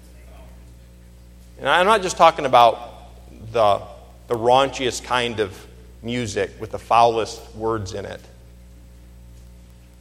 And 1.60 1.68
I'm 1.68 1.86
not 1.86 2.02
just 2.02 2.18
talking 2.18 2.46
about 2.46 3.12
the, 3.52 3.82
the 4.28 4.36
raunchiest 4.36 5.04
kind 5.04 5.40
of 5.40 5.66
music 6.04 6.52
with 6.60 6.72
the 6.72 6.80
foulest 6.80 7.56
words 7.56 7.94
in 7.94 8.06
it, 8.06 8.22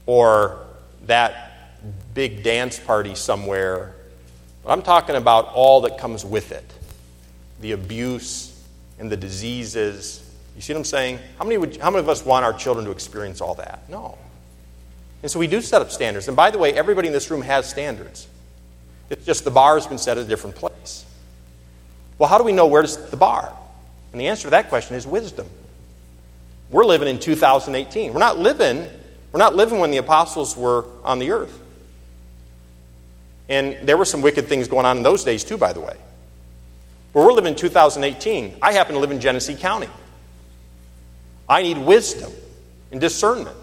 or 0.06 0.58
that 1.06 1.72
big 2.12 2.42
dance 2.42 2.78
party 2.78 3.14
somewhere. 3.14 3.94
I'm 4.66 4.82
talking 4.82 5.16
about 5.16 5.48
all 5.54 5.82
that 5.82 5.98
comes 5.98 6.24
with 6.24 6.52
it 6.52 6.70
the 7.60 7.72
abuse, 7.72 8.62
and 8.98 9.10
the 9.10 9.16
diseases. 9.16 10.22
You 10.54 10.60
see 10.60 10.72
what 10.72 10.80
I'm 10.80 10.84
saying? 10.84 11.18
How 11.38 11.44
many, 11.44 11.58
would, 11.58 11.76
how 11.78 11.90
many 11.90 12.00
of 12.00 12.08
us 12.08 12.24
want 12.24 12.44
our 12.44 12.52
children 12.52 12.86
to 12.86 12.92
experience 12.92 13.40
all 13.40 13.54
that? 13.54 13.88
No. 13.88 14.18
And 15.22 15.30
so 15.30 15.38
we 15.38 15.46
do 15.46 15.60
set 15.60 15.82
up 15.82 15.90
standards. 15.90 16.28
And 16.28 16.36
by 16.36 16.50
the 16.50 16.58
way, 16.58 16.72
everybody 16.74 17.08
in 17.08 17.14
this 17.14 17.30
room 17.30 17.42
has 17.42 17.68
standards. 17.68 18.28
It's 19.10 19.24
just 19.24 19.44
the 19.44 19.50
bar 19.50 19.74
has 19.74 19.86
been 19.86 19.98
set 19.98 20.18
at 20.18 20.24
a 20.24 20.28
different 20.28 20.56
place. 20.56 21.04
Well, 22.18 22.28
how 22.28 22.38
do 22.38 22.44
we 22.44 22.52
know 22.52 22.66
where's 22.66 22.96
the 22.96 23.16
bar? 23.16 23.52
And 24.12 24.20
the 24.20 24.28
answer 24.28 24.44
to 24.44 24.50
that 24.50 24.68
question 24.68 24.96
is 24.96 25.06
wisdom. 25.06 25.48
We're 26.70 26.84
living 26.84 27.08
in 27.08 27.18
2018. 27.18 28.12
We're 28.12 28.20
not 28.20 28.38
living, 28.38 28.88
we're 29.32 29.38
not 29.38 29.56
living 29.56 29.78
when 29.78 29.90
the 29.90 29.96
apostles 29.98 30.56
were 30.56 30.84
on 31.02 31.18
the 31.18 31.32
earth. 31.32 31.58
And 33.48 33.76
there 33.86 33.96
were 33.96 34.04
some 34.04 34.22
wicked 34.22 34.46
things 34.46 34.68
going 34.68 34.86
on 34.86 34.96
in 34.96 35.02
those 35.02 35.24
days 35.24 35.44
too, 35.44 35.58
by 35.58 35.72
the 35.72 35.80
way. 35.80 35.96
Well, 37.12 37.26
we're 37.26 37.32
living 37.32 37.52
in 37.52 37.58
2018. 37.58 38.56
I 38.62 38.72
happen 38.72 38.94
to 38.94 39.00
live 39.00 39.10
in 39.10 39.20
Genesee 39.20 39.54
County. 39.54 39.88
I 41.48 41.62
need 41.62 41.78
wisdom 41.78 42.32
and 42.90 43.00
discernment. 43.00 43.56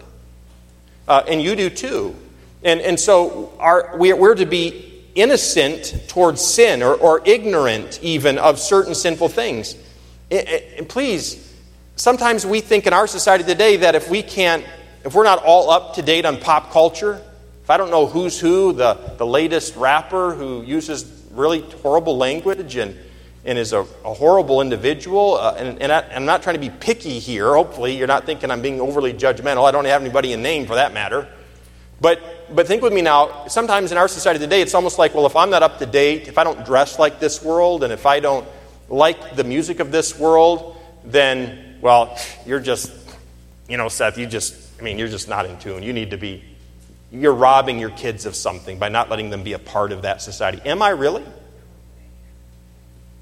Uh, 1.08 1.24
and 1.28 1.42
you 1.42 1.56
do 1.56 1.70
too. 1.70 2.16
And, 2.64 2.80
and 2.82 3.00
so 3.00 3.54
our, 3.60 3.98
we, 3.98 4.14
we're 4.14 4.36
to 4.36 4.46
be 4.46 5.04
innocent 5.16 6.04
towards 6.08 6.42
sin 6.42 6.84
or, 6.84 6.94
or 6.94 7.22
ignorant 7.26 8.00
even 8.02 8.38
of 8.38 8.60
certain 8.60 8.96
sinful 8.96 9.30
things. 9.30 9.76
And 10.30 10.88
please, 10.88 11.54
sometimes 11.96 12.46
we 12.46 12.62
think 12.62 12.88
in 12.88 12.94
our 12.94 13.08
society 13.08 13.44
today 13.44 13.78
that 13.78 13.96
if 13.96 14.10
we 14.10 14.24
can't, 14.24 14.64
if 15.04 15.14
we're 15.14 15.24
not 15.24 15.44
all 15.44 15.70
up 15.70 15.96
to 15.96 16.02
date 16.02 16.26
on 16.26 16.38
pop 16.38 16.72
culture, 16.72 17.22
if 17.64 17.70
I 17.70 17.78
don't 17.78 17.92
know 17.92 18.06
who's 18.06 18.40
who, 18.40 18.74
the, 18.74 18.94
the 19.18 19.26
latest 19.26 19.76
rapper 19.76 20.34
who 20.34 20.62
uses 20.62 21.04
really 21.32 21.62
horrible 21.82 22.18
language 22.18 22.76
and 22.76 22.98
and 23.44 23.58
is 23.58 23.74
a, 23.74 23.80
a 23.80 24.14
horrible 24.14 24.62
individual. 24.62 25.36
Uh, 25.36 25.56
and, 25.58 25.82
and 25.82 25.92
I, 25.92 26.02
am 26.12 26.26
not 26.26 26.44
trying 26.44 26.56
to 26.56 26.60
be 26.60 26.70
picky 26.70 27.20
here. 27.20 27.54
Hopefully, 27.54 27.98
you're 27.98 28.08
not 28.08 28.26
thinking 28.26 28.52
I'm 28.52 28.62
being 28.62 28.80
overly 28.80 29.14
judgmental. 29.14 29.68
I 29.68 29.72
don't 29.72 29.86
have 29.86 30.02
anybody 30.02 30.34
in 30.34 30.42
name 30.42 30.66
for 30.66 30.76
that 30.76 30.94
matter. 30.94 31.28
But, 32.00 32.20
but 32.54 32.68
think 32.68 32.82
with 32.82 32.94
me 32.94 33.02
now, 33.02 33.48
sometimes 33.48 33.92
in 33.92 33.98
our 33.98 34.08
society 34.08 34.40
today, 34.40 34.62
it's 34.62 34.74
almost 34.74 34.98
like, 34.98 35.14
well, 35.14 35.28
if 35.28 35.36
I'm 35.36 35.52
not 35.52 35.62
up 35.62 35.78
to 35.80 35.86
date, 35.86 36.28
if 36.28 36.38
I 36.38 36.44
don't 36.44 36.66
dress 36.66 36.98
like 36.98 37.20
this 37.20 37.44
world, 37.44 37.84
and 37.84 37.94
if 37.94 38.08
I 38.08 38.20
don't 38.20 38.48
like 38.90 39.36
the 39.36 39.44
music 39.44 39.80
of 39.80 39.92
this 39.92 40.18
world, 40.18 40.78
then, 41.04 41.78
well, 41.80 42.18
you're 42.46 42.60
just, 42.60 42.92
you 43.70 43.78
know, 43.78 43.88
Seth, 43.88 44.18
you 44.18 44.26
just, 44.26 44.56
I 44.80 44.84
mean, 44.84 44.98
you're 44.98 45.08
just 45.08 45.30
not 45.30 45.46
in 45.46 45.58
tune. 45.60 45.84
You 45.84 45.94
need 45.94 46.10
to 46.10 46.18
be, 46.18 46.44
you're 47.12 47.34
robbing 47.34 47.78
your 47.78 47.92
kids 47.92 48.26
of 48.26 48.36
something 48.36 48.80
by 48.80 48.90
not 48.90 49.10
letting 49.10 49.30
them 49.30 49.44
be 49.44 49.54
a 49.54 49.60
part 49.60 49.92
of 49.92 50.02
that 50.02 50.24
society. 50.24 50.60
Am 50.66 50.82
I 50.82 50.90
really? 50.90 51.24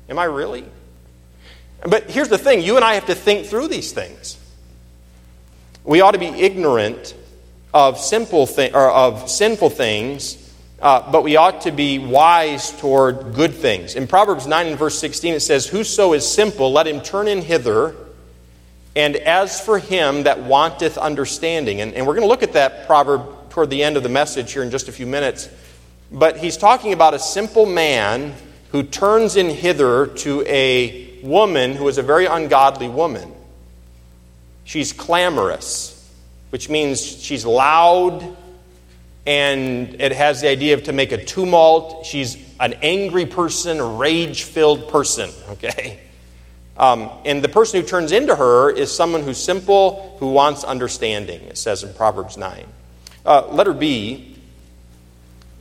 Am 0.10 0.18
I 0.18 0.26
really? 0.26 0.66
But 1.84 2.10
here's 2.10 2.30
the 2.30 2.38
thing 2.38 2.62
you 2.62 2.76
and 2.76 2.84
I 2.84 2.96
have 2.96 3.06
to 3.06 3.16
think 3.16 3.46
through 3.48 3.68
these 3.68 3.92
things. 3.92 4.38
We 5.84 6.02
ought 6.02 6.12
to 6.12 6.20
be 6.20 6.28
ignorant 6.28 7.16
of 7.74 8.00
simple 8.00 8.46
thi- 8.46 8.72
or 8.74 8.90
of 8.92 9.30
sinful 9.30 9.70
things, 9.70 10.38
uh, 10.82 11.12
but 11.12 11.24
we 11.24 11.36
ought 11.36 11.62
to 11.62 11.72
be 11.72 12.00
wise 12.00 12.72
toward 12.80 13.34
good 13.34 13.54
things. 13.54 13.96
In 13.96 14.08
Proverbs 14.08 14.48
9 14.48 14.68
and 14.68 14.78
verse 14.78 15.00
16, 15.00 15.36
it 15.36 15.40
says, 15.42 15.68
Whoso 15.68 16.14
is 16.14 16.30
simple, 16.30 16.72
let 16.72 16.88
him 16.88 17.02
turn 17.02 17.28
in 17.28 17.42
hither. 17.42 17.96
And 18.96 19.16
as 19.16 19.62
for 19.62 19.80
him 19.80 20.24
that 20.24 20.42
wanteth 20.44 20.98
understanding, 20.98 21.80
and, 21.80 21.94
and 21.94 22.06
we're 22.06 22.16
going 22.16 22.24
to 22.24 22.28
look 22.28 22.44
at 22.44 22.54
that 22.54 22.88
proverb 22.88 23.52
toward 23.52 23.70
the 23.70 23.84
end 23.84 23.98
of 23.98 24.04
the 24.04 24.10
message 24.10 24.52
here 24.52 24.64
in 24.64 24.72
just 24.72 24.88
a 24.88 24.92
few 24.92 25.06
minutes, 25.06 25.48
but 26.12 26.38
he's 26.38 26.58
talking 26.58 26.92
about 26.92 27.14
a 27.14 27.20
simple 27.20 27.66
man 27.66 28.34
who 28.72 28.84
turns 28.84 29.36
in 29.36 29.50
hither 29.50 30.08
to 30.08 30.44
a 30.48 31.20
woman 31.22 31.76
who 31.76 31.88
is 31.88 31.98
a 31.98 32.04
very 32.04 32.26
ungodly 32.26 32.88
woman. 32.88 33.34
She's 34.64 34.94
clamorous, 34.94 35.96
which 36.52 36.70
means 36.70 37.02
she's 37.02 37.46
loud 37.46 38.38
and 39.26 40.02
it 40.02 40.12
has 40.12 40.42
the 40.42 40.48
idea 40.48 40.74
of 40.74 40.86
to 40.86 40.92
make 40.92 41.12
a 41.12 41.24
tumult. 41.24 42.06
She's 42.06 42.36
an 42.60 42.74
angry 42.82 43.28
person, 43.28 43.80
a 43.80 43.86
rage 43.86 44.44
filled 44.44 44.90
person, 44.90 45.30
okay? 45.50 46.00
Um, 46.78 47.12
and 47.26 47.44
the 47.44 47.50
person 47.50 47.82
who 47.82 47.86
turns 47.86 48.12
into 48.12 48.36
her 48.36 48.72
is 48.72 48.92
someone 48.92 49.22
who's 49.22 49.38
simple, 49.38 50.16
who 50.20 50.32
wants 50.32 50.64
understanding, 50.64 51.42
it 51.42 51.58
says 51.58 51.84
in 51.84 51.94
Proverbs 51.94 52.38
9. 52.38 52.66
Uh, 53.26 53.48
letter 53.50 53.74
B, 53.74 54.36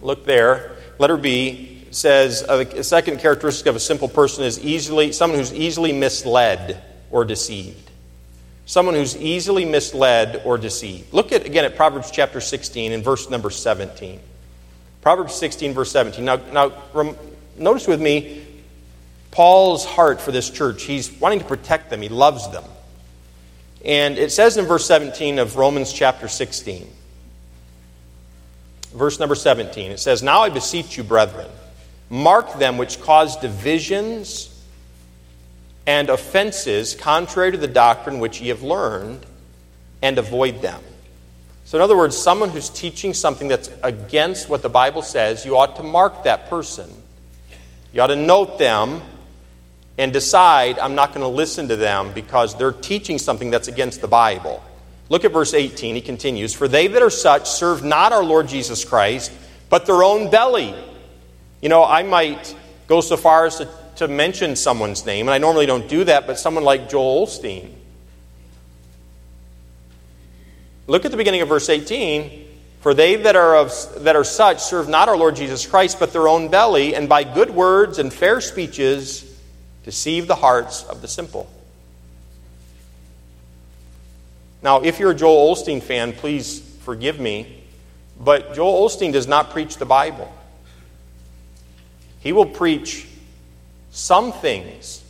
look 0.01 0.25
there. 0.25 0.77
Letter 0.99 1.17
B 1.17 1.78
says 1.91 2.43
the 2.43 2.85
second 2.85 3.21
characteristic 3.21 3.67
of 3.67 3.77
a 3.77 3.81
simple 3.81 4.09
person 4.09 4.45
is 4.45 4.59
easily 4.65 5.13
someone 5.13 5.39
who's 5.39 5.53
easily 5.53 5.93
misled 5.93 6.83
or 7.11 7.25
deceived. 7.25 7.91
Someone 8.67 8.95
who's 8.95 9.17
easily 9.17 9.65
misled 9.65 10.43
or 10.45 10.59
deceived. 10.59 11.13
Look 11.13 11.33
at 11.33 11.47
again 11.47 11.65
at 11.65 11.77
Proverbs 11.77 12.11
chapter 12.11 12.41
16 12.41 12.93
and 12.93 13.03
verse 13.03 13.31
number 13.31 13.51
17. 13.51 14.21
Proverbs 15.01 15.35
16, 15.35 15.75
verse 15.75 15.91
17. 15.93 16.25
Now, 16.25 16.37
now 16.53 16.73
rem, 16.93 17.17
notice 17.57 17.87
with 17.87 18.01
me 18.01 18.45
Paul's 19.31 19.85
heart 19.85 20.21
for 20.21 20.33
this 20.33 20.51
church. 20.51 20.83
He's 20.83 21.11
wanting 21.13 21.39
to 21.39 21.45
protect 21.45 21.91
them, 21.91 22.03
he 22.03 22.09
loves 22.09 22.51
them. 22.51 22.65
And 23.85 24.19
it 24.19 24.33
says 24.33 24.57
in 24.57 24.67
verse 24.67 24.87
17 24.87 25.39
of 25.39 25.57
Romans 25.57 25.93
chapter 25.93 26.29
16, 26.29 26.89
verse 28.93 29.21
number 29.21 29.35
17, 29.35 29.93
it 29.93 30.01
says, 30.01 30.23
Now 30.23 30.41
I 30.41 30.49
beseech 30.49 30.97
you, 30.97 31.05
brethren, 31.05 31.49
mark 32.11 32.59
them 32.59 32.79
which 32.79 33.01
cause 33.01 33.37
divisions 33.37 34.55
and 35.87 36.11
offenses 36.11 36.95
contrary 36.95 37.53
to 37.53 37.59
the 37.59 37.69
doctrine 37.69 38.19
which 38.19 38.41
ye 38.41 38.49
have 38.49 38.63
learned, 38.63 39.25
and 40.03 40.19
avoid 40.19 40.61
them. 40.63 40.81
So, 41.65 41.77
in 41.79 41.83
other 41.83 41.97
words, 41.97 42.17
someone 42.17 42.51
who's 42.51 42.71
teaching 42.71 43.13
something 43.13 43.49
that's 43.49 43.71
against 43.83 44.49
what 44.49 44.63
the 44.63 44.69
Bible 44.69 45.03
says, 45.03 45.45
you 45.45 45.57
ought 45.57 45.77
to 45.77 45.83
mark 45.83 46.25
that 46.25 46.49
person. 46.49 46.91
You 47.93 48.03
ought 48.03 48.09
to 48.09 48.17
note 48.17 48.59
them 48.59 49.03
and 49.97 50.13
decide, 50.13 50.79
I'm 50.79 50.95
not 50.95 51.09
going 51.09 51.23
to 51.23 51.29
listen 51.29 51.69
to 51.69 51.77
them 51.77 52.13
because 52.13 52.57
they're 52.57 52.73
teaching 52.73 53.19
something 53.19 53.51
that's 53.51 53.69
against 53.69 54.01
the 54.01 54.09
Bible. 54.09 54.63
Look 55.09 55.25
at 55.25 55.33
verse 55.33 55.55
18. 55.55 55.95
He 55.95 56.01
continues 56.01 56.55
For 56.55 56.69
they 56.69 56.87
that 56.87 57.03
are 57.03 57.11
such 57.11 57.49
serve 57.49 57.83
not 57.83 58.13
our 58.13 58.25
Lord 58.25 58.49
Jesus 58.49 58.85
Christ, 58.85 59.33
but 59.69 59.87
their 59.87 60.03
own 60.03 60.31
belly. 60.31 60.75
You 61.61 61.69
know, 61.69 61.85
I 61.85 62.03
might 62.03 62.55
go 62.87 63.01
so 63.01 63.17
far 63.17 63.47
as 63.47 63.59
to, 63.59 63.69
to 63.97 64.09
mention 64.09 64.57
someone's 64.57 65.05
name, 65.05 65.27
and 65.27 65.35
I 65.35 65.39
normally 65.39 65.67
don't 65.67 65.89
do 65.89 66.05
that, 66.05 66.27
but 66.27 66.39
someone 66.39 66.65
like 66.65 66.89
Joel 66.89 67.27
Osteen. 67.27 67.73
Look 70.87 71.05
at 71.05 71.11
the 71.11 71.17
beginning 71.17 71.43
of 71.43 71.49
verse 71.49 71.69
18. 71.69 72.47
For 72.81 72.95
they 72.95 73.17
that 73.17 73.35
are, 73.35 73.57
of, 73.57 74.05
that 74.05 74.15
are 74.15 74.25
such 74.25 74.61
serve 74.61 74.89
not 74.89 75.09
our 75.09 75.17
Lord 75.17 75.37
Jesus 75.37 75.67
Christ, 75.67 75.99
but 75.99 76.13
their 76.13 76.29
own 76.29 76.49
belly, 76.49 76.95
and 76.95 77.09
by 77.09 77.25
good 77.25 77.51
words 77.51 77.99
and 77.99 78.13
fair 78.13 78.41
speeches 78.41 79.25
deceive 79.85 80.27
the 80.27 80.37
hearts 80.37 80.85
of 80.85 81.03
the 81.03 81.09
simple. 81.09 81.51
Now, 84.63 84.83
if 84.83 84.99
you're 85.01 85.11
a 85.11 85.15
Joel 85.15 85.55
Osteen 85.55 85.83
fan, 85.83 86.13
please 86.13 86.61
forgive 86.83 87.19
me, 87.19 87.65
but 88.19 88.55
Joel 88.55 88.89
Osteen 88.89 89.13
does 89.13 89.27
not 89.27 89.51
preach 89.51 89.77
the 89.77 89.87
Bible. 89.87 90.33
He 92.21 92.33
will 92.33 92.47
preach 92.47 93.07
some 93.91 94.33
things 94.33 95.03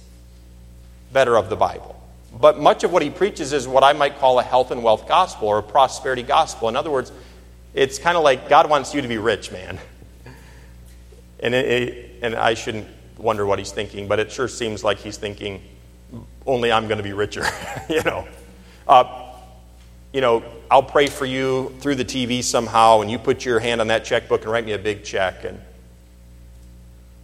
better 1.13 1.37
of 1.37 1.49
the 1.49 1.57
Bible. 1.57 1.95
But 2.39 2.59
much 2.59 2.85
of 2.85 2.93
what 2.93 3.03
he 3.03 3.11
preaches 3.11 3.53
is 3.53 3.67
what 3.67 3.83
I 3.83 3.93
might 3.93 4.19
call 4.19 4.39
a 4.39 4.43
health 4.43 4.71
and 4.71 4.83
wealth 4.83 5.09
gospel 5.09 5.49
or 5.49 5.59
a 5.59 5.63
prosperity 5.63 6.23
gospel. 6.23 6.69
In 6.69 6.77
other 6.77 6.91
words, 6.91 7.11
it's 7.75 7.99
kind 7.99 8.17
of 8.17 8.23
like 8.23 8.49
God 8.49 8.69
wants 8.69 8.95
you 8.95 9.01
to 9.01 9.09
be 9.09 9.19
rich, 9.19 9.51
man. 9.51 9.79
And, 11.41 11.55
it, 11.55 11.67
it, 11.67 12.15
and 12.23 12.35
I 12.35 12.55
shouldn't 12.55 12.89
wonder 13.17 13.47
what 13.47 13.61
he's 13.61 13.71
thinking, 13.71 14.09
but 14.09 14.19
it 14.19 14.33
sure 14.33 14.49
seems 14.49 14.83
like 14.83 14.99
he's 14.99 15.17
thinking, 15.17 15.63
only 16.45 16.73
I'm 16.73 16.89
going 16.89 16.99
to 16.99 17.05
be 17.05 17.13
richer, 17.13 17.47
you 17.89 18.03
know. 18.03 18.27
Uh, 18.89 19.29
you 20.13 20.21
know, 20.21 20.43
I'll 20.69 20.83
pray 20.83 21.07
for 21.07 21.27
you 21.27 21.77
through 21.79 21.95
the 21.95 22.05
TV 22.05 22.43
somehow, 22.43 23.03
and 23.03 23.11
you 23.11 23.21
put 23.21 23.45
your 23.45 23.61
hand 23.61 23.81
on 23.81 23.87
that 23.87 24.05
checkbook 24.05 24.43
and 24.43 24.51
write 24.51 24.65
me 24.65 24.73
a 24.73 24.79
big 24.79 25.05
check. 25.05 25.45
And, 25.45 25.61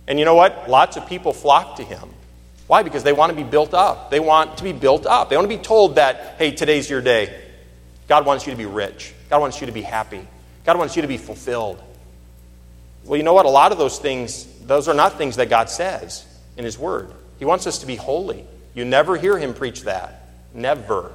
and 0.07 0.19
you 0.19 0.25
know 0.25 0.35
what? 0.35 0.69
Lots 0.69 0.97
of 0.97 1.07
people 1.07 1.33
flock 1.33 1.77
to 1.77 1.85
him. 1.85 2.11
Why? 2.67 2.83
Because 2.83 3.03
they 3.03 3.13
want 3.13 3.31
to 3.31 3.37
be 3.37 3.43
built 3.43 3.75
up. 3.75 4.11
They 4.11 4.21
want 4.21 4.59
to 4.59 4.65
be 4.65 4.73
built 4.73 5.07
up. 5.07 5.29
They 5.29 5.37
want 5.37 5.51
to 5.51 5.57
be 5.57 5.63
told 5.63 5.97
that, 5.97 6.37
hey, 6.39 6.51
today's 6.51 6.89
your 6.89 7.01
day. 7.01 7.43
God 8.09 8.27
wants 8.27 8.47
you 8.47 8.53
to 8.53 8.57
be 8.59 8.67
rich. 8.67 9.15
God 9.31 9.41
wants 9.41 9.61
you 9.61 9.67
to 9.67 9.73
be 9.73 9.83
happy. 9.83 10.27
God 10.65 10.79
wants 10.79 10.97
you 10.97 11.03
to 11.03 11.09
be 11.09 11.19
fulfilled. 11.19 11.83
Well, 13.05 13.17
you 13.17 13.23
know 13.23 13.35
what? 13.35 13.47
A 13.47 13.51
lot 13.51 13.73
of 13.73 13.79
those 13.79 13.99
things, 13.99 14.45
those 14.61 14.89
are 14.89 14.95
not 14.95 15.19
things 15.19 15.37
that 15.37 15.51
God 15.51 15.69
says 15.69 16.25
in 16.57 16.65
His 16.65 16.79
Word. 16.79 17.11
He 17.39 17.45
wants 17.45 17.67
us 17.67 17.79
to 17.79 17.87
be 17.87 17.97
holy. 17.97 18.47
You 18.75 18.85
never 18.85 19.17
hear 19.17 19.39
Him 19.39 19.53
preach 19.53 19.83
that. 19.83 20.29
Never. 20.55 21.13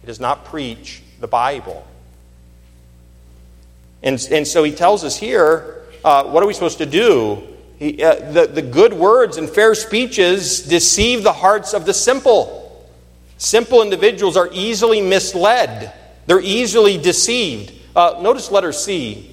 He 0.00 0.06
does 0.06 0.20
not 0.20 0.46
preach 0.46 1.02
the 1.20 1.28
Bible. 1.28 1.86
And, 4.02 4.26
and 4.30 4.46
so 4.46 4.64
he 4.64 4.72
tells 4.72 5.04
us 5.04 5.16
here 5.16 5.76
uh, 6.04 6.24
what 6.24 6.42
are 6.42 6.46
we 6.46 6.54
supposed 6.54 6.78
to 6.78 6.86
do? 6.86 7.46
He, 7.80 8.04
uh, 8.04 8.30
the, 8.30 8.46
the 8.46 8.62
good 8.62 8.92
words 8.92 9.38
and 9.38 9.48
fair 9.48 9.74
speeches 9.74 10.60
deceive 10.60 11.22
the 11.22 11.32
hearts 11.32 11.72
of 11.72 11.86
the 11.86 11.94
simple. 11.94 12.86
Simple 13.38 13.80
individuals 13.82 14.36
are 14.36 14.50
easily 14.52 15.00
misled, 15.00 15.92
they're 16.26 16.42
easily 16.42 16.98
deceived. 16.98 17.72
Uh, 17.96 18.20
notice 18.20 18.52
letter 18.52 18.70
C. 18.70 19.26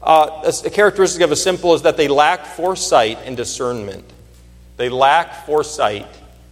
Uh, 0.00 0.50
a 0.64 0.70
characteristic 0.70 1.20
of 1.20 1.30
a 1.30 1.36
simple 1.36 1.74
is 1.74 1.82
that 1.82 1.98
they 1.98 2.08
lack 2.08 2.46
foresight 2.46 3.18
and 3.24 3.36
discernment. 3.36 4.04
They 4.78 4.88
lack 4.88 5.44
foresight 5.44 6.06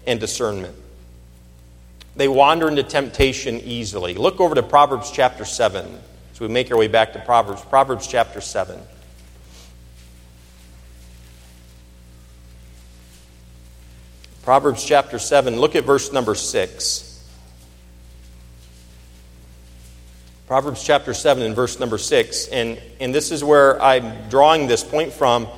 and 0.06 0.20
discernment. 0.20 0.74
They 2.16 2.28
wander 2.28 2.68
into 2.68 2.82
temptation 2.82 3.61
easily. 3.61 4.12
Look 4.12 4.40
over 4.40 4.54
to 4.56 4.62
Proverbs 4.62 5.11
chapter 5.11 5.46
7 5.46 5.98
as 6.32 6.40
we 6.40 6.48
make 6.48 6.70
our 6.70 6.76
way 6.76 6.88
back 6.88 7.12
to 7.14 7.20
Proverbs. 7.20 7.62
Proverbs 7.62 8.06
chapter 8.06 8.40
7. 8.40 8.78
Proverbs 14.49 14.82
chapter 14.82 15.18
7, 15.18 15.61
look 15.61 15.76
at 15.76 15.84
verse 15.84 16.11
number 16.11 16.34
6. 16.34 17.22
Proverbs 20.46 20.82
chapter 20.82 21.12
7 21.12 21.42
and 21.42 21.55
verse 21.55 21.78
number 21.78 21.99
6. 21.99 22.49
And, 22.49 22.80
and 22.99 23.14
this 23.14 23.30
is 23.30 23.44
where 23.44 23.78
I'm 23.82 24.30
drawing 24.30 24.66
this 24.66 24.82
point 24.82 25.12
from. 25.12 25.49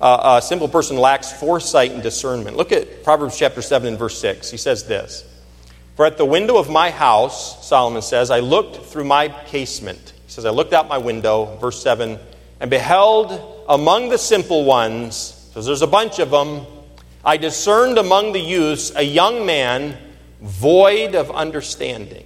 Uh, 0.00 0.38
a 0.40 0.46
simple 0.46 0.68
person 0.68 0.96
lacks 0.96 1.32
foresight 1.32 1.90
and 1.90 2.04
discernment. 2.04 2.56
Look 2.56 2.70
at 2.70 3.02
Proverbs 3.02 3.36
chapter 3.36 3.62
7 3.62 3.88
and 3.88 3.98
verse 3.98 4.16
6. 4.20 4.48
He 4.48 4.58
says 4.58 4.84
this 4.84 5.24
for 5.96 6.06
at 6.06 6.16
the 6.16 6.24
window 6.24 6.56
of 6.56 6.70
my 6.70 6.90
house, 6.90 7.66
Solomon 7.66 8.00
says, 8.00 8.30
I 8.30 8.38
looked 8.38 8.76
through 8.86 9.06
my 9.06 9.26
casement. 9.46 10.12
He 10.24 10.30
says, 10.30 10.44
I 10.44 10.50
looked 10.50 10.72
out 10.72 10.88
my 10.88 10.98
window, 10.98 11.56
verse 11.56 11.82
7, 11.82 12.16
and 12.60 12.70
beheld 12.70 13.64
among 13.68 14.08
the 14.08 14.18
simple 14.18 14.64
ones, 14.64 15.48
because 15.48 15.66
there's 15.66 15.82
a 15.82 15.88
bunch 15.88 16.20
of 16.20 16.30
them, 16.30 16.64
I 17.26 17.38
discerned 17.38 17.98
among 17.98 18.32
the 18.32 18.40
youths 18.40 18.92
a 18.94 19.02
young 19.02 19.44
man 19.44 19.98
void 20.40 21.16
of 21.16 21.28
understanding. 21.32 22.24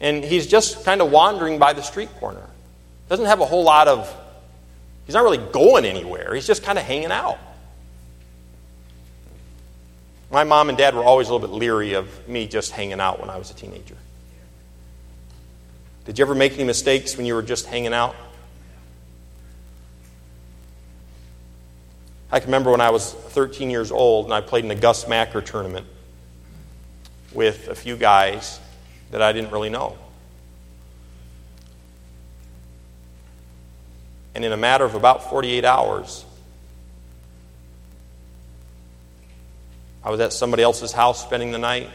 And 0.00 0.24
he's 0.24 0.46
just 0.46 0.86
kind 0.86 1.02
of 1.02 1.10
wandering 1.10 1.58
by 1.58 1.74
the 1.74 1.82
street 1.82 2.08
corner. 2.18 2.46
Doesn't 3.10 3.26
have 3.26 3.40
a 3.40 3.44
whole 3.44 3.64
lot 3.64 3.86
of, 3.86 4.12
he's 5.04 5.14
not 5.14 5.22
really 5.22 5.38
going 5.38 5.84
anywhere. 5.84 6.34
He's 6.34 6.46
just 6.46 6.62
kind 6.62 6.78
of 6.78 6.84
hanging 6.84 7.12
out. 7.12 7.38
My 10.30 10.44
mom 10.44 10.70
and 10.70 10.78
dad 10.78 10.94
were 10.94 11.04
always 11.04 11.28
a 11.28 11.34
little 11.34 11.46
bit 11.46 11.54
leery 11.54 11.92
of 11.92 12.26
me 12.26 12.46
just 12.46 12.70
hanging 12.70 13.00
out 13.00 13.20
when 13.20 13.28
I 13.28 13.36
was 13.36 13.50
a 13.50 13.54
teenager. 13.54 13.96
Did 16.06 16.18
you 16.18 16.24
ever 16.24 16.34
make 16.34 16.54
any 16.54 16.64
mistakes 16.64 17.18
when 17.18 17.26
you 17.26 17.34
were 17.34 17.42
just 17.42 17.66
hanging 17.66 17.92
out? 17.92 18.16
I 22.30 22.40
can 22.40 22.48
remember 22.48 22.70
when 22.70 22.80
I 22.80 22.90
was 22.90 23.12
13 23.12 23.70
years 23.70 23.90
old 23.90 24.26
and 24.26 24.34
I 24.34 24.40
played 24.40 24.64
in 24.64 24.68
the 24.68 24.74
Gus 24.74 25.08
Macker 25.08 25.40
tournament 25.40 25.86
with 27.32 27.68
a 27.68 27.74
few 27.74 27.96
guys. 27.96 28.60
that 29.10 29.22
I 29.22 29.32
didn't 29.32 29.52
really 29.52 29.70
know. 29.70 29.96
And 34.34 34.44
in 34.44 34.52
a 34.52 34.56
matter 34.56 34.84
of 34.84 34.94
about 34.94 35.30
48 35.30 35.64
hours, 35.64 36.26
I 40.04 40.10
was 40.10 40.20
at 40.20 40.32
somebody 40.32 40.62
else's 40.62 40.92
house 40.92 41.22
spending 41.22 41.50
the 41.50 41.58
night, 41.58 41.88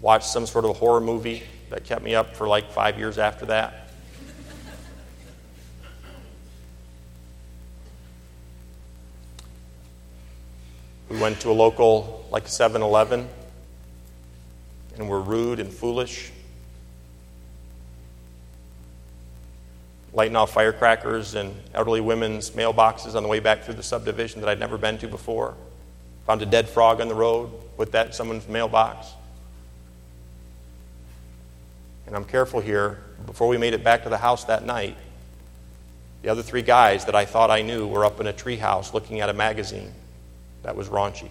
watched 0.00 0.26
some 0.26 0.46
sort 0.46 0.64
of 0.64 0.76
horror 0.76 1.00
movie 1.00 1.42
that 1.70 1.84
kept 1.84 2.02
me 2.02 2.14
up 2.14 2.36
for 2.36 2.46
like 2.46 2.70
five 2.70 2.98
years 2.98 3.18
after 3.18 3.46
that. 3.46 3.83
We 11.14 11.20
went 11.20 11.38
to 11.42 11.50
a 11.50 11.52
local, 11.52 12.26
like 12.32 12.48
7 12.48 12.82
Eleven, 12.82 13.28
and 14.96 15.08
were 15.08 15.20
rude 15.20 15.60
and 15.60 15.72
foolish. 15.72 16.32
Lighting 20.12 20.34
off 20.34 20.52
firecrackers 20.52 21.36
in 21.36 21.54
elderly 21.72 22.00
women's 22.00 22.50
mailboxes 22.50 23.14
on 23.14 23.22
the 23.22 23.28
way 23.28 23.38
back 23.38 23.62
through 23.62 23.74
the 23.74 23.82
subdivision 23.84 24.40
that 24.40 24.50
I'd 24.50 24.58
never 24.58 24.76
been 24.76 24.98
to 24.98 25.06
before. 25.06 25.54
Found 26.26 26.42
a 26.42 26.46
dead 26.46 26.68
frog 26.68 27.00
on 27.00 27.06
the 27.06 27.14
road, 27.14 27.52
put 27.76 27.92
that 27.92 28.08
in 28.08 28.12
someone's 28.12 28.48
mailbox. 28.48 29.06
And 32.08 32.16
I'm 32.16 32.24
careful 32.24 32.58
here. 32.58 32.98
Before 33.24 33.46
we 33.46 33.56
made 33.56 33.72
it 33.72 33.84
back 33.84 34.02
to 34.02 34.08
the 34.08 34.18
house 34.18 34.42
that 34.46 34.64
night, 34.64 34.96
the 36.22 36.28
other 36.30 36.42
three 36.42 36.62
guys 36.62 37.04
that 37.04 37.14
I 37.14 37.24
thought 37.24 37.52
I 37.52 37.62
knew 37.62 37.86
were 37.86 38.04
up 38.04 38.18
in 38.18 38.26
a 38.26 38.32
treehouse 38.32 38.92
looking 38.92 39.20
at 39.20 39.28
a 39.28 39.32
magazine 39.32 39.94
that 40.64 40.74
was 40.74 40.88
raunchy. 40.88 41.30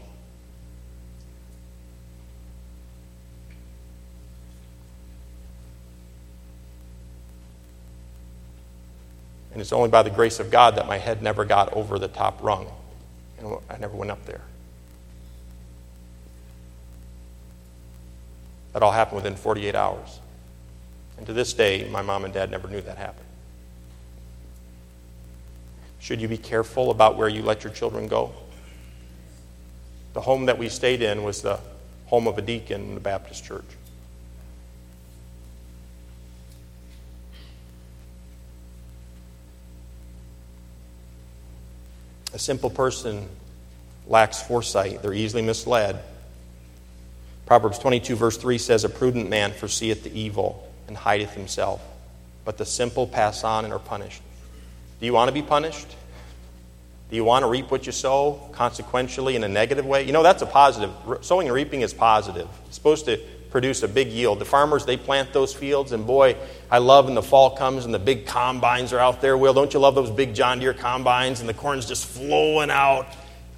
And 9.52 9.62
it's 9.62 9.74
only 9.74 9.90
by 9.90 10.02
the 10.02 10.10
grace 10.10 10.40
of 10.40 10.50
God 10.50 10.76
that 10.78 10.88
my 10.88 10.98
head 10.98 11.22
never 11.22 11.46
got 11.46 11.74
over 11.74 12.00
the 12.00 12.08
top 12.08 12.42
rung. 12.42 12.68
And 13.38 13.58
I 13.70 13.78
never 13.78 13.96
went 13.96 14.10
up 14.10 14.26
there. 14.26 14.42
That 18.74 18.82
all 18.82 18.92
happened 18.92 19.18
within 19.18 19.36
48 19.36 19.76
hours. 19.76 20.20
And 21.18 21.28
to 21.28 21.34
this 21.34 21.54
day, 21.54 21.88
my 21.92 22.02
mom 22.02 22.26
and 22.26 22.34
dad 22.34 22.50
never 22.50 22.68
knew 22.68 22.82
that 22.82 22.98
happened. 22.98 23.28
Should 26.00 26.20
you 26.20 26.28
be 26.28 26.38
careful 26.38 26.90
about 26.90 27.16
where 27.16 27.30
you 27.30 27.44
let 27.44 27.64
your 27.64 27.74
children 27.74 28.08
go? 28.08 28.34
The 30.14 30.22
home 30.22 30.46
that 30.46 30.58
we 30.58 30.70
stayed 30.70 31.02
in 31.02 31.24
was 31.24 31.42
the 31.42 31.60
home 32.06 32.28
of 32.28 32.38
a 32.38 32.42
deacon 32.42 32.82
in 32.82 32.94
the 32.94 33.00
Baptist 33.00 33.44
church. 33.44 33.66
A 42.34 42.40
simple 42.40 42.70
person 42.70 43.28
lacks 44.08 44.42
foresight, 44.42 45.02
they're 45.02 45.14
easily 45.14 45.42
misled. 45.42 46.02
Proverbs 47.46 47.78
22, 47.80 48.16
verse 48.16 48.38
3 48.38 48.58
says, 48.58 48.84
A 48.84 48.90
prudent 48.90 49.30
man 49.30 49.52
foreseeth 49.52 50.04
the 50.04 50.20
evil 50.20 50.72
and 50.88 50.98
hideth 50.98 51.34
himself, 51.34 51.82
but 52.46 52.58
the 52.58 52.66
simple 52.66 53.06
pass 53.06 53.44
on 53.44 53.66
and 53.66 53.74
are 53.74 53.80
punished. 53.80 54.22
Do 55.00 55.06
you 55.06 55.14
want 55.14 55.28
to 55.28 55.34
be 55.34 55.42
punished? 55.42 55.88
Do 57.14 57.18
you 57.18 57.24
want 57.24 57.44
to 57.44 57.48
reap 57.48 57.70
what 57.70 57.86
you 57.86 57.92
sow 57.92 58.50
consequentially 58.54 59.36
in 59.36 59.44
a 59.44 59.48
negative 59.48 59.86
way? 59.86 60.04
You 60.04 60.12
know, 60.12 60.24
that's 60.24 60.42
a 60.42 60.48
positive. 60.48 60.90
Sowing 61.22 61.48
and 61.48 61.54
reaping 61.54 61.82
is 61.82 61.94
positive. 61.94 62.50
It's 62.66 62.74
supposed 62.74 63.06
to 63.06 63.18
produce 63.52 63.84
a 63.84 63.88
big 63.88 64.08
yield. 64.08 64.40
The 64.40 64.46
farmers, 64.46 64.84
they 64.84 64.98
plant 64.98 65.32
those 65.32 65.54
fields, 65.54 65.92
and 65.92 66.08
boy, 66.08 66.36
I 66.72 66.80
love 66.80 67.06
when 67.06 67.14
the 67.14 67.22
fall 67.22 67.52
comes 67.52 67.86
and 67.86 67.94
the 67.94 68.00
big 68.00 68.26
combines 68.26 68.94
are 68.94 68.98
out 68.98 69.22
there. 69.22 69.38
Will, 69.38 69.54
don't 69.54 69.72
you 69.76 69.80
love 69.80 69.94
those 69.94 70.10
big 70.10 70.34
John 70.34 70.58
Deere 70.58 70.74
combines 70.74 71.40
and 71.40 71.48
the 71.48 71.54
corn's 71.54 71.86
just 71.86 72.08
flowing 72.08 72.72
out? 72.72 73.06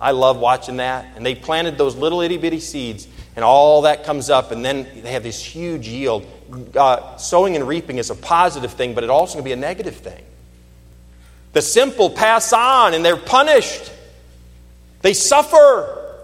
I 0.01 0.11
love 0.11 0.37
watching 0.37 0.75
that. 0.75 1.15
And 1.15 1.25
they 1.25 1.33
planted 1.33 1.77
those 1.77 1.95
little 1.95 2.19
itty 2.19 2.35
bitty 2.35 2.59
seeds, 2.59 3.07
and 3.37 3.45
all 3.45 3.83
that 3.83 4.03
comes 4.03 4.29
up, 4.29 4.51
and 4.51 4.65
then 4.65 4.85
they 5.01 5.13
have 5.13 5.23
this 5.23 5.41
huge 5.41 5.87
yield. 5.87 6.25
Uh, 6.75 7.15
sowing 7.15 7.55
and 7.55 7.65
reaping 7.65 7.99
is 7.99 8.09
a 8.09 8.15
positive 8.15 8.73
thing, 8.73 8.93
but 8.93 9.05
it 9.05 9.09
also 9.09 9.35
can 9.35 9.45
be 9.45 9.53
a 9.53 9.55
negative 9.55 9.95
thing. 9.95 10.25
The 11.55 11.61
simple 11.61 12.09
pass 12.09 12.51
on 12.51 12.93
and 12.93 13.05
they're 13.05 13.15
punished. 13.15 13.89
They 15.01 15.13
suffer. 15.13 16.17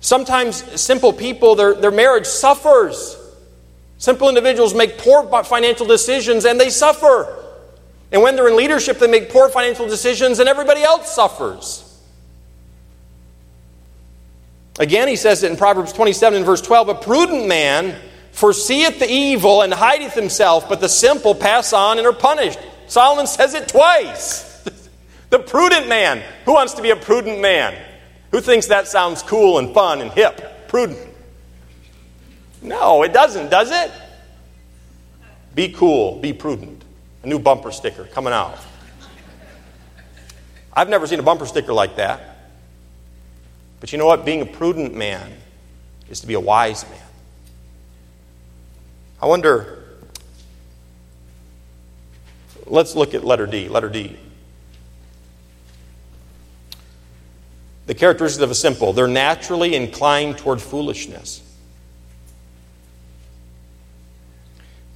Sometimes 0.00 0.80
simple 0.80 1.12
people, 1.12 1.56
their, 1.56 1.74
their 1.74 1.90
marriage 1.90 2.24
suffers. 2.24 3.18
Simple 3.98 4.30
individuals 4.30 4.72
make 4.72 4.96
poor 4.96 5.44
financial 5.44 5.84
decisions 5.84 6.46
and 6.46 6.58
they 6.58 6.70
suffer. 6.70 7.44
And 8.10 8.22
when 8.22 8.34
they're 8.34 8.48
in 8.48 8.56
leadership, 8.56 8.98
they 8.98 9.08
make 9.08 9.28
poor 9.28 9.50
financial 9.50 9.86
decisions 9.86 10.38
and 10.38 10.48
everybody 10.48 10.82
else 10.82 11.14
suffers. 11.14 11.86
Again, 14.80 15.06
he 15.06 15.16
says 15.16 15.42
it 15.42 15.50
in 15.50 15.58
Proverbs 15.58 15.92
27 15.92 16.38
and 16.38 16.46
verse 16.46 16.62
12 16.62 16.88
A 16.88 16.94
prudent 16.94 17.46
man 17.46 18.00
foreseeth 18.30 19.00
the 19.00 19.10
evil 19.10 19.60
and 19.60 19.70
hideth 19.74 20.14
himself, 20.14 20.66
but 20.66 20.80
the 20.80 20.88
simple 20.88 21.34
pass 21.34 21.74
on 21.74 21.98
and 21.98 22.06
are 22.06 22.14
punished. 22.14 22.58
Solomon 22.92 23.26
says 23.26 23.54
it 23.54 23.68
twice. 23.68 24.62
the 25.30 25.38
prudent 25.38 25.88
man. 25.88 26.22
Who 26.44 26.52
wants 26.52 26.74
to 26.74 26.82
be 26.82 26.90
a 26.90 26.96
prudent 26.96 27.40
man? 27.40 27.74
Who 28.32 28.42
thinks 28.42 28.66
that 28.66 28.86
sounds 28.86 29.22
cool 29.22 29.58
and 29.58 29.72
fun 29.72 30.02
and 30.02 30.10
hip? 30.10 30.68
Prudent. 30.68 30.98
No, 32.60 33.02
it 33.02 33.14
doesn't, 33.14 33.50
does 33.50 33.70
it? 33.70 33.90
Be 35.54 35.72
cool, 35.72 36.18
be 36.18 36.34
prudent. 36.34 36.84
A 37.22 37.28
new 37.28 37.38
bumper 37.38 37.72
sticker 37.72 38.04
coming 38.04 38.34
out. 38.34 38.58
I've 40.74 40.90
never 40.90 41.06
seen 41.06 41.18
a 41.18 41.22
bumper 41.22 41.46
sticker 41.46 41.72
like 41.72 41.96
that. 41.96 42.50
But 43.80 43.90
you 43.92 43.96
know 43.96 44.06
what? 44.06 44.26
Being 44.26 44.42
a 44.42 44.46
prudent 44.46 44.94
man 44.94 45.32
is 46.10 46.20
to 46.20 46.26
be 46.26 46.34
a 46.34 46.40
wise 46.40 46.84
man. 46.84 47.00
I 49.22 49.24
wonder 49.24 49.81
Let's 52.66 52.94
look 52.94 53.14
at 53.14 53.24
letter 53.24 53.46
D. 53.46 53.68
Letter 53.68 53.88
D. 53.88 54.16
The 57.86 57.94
characteristics 57.94 58.42
of 58.42 58.50
a 58.50 58.54
simple, 58.54 58.92
they're 58.92 59.08
naturally 59.08 59.74
inclined 59.74 60.38
toward 60.38 60.62
foolishness. 60.62 61.42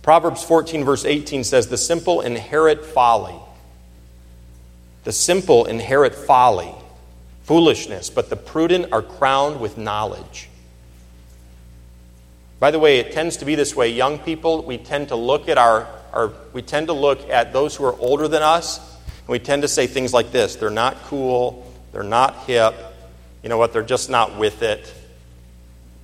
Proverbs 0.02 0.44
14, 0.44 0.84
verse 0.84 1.04
18 1.04 1.42
says, 1.42 1.66
The 1.66 1.76
simple 1.76 2.20
inherit 2.20 2.84
folly. 2.84 3.34
The 5.02 5.12
simple 5.12 5.64
inherit 5.64 6.14
folly, 6.14 6.72
foolishness, 7.42 8.08
but 8.08 8.30
the 8.30 8.36
prudent 8.36 8.92
are 8.92 9.02
crowned 9.02 9.60
with 9.60 9.76
knowledge. 9.76 10.48
By 12.58 12.70
the 12.70 12.78
way, 12.78 12.98
it 12.98 13.12
tends 13.12 13.36
to 13.38 13.44
be 13.44 13.56
this 13.56 13.74
way. 13.74 13.90
Young 13.90 14.18
people, 14.18 14.62
we 14.62 14.78
tend 14.78 15.08
to 15.08 15.16
look 15.16 15.48
at 15.48 15.58
our 15.58 15.88
are 16.16 16.32
we 16.52 16.62
tend 16.62 16.86
to 16.86 16.94
look 16.94 17.28
at 17.28 17.52
those 17.52 17.76
who 17.76 17.84
are 17.84 17.94
older 18.00 18.26
than 18.26 18.42
us, 18.42 18.78
and 19.06 19.28
we 19.28 19.38
tend 19.38 19.62
to 19.62 19.68
say 19.68 19.86
things 19.86 20.12
like 20.12 20.32
this 20.32 20.56
they're 20.56 20.70
not 20.70 20.96
cool, 21.04 21.70
they're 21.92 22.02
not 22.02 22.44
hip, 22.44 22.74
you 23.42 23.48
know 23.48 23.58
what, 23.58 23.72
they're 23.72 23.82
just 23.82 24.10
not 24.10 24.36
with 24.36 24.62
it. 24.62 24.92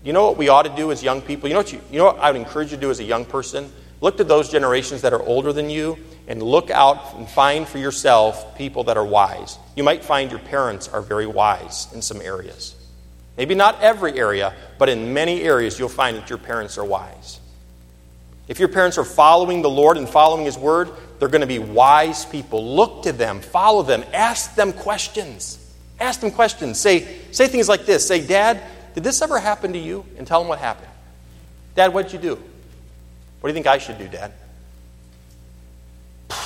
You 0.04 0.12
know 0.12 0.26
what 0.26 0.36
we 0.36 0.48
ought 0.48 0.64
to 0.64 0.76
do 0.76 0.92
as 0.92 1.02
young 1.02 1.22
people? 1.22 1.48
You 1.48 1.54
know 1.54 1.60
what, 1.60 1.72
you, 1.72 1.80
you 1.90 1.98
know 1.98 2.06
what 2.06 2.18
I 2.18 2.30
would 2.30 2.40
encourage 2.40 2.70
you 2.70 2.76
to 2.76 2.80
do 2.80 2.90
as 2.90 3.00
a 3.00 3.04
young 3.04 3.24
person? 3.24 3.72
Look 4.00 4.16
to 4.16 4.24
those 4.24 4.50
generations 4.50 5.02
that 5.02 5.12
are 5.12 5.22
older 5.22 5.52
than 5.52 5.70
you 5.70 5.96
and 6.26 6.42
look 6.42 6.70
out 6.70 7.14
and 7.14 7.28
find 7.28 7.66
for 7.66 7.78
yourself 7.78 8.56
people 8.58 8.84
that 8.84 8.96
are 8.96 9.04
wise. 9.04 9.58
You 9.76 9.84
might 9.84 10.04
find 10.04 10.30
your 10.30 10.40
parents 10.40 10.88
are 10.88 11.02
very 11.02 11.26
wise 11.26 11.86
in 11.94 12.02
some 12.02 12.20
areas. 12.20 12.74
Maybe 13.36 13.54
not 13.54 13.80
every 13.80 14.18
area, 14.18 14.54
but 14.78 14.88
in 14.88 15.14
many 15.14 15.42
areas 15.42 15.78
you'll 15.78 15.88
find 15.88 16.16
that 16.16 16.28
your 16.28 16.38
parents 16.38 16.76
are 16.78 16.84
wise. 16.84 17.38
If 18.52 18.58
your 18.58 18.68
parents 18.68 18.98
are 18.98 19.04
following 19.04 19.62
the 19.62 19.70
Lord 19.70 19.96
and 19.96 20.06
following 20.06 20.44
His 20.44 20.58
Word, 20.58 20.90
they're 21.18 21.30
going 21.30 21.40
to 21.40 21.46
be 21.46 21.58
wise 21.58 22.26
people. 22.26 22.76
Look 22.76 23.04
to 23.04 23.12
them, 23.12 23.40
follow 23.40 23.82
them, 23.82 24.04
ask 24.12 24.54
them 24.56 24.74
questions. 24.74 25.58
Ask 25.98 26.20
them 26.20 26.30
questions. 26.30 26.78
Say, 26.78 27.20
say 27.30 27.48
things 27.48 27.66
like 27.66 27.86
this 27.86 28.06
Say, 28.06 28.26
Dad, 28.26 28.62
did 28.94 29.04
this 29.04 29.22
ever 29.22 29.38
happen 29.38 29.72
to 29.72 29.78
you? 29.78 30.04
And 30.18 30.26
tell 30.26 30.38
them 30.38 30.48
what 30.48 30.58
happened. 30.58 30.90
Dad, 31.74 31.94
what'd 31.94 32.12
you 32.12 32.18
do? 32.18 32.34
What 32.34 33.48
do 33.48 33.48
you 33.48 33.54
think 33.54 33.66
I 33.66 33.78
should 33.78 33.96
do, 33.96 34.06
Dad? 34.06 34.34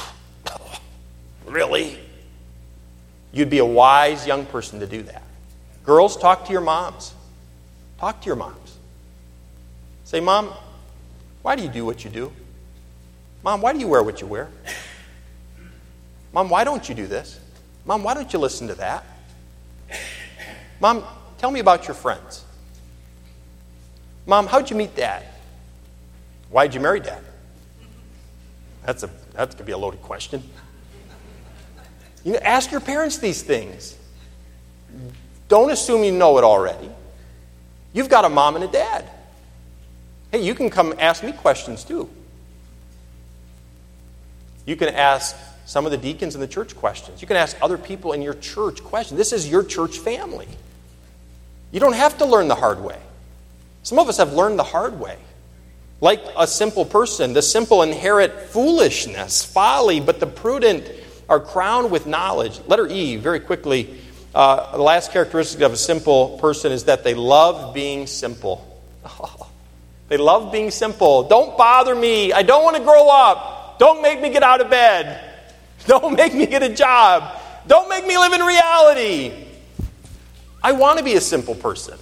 really? 1.44 1.98
You'd 3.32 3.50
be 3.50 3.59
a 3.59 3.66
wise 3.66 4.28
young 4.28 4.46
person 4.46 4.78
to 4.78 4.86
do 4.86 5.02
that. 5.02 5.24
Girls, 5.84 6.16
talk 6.16 6.44
to 6.46 6.52
your 6.52 6.61
moms. 6.61 7.14
Talk 7.98 8.20
to 8.20 8.26
your 8.26 8.36
moms. 8.36 8.78
Say, 10.04 10.20
Mom, 10.20 10.52
why 11.47 11.55
do 11.55 11.62
you 11.62 11.68
do 11.68 11.84
what 11.84 12.05
you 12.05 12.11
do? 12.11 12.32
Mom, 13.44 13.61
why 13.61 13.72
do 13.72 13.78
you 13.78 13.86
wear 13.86 14.03
what 14.03 14.20
you 14.20 14.26
wear? 14.26 14.49
Mom, 16.32 16.49
why 16.49 16.64
don't 16.64 16.88
you 16.88 16.92
do 16.92 17.07
this? 17.07 17.38
Mom, 17.84 18.03
why 18.03 18.14
don't 18.14 18.32
you 18.32 18.40
listen 18.40 18.66
to 18.66 18.74
that? 18.74 19.05
Mom, 20.80 21.05
tell 21.38 21.53
me 21.53 21.61
about 21.61 21.86
your 21.86 21.94
friends. 21.94 22.44
Mom, 24.26 24.49
how'd 24.49 24.68
you 24.70 24.74
meet 24.74 24.97
dad? 24.97 25.24
Why'd 26.51 26.74
you 26.74 26.80
marry 26.80 26.99
dad? 26.99 27.22
That's 28.84 29.05
a 29.05 29.11
that 29.34 29.57
could 29.57 29.66
be 29.66 29.72
a 29.72 29.78
loaded 29.78 30.03
question. 30.03 30.42
You 32.24 32.32
know, 32.32 32.40
ask 32.42 32.72
your 32.72 32.80
parents 32.80 33.18
these 33.18 33.42
things. 33.42 33.97
Don't 35.47 35.70
assume 35.70 36.03
you 36.03 36.11
know 36.11 36.38
it 36.38 36.42
already. 36.44 36.90
You've 37.92 38.09
got 38.09 38.24
a 38.24 38.28
mom 38.28 38.57
and 38.57 38.64
a 38.64 38.68
dad. 38.68 39.09
Hey, 40.37 40.43
you 40.43 40.55
can 40.55 40.68
come 40.68 40.93
ask 40.99 41.24
me 41.24 41.32
questions 41.32 41.82
too. 41.82 42.11
You 44.66 44.76
can 44.76 44.91
ask 44.91 45.34
some 45.64 45.87
of 45.87 45.93
the 45.93 45.97
deacons 45.97 46.34
in 46.34 46.43
the 46.43 46.47
church 46.47 46.76
questions. 46.76 47.22
You 47.22 47.26
can 47.26 47.39
ask 47.39 47.57
other 47.62 47.78
people 47.78 48.12
in 48.12 48.20
your 48.20 48.34
church 48.34 48.84
questions. 48.84 49.16
This 49.16 49.32
is 49.32 49.49
your 49.49 49.64
church 49.64 49.97
family. 49.99 50.47
You 51.72 51.80
don't 51.80 51.95
have 51.95 52.18
to 52.18 52.26
learn 52.26 52.49
the 52.49 52.55
hard 52.55 52.82
way. 52.82 52.99
Some 53.82 53.99
of 53.99 54.11
us 54.11 54.18
have 54.18 54.34
learned 54.34 54.59
the 54.59 54.64
hard 54.64 55.01
way. 55.01 55.16
Like 56.03 56.22
a 56.37 56.47
simple 56.47 56.84
person, 56.84 57.32
the 57.32 57.41
simple 57.41 57.80
inherit 57.80 58.51
foolishness, 58.51 59.43
folly, 59.43 60.01
but 60.01 60.20
the 60.20 60.26
prudent 60.26 60.87
are 61.30 61.41
crowned 61.41 61.91
with 61.91 62.07
knowledge. 62.07 62.61
Letter 62.66 62.87
E, 62.89 63.16
very 63.16 63.41
quickly. 63.41 63.99
Uh, 64.34 64.76
the 64.76 64.82
last 64.82 65.12
characteristic 65.12 65.62
of 65.62 65.72
a 65.72 65.78
simple 65.78 66.37
person 66.41 66.72
is 66.72 66.84
that 66.84 67.05
they 67.05 67.14
love 67.14 67.72
being 67.72 68.07
simple. 68.07 68.82
Oh, 69.03 69.45
they 70.09 70.16
love 70.16 70.52
being 70.52 70.70
simple. 70.70 71.24
Don't 71.24 71.57
bother 71.59 71.94
me. 71.94 72.32
I 72.32 72.42
don't 72.42 72.62
want 72.62 72.76
to 72.76 72.82
grow 72.82 73.09
up. 73.09 73.78
Don't 73.78 74.02
make 74.02 74.20
me 74.20 74.30
get 74.30 74.42
out 74.42 74.61
of 74.61 74.70
bed. 74.70 75.22
Don't 75.86 76.16
make 76.16 76.34
me 76.34 76.46
get 76.46 76.62
a 76.62 76.68
job. 76.68 77.40
Don't 77.66 77.88
make 77.88 78.07
me 78.07 78.16
live 78.18 78.32
in 78.32 78.40
reality. 78.40 79.32
I 80.62 80.72
want 80.72 80.98
to 80.98 81.04
be 81.04 81.14
a 81.14 81.20
simple 81.20 81.54
person. 81.54 81.98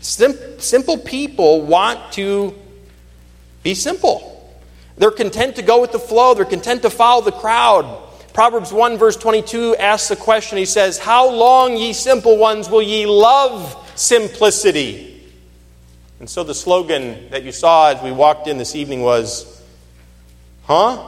Sim- 0.00 0.60
simple 0.60 0.98
people 0.98 1.62
want 1.62 2.12
to 2.12 2.54
be 3.62 3.74
simple. 3.74 4.34
They're 4.96 5.10
content 5.10 5.56
to 5.56 5.62
go 5.62 5.80
with 5.80 5.92
the 5.92 5.98
flow, 5.98 6.34
they're 6.34 6.44
content 6.44 6.82
to 6.82 6.90
follow 6.90 7.22
the 7.22 7.32
crowd. 7.32 8.04
Proverbs 8.32 8.72
1, 8.72 8.98
verse 8.98 9.16
22 9.16 9.76
asks 9.76 10.08
the 10.08 10.16
question 10.16 10.58
He 10.58 10.66
says, 10.66 10.98
How 10.98 11.28
long, 11.28 11.76
ye 11.76 11.92
simple 11.92 12.36
ones, 12.36 12.68
will 12.68 12.82
ye 12.82 13.06
love 13.06 13.76
simplicity? 13.96 15.07
And 16.20 16.28
so 16.28 16.42
the 16.42 16.54
slogan 16.54 17.30
that 17.30 17.44
you 17.44 17.52
saw 17.52 17.90
as 17.90 18.02
we 18.02 18.10
walked 18.10 18.48
in 18.48 18.58
this 18.58 18.74
evening 18.74 19.02
was, 19.02 19.58
Huh? 20.68 21.02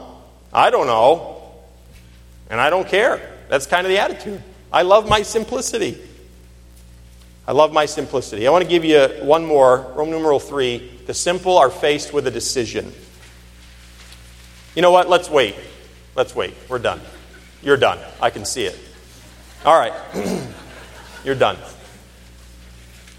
I 0.54 0.70
don't 0.70 0.86
know. 0.86 1.42
And 2.48 2.60
I 2.60 2.70
don't 2.70 2.88
care. 2.88 3.36
That's 3.48 3.66
kind 3.66 3.86
of 3.86 3.90
the 3.90 3.98
attitude. 3.98 4.42
I 4.72 4.82
love 4.82 5.08
my 5.08 5.22
simplicity. 5.22 5.98
I 7.46 7.52
love 7.52 7.72
my 7.72 7.84
simplicity. 7.84 8.46
I 8.46 8.50
want 8.50 8.64
to 8.64 8.70
give 8.70 8.84
you 8.84 9.00
one 9.20 9.44
more, 9.44 9.92
Roman 9.94 10.14
numeral 10.14 10.40
3. 10.40 11.00
The 11.06 11.14
simple 11.14 11.58
are 11.58 11.70
faced 11.70 12.12
with 12.14 12.26
a 12.26 12.30
decision. 12.30 12.92
You 14.74 14.82
know 14.82 14.92
what? 14.92 15.10
Let's 15.10 15.28
wait. 15.28 15.56
Let's 16.14 16.34
wait. 16.34 16.54
We're 16.68 16.78
done. 16.78 17.00
You're 17.62 17.76
done. 17.76 17.98
I 18.20 18.30
can 18.30 18.44
see 18.46 18.64
it. 18.64 18.78
All 19.64 19.78
right. 19.78 19.92
You're 21.24 21.34
done. 21.34 21.58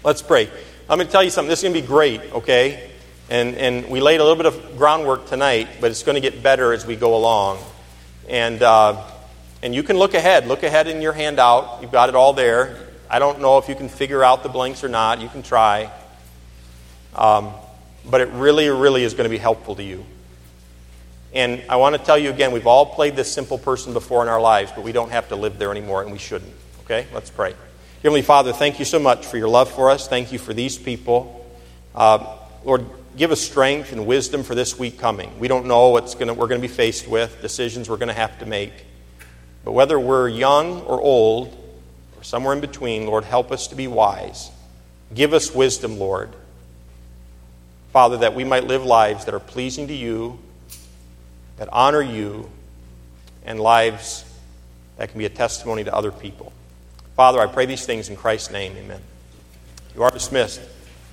Let's 0.02 0.22
pray. 0.22 0.50
I'm 0.92 0.98
going 0.98 1.06
to 1.06 1.12
tell 1.12 1.24
you 1.24 1.30
something. 1.30 1.48
This 1.48 1.60
is 1.60 1.62
going 1.62 1.74
to 1.74 1.80
be 1.80 1.86
great, 1.86 2.20
okay? 2.34 2.90
And, 3.30 3.56
and 3.56 3.88
we 3.88 4.02
laid 4.02 4.20
a 4.20 4.24
little 4.24 4.36
bit 4.36 4.44
of 4.44 4.76
groundwork 4.76 5.26
tonight, 5.26 5.66
but 5.80 5.90
it's 5.90 6.02
going 6.02 6.16
to 6.16 6.20
get 6.20 6.42
better 6.42 6.74
as 6.74 6.84
we 6.84 6.96
go 6.96 7.16
along. 7.16 7.60
And, 8.28 8.62
uh, 8.62 9.02
and 9.62 9.74
you 9.74 9.82
can 9.82 9.96
look 9.96 10.12
ahead. 10.12 10.46
Look 10.48 10.64
ahead 10.64 10.88
in 10.88 11.00
your 11.00 11.14
handout. 11.14 11.80
You've 11.80 11.92
got 11.92 12.10
it 12.10 12.14
all 12.14 12.34
there. 12.34 12.78
I 13.08 13.20
don't 13.20 13.40
know 13.40 13.56
if 13.56 13.70
you 13.70 13.74
can 13.74 13.88
figure 13.88 14.22
out 14.22 14.42
the 14.42 14.50
blanks 14.50 14.84
or 14.84 14.90
not. 14.90 15.18
You 15.22 15.30
can 15.30 15.42
try. 15.42 15.90
Um, 17.16 17.54
but 18.04 18.20
it 18.20 18.28
really, 18.28 18.68
really 18.68 19.02
is 19.02 19.14
going 19.14 19.24
to 19.24 19.30
be 19.30 19.38
helpful 19.38 19.74
to 19.76 19.82
you. 19.82 20.04
And 21.32 21.62
I 21.70 21.76
want 21.76 21.96
to 21.96 22.04
tell 22.04 22.18
you 22.18 22.28
again, 22.28 22.52
we've 22.52 22.66
all 22.66 22.84
played 22.84 23.16
this 23.16 23.32
simple 23.32 23.56
person 23.56 23.94
before 23.94 24.20
in 24.20 24.28
our 24.28 24.42
lives, 24.42 24.72
but 24.76 24.84
we 24.84 24.92
don't 24.92 25.10
have 25.10 25.30
to 25.30 25.36
live 25.36 25.58
there 25.58 25.70
anymore, 25.70 26.02
and 26.02 26.12
we 26.12 26.18
shouldn't. 26.18 26.52
Okay? 26.84 27.06
Let's 27.14 27.30
pray. 27.30 27.54
Heavenly 28.02 28.22
Father, 28.22 28.52
thank 28.52 28.80
you 28.80 28.84
so 28.84 28.98
much 28.98 29.26
for 29.26 29.36
your 29.36 29.46
love 29.46 29.70
for 29.70 29.88
us. 29.88 30.08
Thank 30.08 30.32
you 30.32 30.38
for 30.40 30.52
these 30.52 30.76
people. 30.76 31.48
Uh, 31.94 32.36
Lord, 32.64 32.84
give 33.16 33.30
us 33.30 33.40
strength 33.40 33.92
and 33.92 34.08
wisdom 34.08 34.42
for 34.42 34.56
this 34.56 34.76
week 34.76 34.98
coming. 34.98 35.38
We 35.38 35.46
don't 35.46 35.66
know 35.66 35.90
what 35.90 36.12
we're 36.18 36.34
going 36.34 36.60
to 36.60 36.66
be 36.66 36.66
faced 36.66 37.06
with, 37.06 37.40
decisions 37.40 37.88
we're 37.88 37.98
going 37.98 38.08
to 38.08 38.14
have 38.14 38.36
to 38.40 38.46
make. 38.46 38.72
But 39.64 39.70
whether 39.70 40.00
we're 40.00 40.28
young 40.28 40.80
or 40.80 41.00
old, 41.00 41.56
or 42.18 42.24
somewhere 42.24 42.52
in 42.52 42.60
between, 42.60 43.06
Lord, 43.06 43.22
help 43.22 43.52
us 43.52 43.68
to 43.68 43.76
be 43.76 43.86
wise. 43.86 44.50
Give 45.14 45.32
us 45.32 45.54
wisdom, 45.54 45.96
Lord. 45.96 46.30
Father, 47.92 48.16
that 48.16 48.34
we 48.34 48.42
might 48.42 48.64
live 48.64 48.84
lives 48.84 49.26
that 49.26 49.34
are 49.34 49.38
pleasing 49.38 49.86
to 49.86 49.94
you, 49.94 50.40
that 51.56 51.68
honor 51.70 52.02
you, 52.02 52.50
and 53.44 53.60
lives 53.60 54.24
that 54.96 55.10
can 55.10 55.18
be 55.18 55.26
a 55.26 55.30
testimony 55.30 55.84
to 55.84 55.94
other 55.94 56.10
people. 56.10 56.52
Father, 57.22 57.38
I 57.38 57.46
pray 57.46 57.66
these 57.66 57.86
things 57.86 58.08
in 58.08 58.16
Christ's 58.16 58.50
name. 58.50 58.72
Amen. 58.76 59.00
You 59.94 60.02
are 60.02 60.10
dismissed. 60.10 60.60